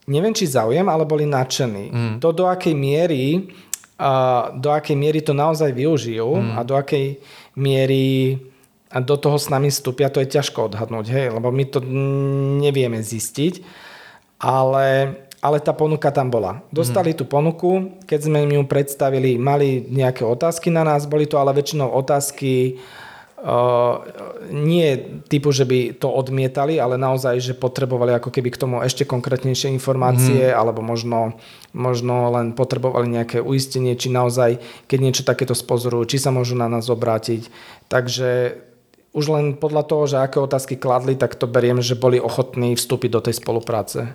neviem, 0.07 0.31
či 0.31 0.47
záujem, 0.47 0.87
ale 0.87 1.03
boli 1.03 1.27
nadšení. 1.27 1.85
Mm. 1.91 2.15
To, 2.23 2.31
do 2.31 2.47
akej 2.47 2.71
miery 2.71 3.51
uh, 3.99 4.55
do 4.55 4.71
akej 4.71 4.95
miery 4.95 5.19
to 5.19 5.35
naozaj 5.35 5.69
využijú 5.75 6.39
mm. 6.39 6.51
a 6.55 6.59
do 6.63 6.79
akej 6.79 7.19
miery 7.59 8.39
a 8.89 8.97
do 9.01 9.15
toho 9.17 9.37
s 9.37 9.53
nami 9.53 9.69
vstúpia, 9.69 10.09
to 10.09 10.21
je 10.21 10.33
ťažko 10.33 10.73
odhadnúť, 10.73 11.05
hej, 11.13 11.27
lebo 11.29 11.53
my 11.53 11.63
to 11.69 11.79
nevieme 12.61 12.99
zistiť, 13.01 13.61
ale 14.41 15.17
ale 15.39 15.63
tá 15.63 15.71
ponuka 15.71 16.11
tam 16.11 16.27
bola. 16.27 16.59
Dostali 16.67 17.15
mm. 17.15 17.17
tú 17.17 17.23
ponuku, 17.23 17.95
keď 18.03 18.19
sme 18.27 18.43
im 18.43 18.59
ju 18.59 18.63
predstavili, 18.67 19.39
mali 19.39 19.87
nejaké 19.87 20.27
otázky 20.27 20.67
na 20.67 20.83
nás, 20.83 21.07
boli 21.07 21.31
to 21.31 21.39
ale 21.39 21.55
väčšinou 21.55 21.87
otázky 21.95 22.75
uh, 23.39 24.03
nie 24.51 24.99
typu, 25.31 25.55
že 25.55 25.63
by 25.63 25.95
to 25.95 26.11
odmietali, 26.11 26.75
ale 26.75 26.99
naozaj, 26.99 27.39
že 27.39 27.53
potrebovali 27.55 28.19
ako 28.19 28.35
keby 28.35 28.51
k 28.51 28.59
tomu 28.59 28.83
ešte 28.83 29.07
konkrétnejšie 29.07 29.71
informácie, 29.71 30.51
mm. 30.51 30.55
alebo 30.59 30.83
možno, 30.83 31.39
možno 31.71 32.35
len 32.35 32.51
potrebovali 32.51 33.07
nejaké 33.07 33.39
uistenie, 33.39 33.95
či 33.95 34.11
naozaj, 34.11 34.59
keď 34.91 34.99
niečo 34.99 35.23
takéto 35.23 35.55
spozorujú, 35.55 36.03
či 36.03 36.19
sa 36.19 36.35
môžu 36.35 36.59
na 36.59 36.67
nás 36.67 36.91
obrátiť. 36.91 37.47
Takže 37.87 38.59
už 39.13 39.25
len 39.33 39.45
podľa 39.57 39.83
toho, 39.89 40.03
že 40.05 40.21
aké 40.21 40.37
otázky 40.37 40.77
kladli, 40.77 41.17
tak 41.17 41.33
to 41.33 41.49
beriem, 41.49 41.81
že 41.81 41.97
boli 41.97 42.21
ochotní 42.21 42.77
vstúpiť 42.77 43.09
do 43.09 43.21
tej 43.25 43.41
spolupráce. 43.41 44.13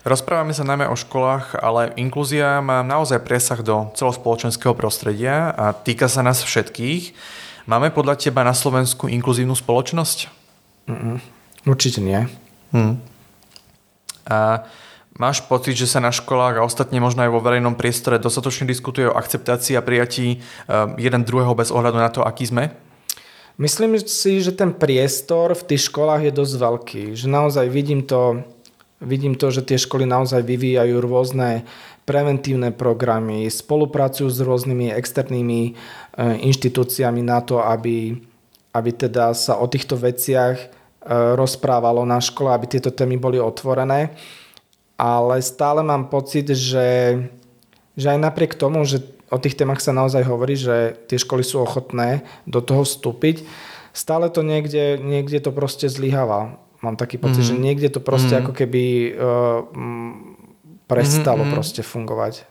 Rozprávame 0.00 0.56
sa 0.56 0.64
najmä 0.64 0.88
o 0.88 0.96
školách, 0.96 1.60
ale 1.60 1.92
inklúzia 2.00 2.64
má 2.64 2.80
naozaj 2.80 3.20
presah 3.20 3.60
do 3.60 3.92
celospoločenského 3.92 4.72
prostredia 4.72 5.52
a 5.52 5.76
týka 5.76 6.08
sa 6.08 6.24
nás 6.24 6.40
všetkých. 6.40 7.12
Máme 7.68 7.92
podľa 7.92 8.16
teba 8.16 8.40
na 8.40 8.56
Slovensku 8.56 9.12
inkluzívnu 9.12 9.52
spoločnosť? 9.52 10.32
Mm-mm, 10.88 11.20
určite 11.68 12.00
nie. 12.00 12.24
Hmm. 12.72 12.96
A 14.24 14.64
máš 15.20 15.44
pocit, 15.44 15.76
že 15.76 15.84
sa 15.84 16.00
na 16.00 16.16
školách 16.16 16.60
a 16.60 16.64
ostatne 16.64 16.96
možno 16.96 17.20
aj 17.20 17.30
vo 17.36 17.44
verejnom 17.44 17.76
priestore 17.76 18.16
dostatočne 18.16 18.64
diskutuje 18.64 19.04
o 19.04 19.16
akceptácii 19.16 19.76
a 19.76 19.84
prijatí 19.84 20.26
eh, 20.32 20.40
jeden 20.96 21.28
druhého 21.28 21.52
bez 21.52 21.68
ohľadu 21.68 21.98
na 22.00 22.08
to, 22.08 22.24
aký 22.24 22.48
sme? 22.48 22.72
Myslím 23.60 24.00
si, 24.00 24.40
že 24.40 24.56
ten 24.56 24.72
priestor 24.72 25.52
v 25.52 25.66
tých 25.68 25.92
školách 25.92 26.24
je 26.24 26.32
dosť 26.32 26.54
veľký. 26.56 27.04
Že 27.12 27.26
naozaj 27.28 27.66
vidím 27.68 28.00
to 28.08 28.40
Vidím 29.00 29.32
to, 29.32 29.48
že 29.48 29.64
tie 29.64 29.80
školy 29.80 30.04
naozaj 30.04 30.44
vyvíjajú 30.44 31.00
rôzne 31.00 31.64
preventívne 32.04 32.68
programy, 32.68 33.48
spolupracujú 33.48 34.28
s 34.28 34.44
rôznymi 34.44 34.92
externými 34.92 35.60
e, 35.64 35.72
inštitúciami 36.44 37.24
na 37.24 37.40
to, 37.40 37.64
aby, 37.64 38.20
aby 38.76 38.90
teda 38.92 39.32
sa 39.32 39.56
o 39.56 39.64
týchto 39.64 39.96
veciach 39.96 40.56
e, 40.60 40.66
rozprávalo 41.32 42.04
na 42.04 42.20
škole, 42.20 42.52
aby 42.52 42.76
tieto 42.76 42.92
témy 42.92 43.16
boli 43.16 43.40
otvorené. 43.40 44.12
Ale 45.00 45.40
stále 45.40 45.80
mám 45.80 46.12
pocit, 46.12 46.52
že, 46.52 47.16
že 47.96 48.06
aj 48.12 48.20
napriek 48.20 48.52
tomu, 48.52 48.84
že 48.84 49.00
o 49.30 49.38
tých 49.38 49.54
témach 49.54 49.78
sa 49.78 49.94
naozaj 49.94 50.26
hovorí, 50.26 50.58
že 50.58 50.98
tie 51.06 51.16
školy 51.16 51.46
sú 51.46 51.62
ochotné 51.62 52.26
do 52.44 52.58
toho 52.58 52.82
vstúpiť, 52.82 53.46
stále 53.94 54.26
to 54.28 54.42
niekde, 54.42 54.98
niekde 54.98 55.38
to 55.38 55.54
proste 55.54 55.86
zlyháva. 55.86 56.58
Mám 56.82 56.96
taký 56.96 57.20
pocit, 57.20 57.44
mm-hmm. 57.44 57.60
že 57.60 57.64
niekde 57.64 57.88
to 57.92 58.00
proste 58.00 58.32
mm-hmm. 58.32 58.44
ako 58.48 58.52
keby 58.56 58.84
uh, 59.12 59.60
prestalo 60.90 61.44
mm-hmm. 61.44 61.54
proste 61.54 61.82
fungovať. 61.84 62.48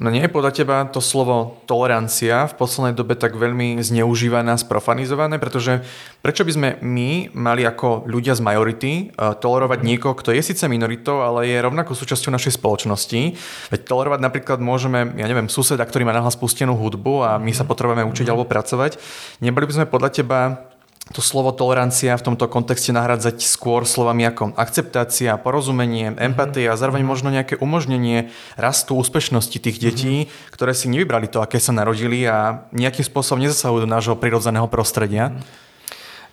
No 0.00 0.08
nie 0.08 0.24
je 0.24 0.32
podľa 0.32 0.52
teba 0.56 0.76
to 0.88 1.04
slovo 1.04 1.60
tolerancia 1.68 2.48
v 2.48 2.56
poslednej 2.56 2.96
dobe 2.96 3.12
tak 3.12 3.36
veľmi 3.36 3.76
zneužívané 3.84 4.56
a 4.56 4.60
sprofanizované, 4.60 5.36
pretože 5.36 5.84
prečo 6.24 6.48
by 6.48 6.52
sme 6.52 6.68
my 6.80 7.28
mali 7.36 7.68
ako 7.68 8.08
ľudia 8.08 8.32
z 8.32 8.40
majority 8.40 8.92
uh, 9.12 9.36
tolerovať 9.36 9.84
niekoho, 9.84 10.16
kto 10.16 10.32
je 10.32 10.40
síce 10.40 10.64
minoritou, 10.64 11.20
ale 11.20 11.44
je 11.44 11.60
rovnako 11.60 11.92
súčasťou 11.92 12.32
našej 12.32 12.56
spoločnosti. 12.56 13.36
Veď 13.68 13.80
tolerovať 13.84 14.20
napríklad 14.24 14.58
môžeme, 14.64 15.12
ja 15.20 15.28
neviem, 15.28 15.52
suseda, 15.52 15.84
ktorý 15.84 16.08
má 16.08 16.16
nahlas 16.16 16.40
pustenú 16.40 16.72
hudbu 16.72 17.28
a 17.28 17.30
my 17.36 17.52
sa 17.52 17.68
potrebujeme 17.68 18.08
učiť 18.08 18.26
alebo 18.32 18.48
pracovať. 18.48 18.96
Neboli 19.44 19.68
by 19.68 19.76
sme 19.76 19.86
podľa 19.92 20.08
teba 20.08 20.71
to 21.10 21.18
slovo 21.18 21.50
tolerancia 21.50 22.14
v 22.14 22.22
tomto 22.22 22.46
kontexte 22.46 22.94
nahradzať 22.94 23.42
skôr 23.42 23.82
slovami 23.82 24.22
ako 24.30 24.54
akceptácia, 24.54 25.34
porozumenie, 25.34 26.14
mhm. 26.14 26.18
empatia 26.22 26.70
a 26.70 26.78
zároveň 26.78 27.02
možno 27.02 27.34
nejaké 27.34 27.58
umožnenie 27.58 28.30
rastu 28.54 28.94
úspešnosti 28.94 29.58
tých 29.58 29.76
mhm. 29.78 29.82
detí, 29.82 30.14
ktoré 30.54 30.70
si 30.78 30.86
nevybrali 30.86 31.26
to, 31.26 31.42
aké 31.42 31.58
sa 31.58 31.74
narodili 31.74 32.22
a 32.22 32.70
nejakým 32.70 33.02
spôsobom 33.02 33.42
nezasahujú 33.42 33.82
do 33.82 33.90
nášho 33.90 34.14
prirodzeného 34.14 34.70
prostredia. 34.70 35.34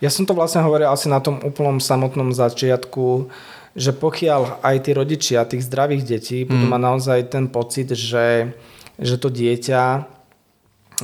Ja 0.00 0.08
som 0.08 0.24
to 0.24 0.32
vlastne 0.32 0.64
hovoril 0.64 0.88
asi 0.88 1.12
na 1.12 1.20
tom 1.20 1.42
úplnom 1.44 1.76
samotnom 1.76 2.32
začiatku, 2.32 3.28
že 3.76 3.92
pokiaľ 3.92 4.64
aj 4.64 4.76
tí 4.80 4.90
rodičia 4.96 5.44
tých 5.44 5.68
zdravých 5.68 6.02
detí 6.08 6.38
budú 6.48 6.64
mať 6.72 6.80
naozaj 6.80 7.18
ten 7.28 7.44
pocit, 7.52 7.92
že, 7.92 8.56
že 8.96 9.14
to 9.20 9.28
dieťa 9.28 10.08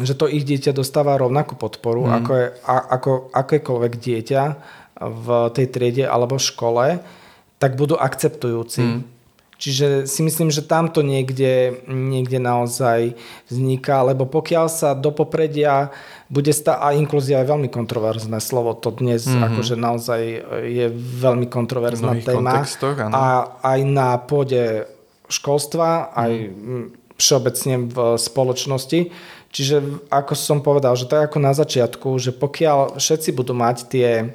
že 0.03 0.19
to 0.19 0.29
ich 0.29 0.45
dieťa 0.45 0.77
dostáva 0.77 1.17
rovnakú 1.17 1.57
podporu 1.57 2.05
mm. 2.05 2.13
ako, 2.21 2.33
je, 2.37 2.47
a, 2.69 2.77
ako 3.01 3.11
akékoľvek 3.33 3.93
dieťa 3.97 4.43
v 5.01 5.27
tej 5.53 5.67
triede 5.73 6.05
alebo 6.05 6.41
škole, 6.41 7.01
tak 7.57 7.81
budú 7.81 7.97
akceptujúci. 7.97 8.83
Mm. 8.85 9.01
Čiže 9.57 10.05
si 10.05 10.21
myslím, 10.21 10.53
že 10.53 10.61
tamto 10.61 11.01
niekde, 11.01 11.81
niekde 11.89 12.37
naozaj 12.37 13.17
vzniká, 13.49 14.05
lebo 14.05 14.29
pokiaľ 14.29 14.69
sa 14.69 14.93
do 14.93 15.09
popredia 15.09 15.89
bude 16.29 16.53
stať, 16.53 16.77
a 16.77 16.93
inklúzia 16.93 17.41
je 17.41 17.49
veľmi 17.49 17.73
kontroverzné 17.73 18.37
slovo, 18.45 18.77
to 18.77 18.93
dnes 18.93 19.25
mm-hmm. 19.25 19.47
akože 19.49 19.75
naozaj 19.81 20.21
je 20.61 20.87
veľmi 20.93 21.49
kontroverzná 21.49 22.21
téma. 22.21 22.69
A 23.17 23.25
aj 23.65 23.81
na 23.89 24.21
pôde 24.21 24.85
školstva, 25.33 26.13
aj 26.13 26.33
mm. 26.53 27.06
Všeobecne 27.17 27.89
v 27.89 27.99
spoločnosti. 28.17 29.01
Čiže 29.53 30.09
ako 30.13 30.33
som 30.37 30.59
povedal, 30.61 30.93
že 31.01 31.09
tak 31.09 31.33
ako 31.33 31.39
na 31.41 31.57
začiatku, 31.57 32.21
že 32.21 32.37
pokiaľ 32.37 33.01
všetci 33.01 33.33
budú 33.33 33.57
mať 33.57 33.77
tie, 33.89 34.09
e, 34.21 34.27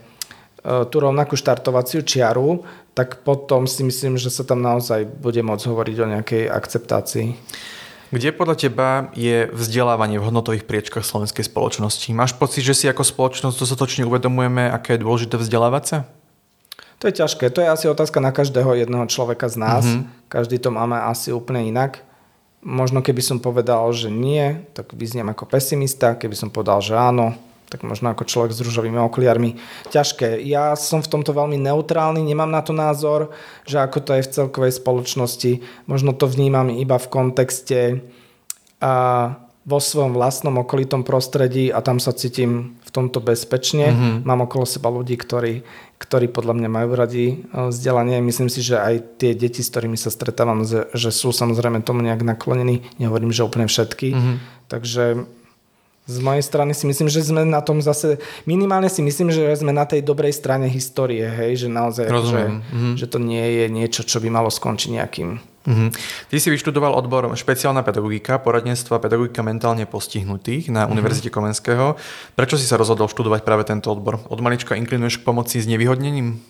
tú 0.89 0.95
rovnakú 0.97 1.37
štartovaciu 1.37 2.01
čiaru, 2.01 2.65
tak 2.97 3.21
potom 3.23 3.69
si 3.69 3.85
myslím, 3.85 4.17
že 4.17 4.33
sa 4.33 4.41
tam 4.43 4.59
naozaj 4.65 5.05
bude 5.07 5.39
môcť 5.45 5.63
hovoriť 5.69 5.95
o 6.01 6.11
nejakej 6.17 6.43
akceptácii. 6.49 7.27
Kde 8.11 8.35
podľa 8.35 8.67
teba 8.67 8.89
je 9.15 9.47
vzdelávanie 9.55 10.19
v 10.19 10.27
hodnotových 10.27 10.67
priečkách 10.67 11.07
slovenskej 11.07 11.47
spoločnosti? 11.47 12.11
Máš 12.11 12.35
pocit, 12.35 12.67
že 12.67 12.75
si 12.75 12.85
ako 12.91 13.07
spoločnosť 13.07 13.55
dostatočne 13.55 14.03
uvedomujeme, 14.03 14.67
aké 14.67 14.99
je 14.99 15.03
dôležité 15.07 15.39
vzdelávať 15.39 15.83
sa? 15.87 15.97
To 16.99 17.07
je 17.07 17.17
ťažké. 17.23 17.49
To 17.55 17.63
je 17.63 17.71
asi 17.71 17.87
otázka 17.87 18.19
na 18.19 18.35
každého 18.35 18.75
jedného 18.77 19.07
človeka 19.07 19.47
z 19.47 19.57
nás. 19.57 19.87
Mm-hmm. 19.87 20.27
Každý 20.27 20.59
to 20.59 20.69
máme 20.75 20.99
asi 20.99 21.31
úplne 21.31 21.65
inak. 21.65 22.03
Možno 22.61 23.01
keby 23.01 23.25
som 23.25 23.41
povedal, 23.41 23.89
že 23.89 24.13
nie, 24.13 24.61
tak 24.77 24.93
vyzniem 24.93 25.33
ako 25.33 25.49
pesimista. 25.49 26.13
Keby 26.13 26.37
som 26.37 26.53
povedal, 26.53 26.77
že 26.85 26.93
áno, 26.93 27.33
tak 27.71 27.87
možno 27.87 28.11
ako 28.11 28.27
človek 28.27 28.51
s 28.53 28.61
rúžovými 28.61 28.99
okuliarmi. 28.99 29.57
Ťažké. 29.89 30.43
Ja 30.45 30.77
som 30.77 30.99
v 30.99 31.09
tomto 31.09 31.31
veľmi 31.31 31.57
neutrálny, 31.57 32.21
nemám 32.21 32.51
na 32.51 32.61
to 32.61 32.75
názor, 32.75 33.31
že 33.63 33.79
ako 33.79 33.97
to 34.03 34.11
je 34.13 34.25
v 34.27 34.33
celkovej 34.35 34.73
spoločnosti. 34.77 35.63
Možno 35.87 36.13
to 36.13 36.27
vnímam 36.27 36.69
iba 36.69 36.99
v 36.99 37.07
kontexte 37.09 38.03
a 38.83 38.93
vo 39.61 39.77
svojom 39.77 40.17
vlastnom 40.17 40.57
okolitom 40.57 41.05
prostredí 41.05 41.69
a 41.69 41.85
tam 41.85 42.01
sa 42.01 42.17
cítim 42.17 42.81
v 42.81 42.89
tomto 42.89 43.21
bezpečne. 43.21 43.93
Mm-hmm. 43.93 44.15
Mám 44.25 44.49
okolo 44.49 44.65
seba 44.65 44.89
ľudí, 44.89 45.13
ktorí 45.17 45.61
ktorí 46.01 46.33
podľa 46.33 46.57
mňa 46.57 46.69
majú 46.73 46.97
radi 46.97 47.25
e, 47.29 47.69
vzdelanie. 47.69 48.25
Myslím 48.25 48.49
si, 48.49 48.65
že 48.65 48.81
aj 48.81 49.21
tie 49.21 49.37
deti, 49.37 49.61
s 49.61 49.69
ktorými 49.69 49.93
sa 49.93 50.09
stretávam, 50.09 50.65
že 50.65 51.09
sú 51.13 51.29
samozrejme 51.29 51.85
tomu 51.85 52.01
nejak 52.01 52.25
naklonení. 52.25 52.81
Nehovorím, 52.97 53.29
že 53.29 53.45
úplne 53.45 53.69
všetky. 53.69 54.09
Mm-hmm. 54.09 54.35
Takže 54.65 55.03
Z 56.09 56.17
mojej 56.17 56.41
strany 56.41 56.73
si 56.73 56.89
myslím, 56.89 57.07
že 57.13 57.21
sme 57.21 57.45
na 57.45 57.61
tom 57.61 57.77
zase, 57.77 58.17
minimálne 58.49 58.89
si 58.89 59.05
myslím, 59.05 59.29
že 59.29 59.53
sme 59.53 59.69
na 59.69 59.85
tej 59.85 60.01
dobrej 60.01 60.33
strane 60.33 60.65
histórie, 60.65 61.23
hej, 61.29 61.65
že 61.65 61.67
naozaj, 61.69 62.09
že, 62.09 62.41
mm-hmm. 62.49 62.93
že 62.97 63.05
to 63.05 63.17
nie 63.21 63.45
je 63.61 63.65
niečo, 63.69 64.01
čo 64.01 64.17
by 64.17 64.33
malo 64.33 64.49
skončiť 64.49 64.89
nejakým. 64.97 65.29
Mm-hmm. 65.61 65.89
Ty 66.33 66.35
si 66.41 66.49
vyštudoval 66.49 66.97
odbor 66.97 67.29
špeciálna 67.37 67.85
pedagogika, 67.85 68.41
poradenstvo 68.41 68.97
a 68.97 69.03
pedagogika 69.03 69.45
mentálne 69.45 69.85
postihnutých 69.85 70.73
na 70.73 70.83
mm-hmm. 70.83 70.93
Univerzite 70.97 71.29
Komenského. 71.29 71.93
Prečo 72.33 72.57
si 72.57 72.65
sa 72.65 72.81
rozhodol 72.81 73.05
študovať 73.05 73.45
práve 73.45 73.69
tento 73.69 73.93
odbor? 73.93 74.25
Od 74.25 74.41
malička 74.41 74.73
inklinuješ 74.73 75.21
k 75.21 75.25
pomoci 75.29 75.61
s 75.61 75.69
nevyhodnením? 75.69 76.41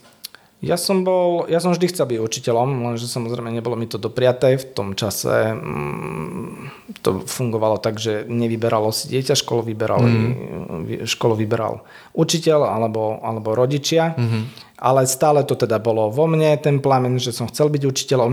Ja 0.61 0.77
som 0.77 1.01
bol, 1.01 1.49
ja 1.49 1.57
som 1.57 1.73
vždy 1.73 1.89
chcel 1.89 2.05
byť 2.05 2.19
učiteľom, 2.21 2.85
lenže 2.85 3.09
samozrejme 3.09 3.49
nebolo 3.49 3.73
mi 3.73 3.89
to 3.89 3.97
dopriaté. 3.97 4.61
V 4.61 4.65
tom 4.77 4.93
čase 4.93 5.57
mm, 5.57 7.01
to 7.01 7.25
fungovalo 7.25 7.81
tak, 7.81 7.97
že 7.97 8.29
nevyberalo 8.29 8.93
si 8.93 9.09
dieťa, 9.09 9.33
školu, 9.33 9.65
vyberali, 9.65 10.13
mm. 10.13 11.09
školu 11.09 11.33
vyberal 11.33 11.81
učiteľ 12.13 12.77
alebo, 12.77 13.17
alebo 13.25 13.57
rodičia. 13.57 14.13
Mm-hmm. 14.13 14.43
Ale 14.85 15.09
stále 15.09 15.41
to 15.49 15.57
teda 15.57 15.81
bolo 15.81 16.13
vo 16.13 16.29
mne, 16.29 16.53
ten 16.61 16.77
plamen, 16.77 17.17
že 17.17 17.33
som 17.33 17.49
chcel 17.49 17.73
byť 17.73 17.81
učiteľom 17.81 18.31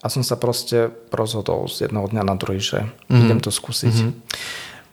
a 0.00 0.06
som 0.08 0.24
sa 0.24 0.40
proste 0.40 0.88
rozhodol 1.12 1.68
z 1.68 1.88
jedného 1.88 2.08
dňa 2.08 2.22
na 2.24 2.34
druhý, 2.40 2.64
že 2.64 2.80
mm-hmm. 2.80 3.22
idem 3.28 3.40
to 3.44 3.52
skúsiť. 3.52 3.92
Mm-hmm. 3.92 4.12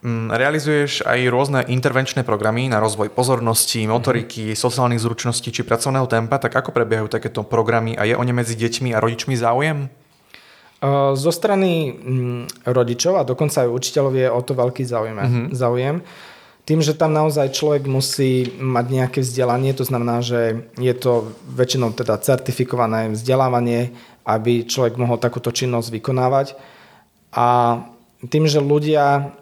Mm, 0.06 0.30
realizuješ 0.30 1.02
aj 1.02 1.20
rôzne 1.34 1.66
intervenčné 1.66 2.22
programy 2.22 2.70
na 2.70 2.78
rozvoj 2.78 3.10
pozornosti, 3.10 3.90
motoriky, 3.90 4.54
sociálnych 4.54 5.02
zručností 5.02 5.50
či 5.50 5.66
pracovného 5.66 6.06
tempa, 6.06 6.38
tak 6.38 6.54
ako 6.54 6.70
prebiehajú 6.70 7.10
takéto 7.10 7.42
programy 7.42 7.98
a 7.98 8.06
je 8.06 8.14
o 8.14 8.22
ne 8.22 8.30
medzi 8.30 8.54
deťmi 8.54 8.94
a 8.94 9.02
rodičmi 9.02 9.34
záujem? 9.34 9.90
Zo 11.18 11.32
strany 11.34 11.90
mm, 11.90 12.70
rodičov 12.70 13.18
a 13.18 13.26
dokonca 13.26 13.66
aj 13.66 13.74
učiteľov 13.74 14.14
je 14.14 14.28
o 14.30 14.42
to 14.46 14.54
veľký 14.54 14.86
záujem. 14.86 15.18
Mm-hmm. 15.18 15.46
záujem. 15.58 16.06
Tým, 16.70 16.86
že 16.86 16.94
tam 16.94 17.10
naozaj 17.10 17.58
človek 17.58 17.90
musí 17.90 18.54
mať 18.62 18.86
nejaké 18.86 19.20
vzdelanie, 19.26 19.74
to 19.74 19.90
znamená, 19.90 20.22
že 20.22 20.70
je 20.78 20.94
to 20.94 21.34
väčšinou 21.50 21.98
teda 21.98 22.22
certifikované 22.22 23.10
vzdelávanie, 23.10 23.90
aby 24.22 24.70
človek 24.70 25.02
mohol 25.02 25.18
takúto 25.18 25.50
činnosť 25.50 25.90
vykonávať. 25.90 26.54
A 27.34 27.82
tým, 28.30 28.46
že 28.46 28.62
ľudia 28.62 29.34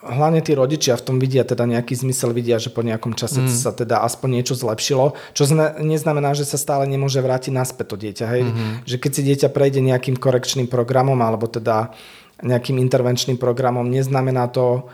hlavne 0.00 0.40
tí 0.40 0.56
rodičia 0.56 0.96
v 0.96 1.04
tom 1.04 1.16
vidia 1.20 1.44
teda 1.44 1.68
nejaký 1.68 1.92
zmysel, 1.92 2.32
vidia, 2.32 2.56
že 2.56 2.72
po 2.72 2.80
nejakom 2.80 3.12
čase 3.12 3.44
mm. 3.44 3.52
sa 3.52 3.70
teda 3.72 4.00
aspoň 4.00 4.40
niečo 4.40 4.54
zlepšilo, 4.56 5.12
čo 5.36 5.44
zna, 5.44 5.76
neznamená, 5.80 6.32
že 6.32 6.48
sa 6.48 6.56
stále 6.56 6.88
nemôže 6.88 7.20
vrátiť 7.20 7.52
naspäť 7.52 7.86
to 7.92 7.96
dieťa. 8.00 8.26
Hej? 8.26 8.42
Mm-hmm. 8.48 8.72
Že 8.88 8.96
keď 8.96 9.10
si 9.12 9.22
dieťa 9.28 9.48
prejde 9.52 9.80
nejakým 9.84 10.16
korekčným 10.16 10.68
programom 10.72 11.20
alebo 11.20 11.44
teda 11.44 11.92
nejakým 12.40 12.80
intervenčným 12.80 13.36
programom, 13.36 13.84
neznamená 13.84 14.48
to, 14.48 14.88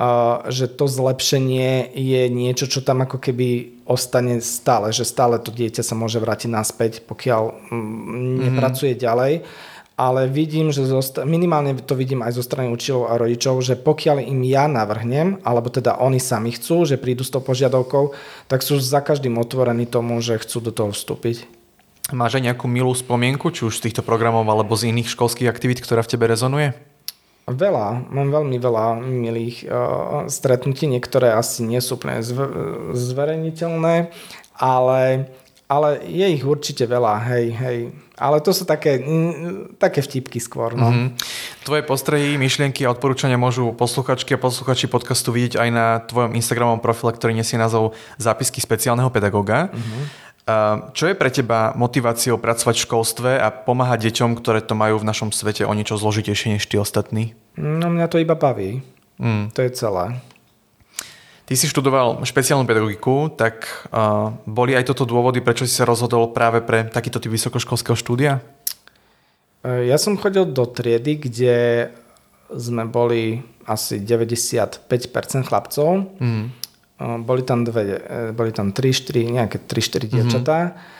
uh, 0.00 0.48
že 0.48 0.72
to 0.72 0.88
zlepšenie 0.88 1.92
je 1.92 2.22
niečo, 2.32 2.64
čo 2.64 2.80
tam 2.80 3.04
ako 3.04 3.20
keby 3.20 3.76
ostane 3.84 4.40
stále, 4.40 4.88
že 4.96 5.04
stále 5.04 5.36
to 5.36 5.52
dieťa 5.52 5.84
sa 5.84 5.92
môže 5.92 6.16
vrátiť 6.16 6.48
naspäť, 6.48 6.92
pokiaľ 7.04 7.68
mm, 7.68 8.48
nepracuje 8.48 8.96
mm-hmm. 8.96 9.04
ďalej 9.04 9.32
ale 9.96 10.28
vidím, 10.28 10.68
že 10.76 10.84
zosta- 10.84 11.24
minimálne 11.24 11.72
to 11.80 11.96
vidím 11.96 12.20
aj 12.20 12.36
zo 12.36 12.44
strany 12.44 12.68
učiteľov 12.68 13.04
a 13.08 13.16
rodičov, 13.16 13.64
že 13.64 13.80
pokiaľ 13.80 14.28
im 14.28 14.44
ja 14.44 14.68
navrhnem, 14.68 15.40
alebo 15.40 15.72
teda 15.72 15.96
oni 15.96 16.20
sami 16.20 16.52
chcú, 16.52 16.84
že 16.84 17.00
prídu 17.00 17.24
s 17.24 17.32
tou 17.32 17.40
požiadavkou, 17.40 18.12
tak 18.44 18.60
sú 18.60 18.76
za 18.76 19.00
každým 19.00 19.40
otvorení 19.40 19.88
tomu, 19.88 20.20
že 20.20 20.36
chcú 20.36 20.60
do 20.60 20.72
toho 20.72 20.92
vstúpiť. 20.92 21.48
Máš 22.12 22.38
aj 22.38 22.52
nejakú 22.52 22.70
milú 22.70 22.94
spomienku, 22.94 23.50
či 23.50 23.66
už 23.66 23.82
z 23.82 23.90
týchto 23.90 24.04
programov 24.04 24.46
alebo 24.46 24.76
z 24.78 24.94
iných 24.94 25.10
školských 25.10 25.50
aktivít, 25.50 25.82
ktorá 25.82 26.06
v 26.06 26.12
tebe 26.14 26.30
rezonuje? 26.30 26.76
Veľa, 27.46 28.10
mám 28.10 28.28
veľmi 28.30 28.58
veľa 28.58 28.98
milých 29.02 29.66
uh, 29.66 30.26
stretnutí, 30.26 30.90
niektoré 30.90 31.30
asi 31.34 31.62
nie 31.62 31.78
sú 31.78 31.94
úplne 31.94 32.18
zv- 32.18 32.90
zverejniteľné, 32.94 34.10
ale 34.58 35.30
ale 35.66 35.98
je 36.06 36.26
ich 36.30 36.46
určite 36.46 36.86
veľa, 36.86 37.26
hej, 37.26 37.46
hej. 37.50 37.78
Ale 38.16 38.40
to 38.40 38.54
sú 38.54 38.64
také, 38.64 39.02
také 39.76 40.00
vtipky 40.00 40.38
skôr. 40.38 40.72
No. 40.72 40.88
Mm-hmm. 40.88 41.08
Tvoje 41.66 41.82
postrehy, 41.84 42.38
myšlienky 42.40 42.86
a 42.86 42.94
odporúčania 42.94 43.36
môžu 43.36 43.74
posluchačky 43.76 44.38
a 44.38 44.40
posluchači 44.40 44.88
podcastu 44.88 45.34
vidieť 45.34 45.60
aj 45.60 45.68
na 45.74 45.86
tvojom 46.06 46.32
Instagramovom 46.38 46.80
profile, 46.80 47.12
ktorý 47.12 47.34
nesie 47.34 47.58
názov 47.58 47.98
Zápisky 48.16 48.62
speciálneho 48.62 49.10
pedagóga. 49.10 49.68
Mm-hmm. 49.74 50.04
Čo 50.94 51.10
je 51.10 51.18
pre 51.18 51.34
teba 51.34 51.74
motiváciou 51.74 52.38
pracovať 52.38 52.78
v 52.78 52.84
školstve 52.86 53.30
a 53.34 53.50
pomáhať 53.50 54.06
deťom, 54.06 54.38
ktoré 54.38 54.62
to 54.62 54.78
majú 54.78 55.02
v 55.02 55.08
našom 55.10 55.34
svete 55.34 55.66
o 55.66 55.74
niečo 55.74 55.98
zložitejšie 55.98 56.54
než 56.54 56.70
tí 56.70 56.78
ostatní? 56.78 57.34
No 57.58 57.90
mňa 57.90 58.06
to 58.06 58.22
iba 58.22 58.38
baví. 58.38 58.78
Mm. 59.18 59.50
To 59.50 59.60
je 59.66 59.70
celé. 59.74 60.22
Ty 61.46 61.54
si 61.54 61.70
študoval 61.70 62.26
špeciálnu 62.26 62.66
pedagogiku, 62.66 63.30
tak 63.30 63.70
uh, 63.94 64.34
boli 64.50 64.74
aj 64.74 64.90
toto 64.90 65.06
dôvody, 65.06 65.38
prečo 65.38 65.62
si 65.62 65.78
sa 65.78 65.86
rozhodol 65.86 66.34
práve 66.34 66.58
pre 66.58 66.90
takýto 66.90 67.22
typ 67.22 67.30
vysokoškolského 67.30 67.94
štúdia? 67.94 68.42
E, 69.62 69.86
ja 69.86 69.94
som 69.94 70.18
chodil 70.18 70.42
do 70.50 70.66
triedy, 70.66 71.22
kde 71.22 71.54
sme 72.50 72.86
boli 72.90 73.46
asi 73.62 74.02
95% 74.02 74.90
chlapcov. 75.46 76.18
Mm. 76.18 76.46
Boli 77.22 77.42
tam 77.46 77.62
dve, 77.62 77.94
e, 77.94 78.34
boli 78.34 78.50
tam 78.50 78.74
3-4, 78.74 79.38
nejaké 79.42 79.62
3-4 79.62 79.70
mhm. 79.70 80.10
dievčatá. 80.10 80.58
Mm-hmm. 80.66 80.94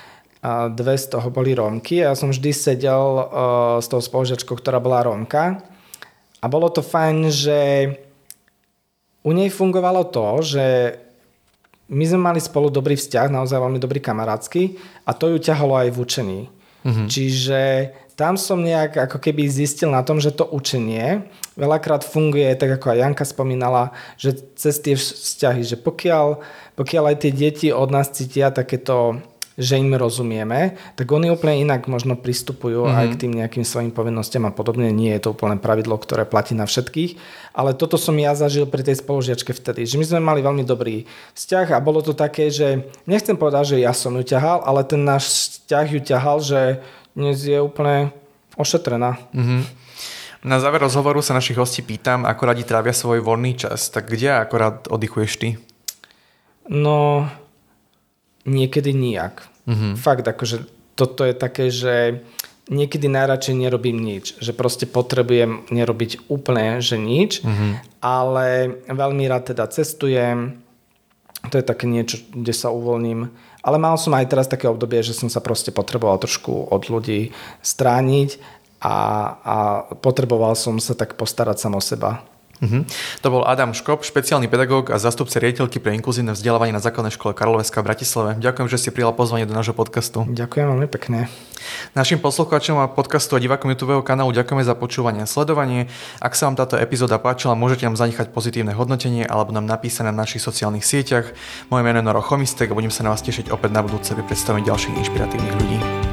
A 0.47 0.71
dve 0.71 0.95
z 0.95 1.11
toho 1.11 1.27
boli 1.33 1.59
Rómky 1.59 2.07
ja 2.07 2.15
som 2.15 2.31
vždy 2.31 2.55
sedel 2.55 3.03
uh, 3.03 3.83
s 3.83 3.91
tou 3.91 3.99
spolužiačkou, 3.99 4.55
ktorá 4.55 4.79
bola 4.79 5.03
Rómka. 5.03 5.59
A 6.39 6.47
bolo 6.47 6.71
to 6.71 6.87
fajn, 6.87 7.35
že 7.35 7.59
u 9.27 9.31
nej 9.35 9.51
fungovalo 9.51 10.07
to, 10.07 10.47
že 10.47 10.67
my 11.91 12.05
sme 12.07 12.21
mali 12.31 12.39
spolu 12.39 12.71
dobrý 12.71 12.95
vzťah, 12.95 13.31
naozaj 13.31 13.59
veľmi 13.59 13.83
dobrý 13.83 13.99
kamarátsky 13.99 14.79
a 15.03 15.11
to 15.15 15.35
ju 15.35 15.39
ťahalo 15.43 15.75
aj 15.83 15.89
v 15.91 15.99
učení. 15.99 16.41
Mm-hmm. 16.87 17.09
Čiže 17.11 17.61
tam 18.15 18.39
som 18.39 18.63
nejak 18.63 19.11
ako 19.11 19.19
keby 19.19 19.51
zistil 19.51 19.91
na 19.91 20.01
tom, 20.07 20.23
že 20.23 20.33
to 20.33 20.47
učenie 20.47 21.27
veľakrát 21.59 22.07
funguje, 22.07 22.49
tak 22.55 22.79
ako 22.79 22.95
aj 22.95 22.99
Janka 23.03 23.25
spomínala, 23.27 23.93
že 24.17 24.39
cez 24.55 24.79
tie 24.79 24.95
vzťahy, 24.95 25.63
že 25.67 25.77
pokiaľ, 25.77 26.41
pokiaľ 26.79 27.05
aj 27.13 27.17
tie 27.27 27.33
deti 27.35 27.69
od 27.75 27.91
nás 27.91 28.09
cítia 28.15 28.55
takéto 28.55 29.21
že 29.57 29.81
im 29.81 29.97
rozumieme, 29.97 30.77
tak 31.01 31.09
oni 31.09 31.33
úplne 31.33 31.65
inak 31.65 31.89
možno 31.89 32.13
pristupujú 32.13 32.85
mm-hmm. 32.85 32.99
aj 33.01 33.07
k 33.17 33.21
tým 33.25 33.33
nejakým 33.41 33.65
svojim 33.65 33.89
povinnostiam 33.89 34.45
a 34.45 34.53
podobne. 34.53 34.93
Nie 34.93 35.17
je 35.17 35.29
to 35.29 35.33
úplne 35.33 35.57
pravidlo, 35.57 35.97
ktoré 35.97 36.29
platí 36.29 36.53
na 36.53 36.69
všetkých. 36.69 37.17
Ale 37.57 37.73
toto 37.73 37.97
som 37.97 38.13
ja 38.21 38.37
zažil 38.37 38.69
pri 38.69 38.85
tej 38.85 39.01
spolužiačke 39.01 39.57
vtedy, 39.57 39.89
že 39.89 39.97
my 39.97 40.05
sme 40.05 40.21
mali 40.21 40.45
veľmi 40.45 40.61
dobrý 40.61 41.09
vzťah 41.33 41.73
a 41.73 41.81
bolo 41.81 42.05
to 42.05 42.13
také, 42.13 42.53
že 42.53 42.85
nechcem 43.09 43.35
povedať, 43.35 43.77
že 43.77 43.85
ja 43.85 43.97
som 43.97 44.13
ju 44.13 44.23
ťahal, 44.23 44.61
ale 44.61 44.85
ten 44.85 45.01
náš 45.01 45.57
vzťah 45.65 45.87
ju 45.89 46.01
ťahal, 46.05 46.37
že 46.45 46.61
dnes 47.17 47.41
je 47.41 47.57
úplne 47.57 48.13
ošetrená. 48.61 49.17
Mm-hmm. 49.33 49.89
Na 50.47 50.61
záver 50.61 50.85
rozhovoru 50.85 51.25
sa 51.25 51.35
našich 51.35 51.57
hostí 51.57 51.81
pýtam, 51.81 52.29
ako 52.29 52.43
radi 52.45 52.63
trávia 52.63 52.93
svoj 52.93 53.25
voľný 53.25 53.57
čas. 53.57 53.89
Tak 53.89 54.13
kde 54.13 54.37
akorát 54.37 54.85
oddychuješ 54.87 55.33
ty? 55.41 55.49
No, 56.69 57.27
niekedy 58.47 58.95
nijak. 58.95 59.45
Mm-hmm. 59.67 59.93
Fakt, 59.99 60.25
akože 60.25 60.65
toto 60.95 61.27
je 61.27 61.35
také, 61.37 61.69
že 61.69 62.25
niekedy 62.71 63.07
najradšej 63.07 63.55
nerobím 63.59 63.99
nič. 64.01 64.39
Že 64.39 64.53
proste 64.55 64.87
potrebujem 64.87 65.67
nerobiť 65.71 66.31
úplne, 66.31 66.81
že 66.83 66.99
nič, 66.99 67.43
mm-hmm. 67.43 68.01
ale 68.03 68.79
veľmi 68.87 69.27
rád 69.27 69.55
teda 69.55 69.67
cestujem. 69.71 70.63
To 71.47 71.55
je 71.59 71.65
také 71.67 71.87
niečo, 71.87 72.23
kde 72.35 72.55
sa 72.55 72.75
uvoľním. 72.75 73.31
Ale 73.67 73.77
mal 73.83 73.99
som 73.99 74.15
aj 74.15 74.31
teraz 74.31 74.47
také 74.47 74.71
obdobie, 74.71 75.03
že 75.03 75.15
som 75.15 75.27
sa 75.27 75.43
proste 75.43 75.75
potreboval 75.75 76.23
trošku 76.23 76.71
od 76.71 76.87
ľudí 76.87 77.35
strániť 77.63 78.39
a, 78.83 78.97
a 79.43 79.57
potreboval 79.99 80.55
som 80.55 80.79
sa 80.79 80.95
tak 80.95 81.19
postarať 81.19 81.57
sam 81.59 81.75
o 81.79 81.83
seba. 81.83 82.23
Uh-huh. 82.57 82.89
To 83.21 83.29
bol 83.29 83.43
Adam 83.45 83.77
Škop, 83.77 84.01
špeciálny 84.01 84.49
pedagóg 84.49 84.89
a 84.89 84.97
zastupca 84.97 85.37
riaditeľky 85.37 85.77
pre 85.77 85.93
inkluzívne 85.93 86.33
vzdelávanie 86.33 86.73
na 86.73 86.81
základnej 86.81 87.13
škole 87.13 87.37
Karloveska 87.37 87.85
v 87.85 87.93
Bratislave. 87.93 88.31
Ďakujem, 88.41 88.69
že 88.73 88.77
ste 88.81 88.91
prijal 88.97 89.13
pozvanie 89.13 89.45
do 89.45 89.53
nášho 89.53 89.77
podcastu. 89.77 90.25
Ďakujem 90.25 90.67
veľmi 90.73 90.89
pekne. 90.89 91.29
Našim 91.93 92.23
poslucháčom 92.23 92.79
a 92.81 92.87
podcastu 92.89 93.37
a 93.37 93.43
divákom 93.43 93.73
YouTube 93.73 94.01
kanálu 94.07 94.33
ďakujeme 94.33 94.65
za 94.65 94.73
počúvanie 94.79 95.25
a 95.25 95.29
sledovanie. 95.29 95.91
Ak 96.23 96.39
sa 96.39 96.49
vám 96.49 96.57
táto 96.57 96.79
epizóda 96.79 97.21
páčila, 97.21 97.59
môžete 97.59 97.85
nám 97.85 97.99
zanechať 97.99 98.33
pozitívne 98.33 98.73
hodnotenie 98.73 99.27
alebo 99.27 99.53
nám 99.53 99.67
napísať 99.67 100.09
na 100.09 100.15
našich 100.15 100.41
sociálnych 100.41 100.87
sieťach. 100.87 101.35
Moje 101.69 101.83
meno 101.83 102.01
je 102.01 102.07
Noro 102.07 102.23
Chomistek 102.23 102.71
a 102.71 102.77
budem 102.77 102.95
sa 102.95 103.05
na 103.05 103.13
vás 103.13 103.21
tešiť 103.21 103.53
opäť 103.53 103.71
na 103.75 103.83
budúce 103.83 104.15
pri 104.15 104.25
predstavení 104.25 104.65
ďalších 104.65 104.97
inšpiratívnych 104.97 105.55
ľudí. 105.59 106.06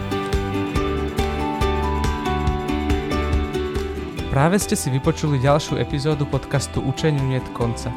Práve 4.33 4.57
ste 4.57 4.73
si 4.73 4.89
vypočuli 4.89 5.37
ďalšiu 5.37 5.77
epizódu 5.77 6.25
podcastu 6.25 6.81
Učeniu 6.81 7.21
niet 7.21 7.45
konca. 7.53 7.93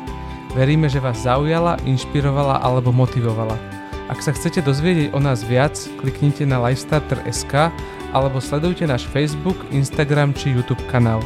Veríme, 0.53 0.84
že 0.84 1.01
vás 1.01 1.24
zaujala, 1.24 1.80
inšpirovala 1.89 2.61
alebo 2.61 2.93
motivovala. 2.93 3.57
Ak 4.12 4.20
sa 4.20 4.37
chcete 4.37 4.61
dozvedieť 4.61 5.16
o 5.16 5.20
nás 5.24 5.41
viac, 5.41 5.72
kliknite 5.97 6.45
na 6.45 6.61
lifestarter.sk 6.61 7.72
alebo 8.12 8.37
sledujte 8.37 8.84
náš 8.84 9.09
Facebook, 9.09 9.57
Instagram 9.72 10.37
či 10.37 10.53
YouTube 10.53 10.84
kanál. 10.93 11.24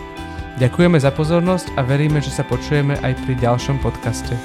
Ďakujeme 0.63 1.03
za 1.03 1.11
pozornosť 1.11 1.75
a 1.75 1.83
veríme, 1.83 2.23
že 2.23 2.31
sa 2.31 2.47
počujeme 2.47 2.95
aj 3.03 3.19
pri 3.27 3.35
ďalšom 3.35 3.83
podcaste. 3.83 4.39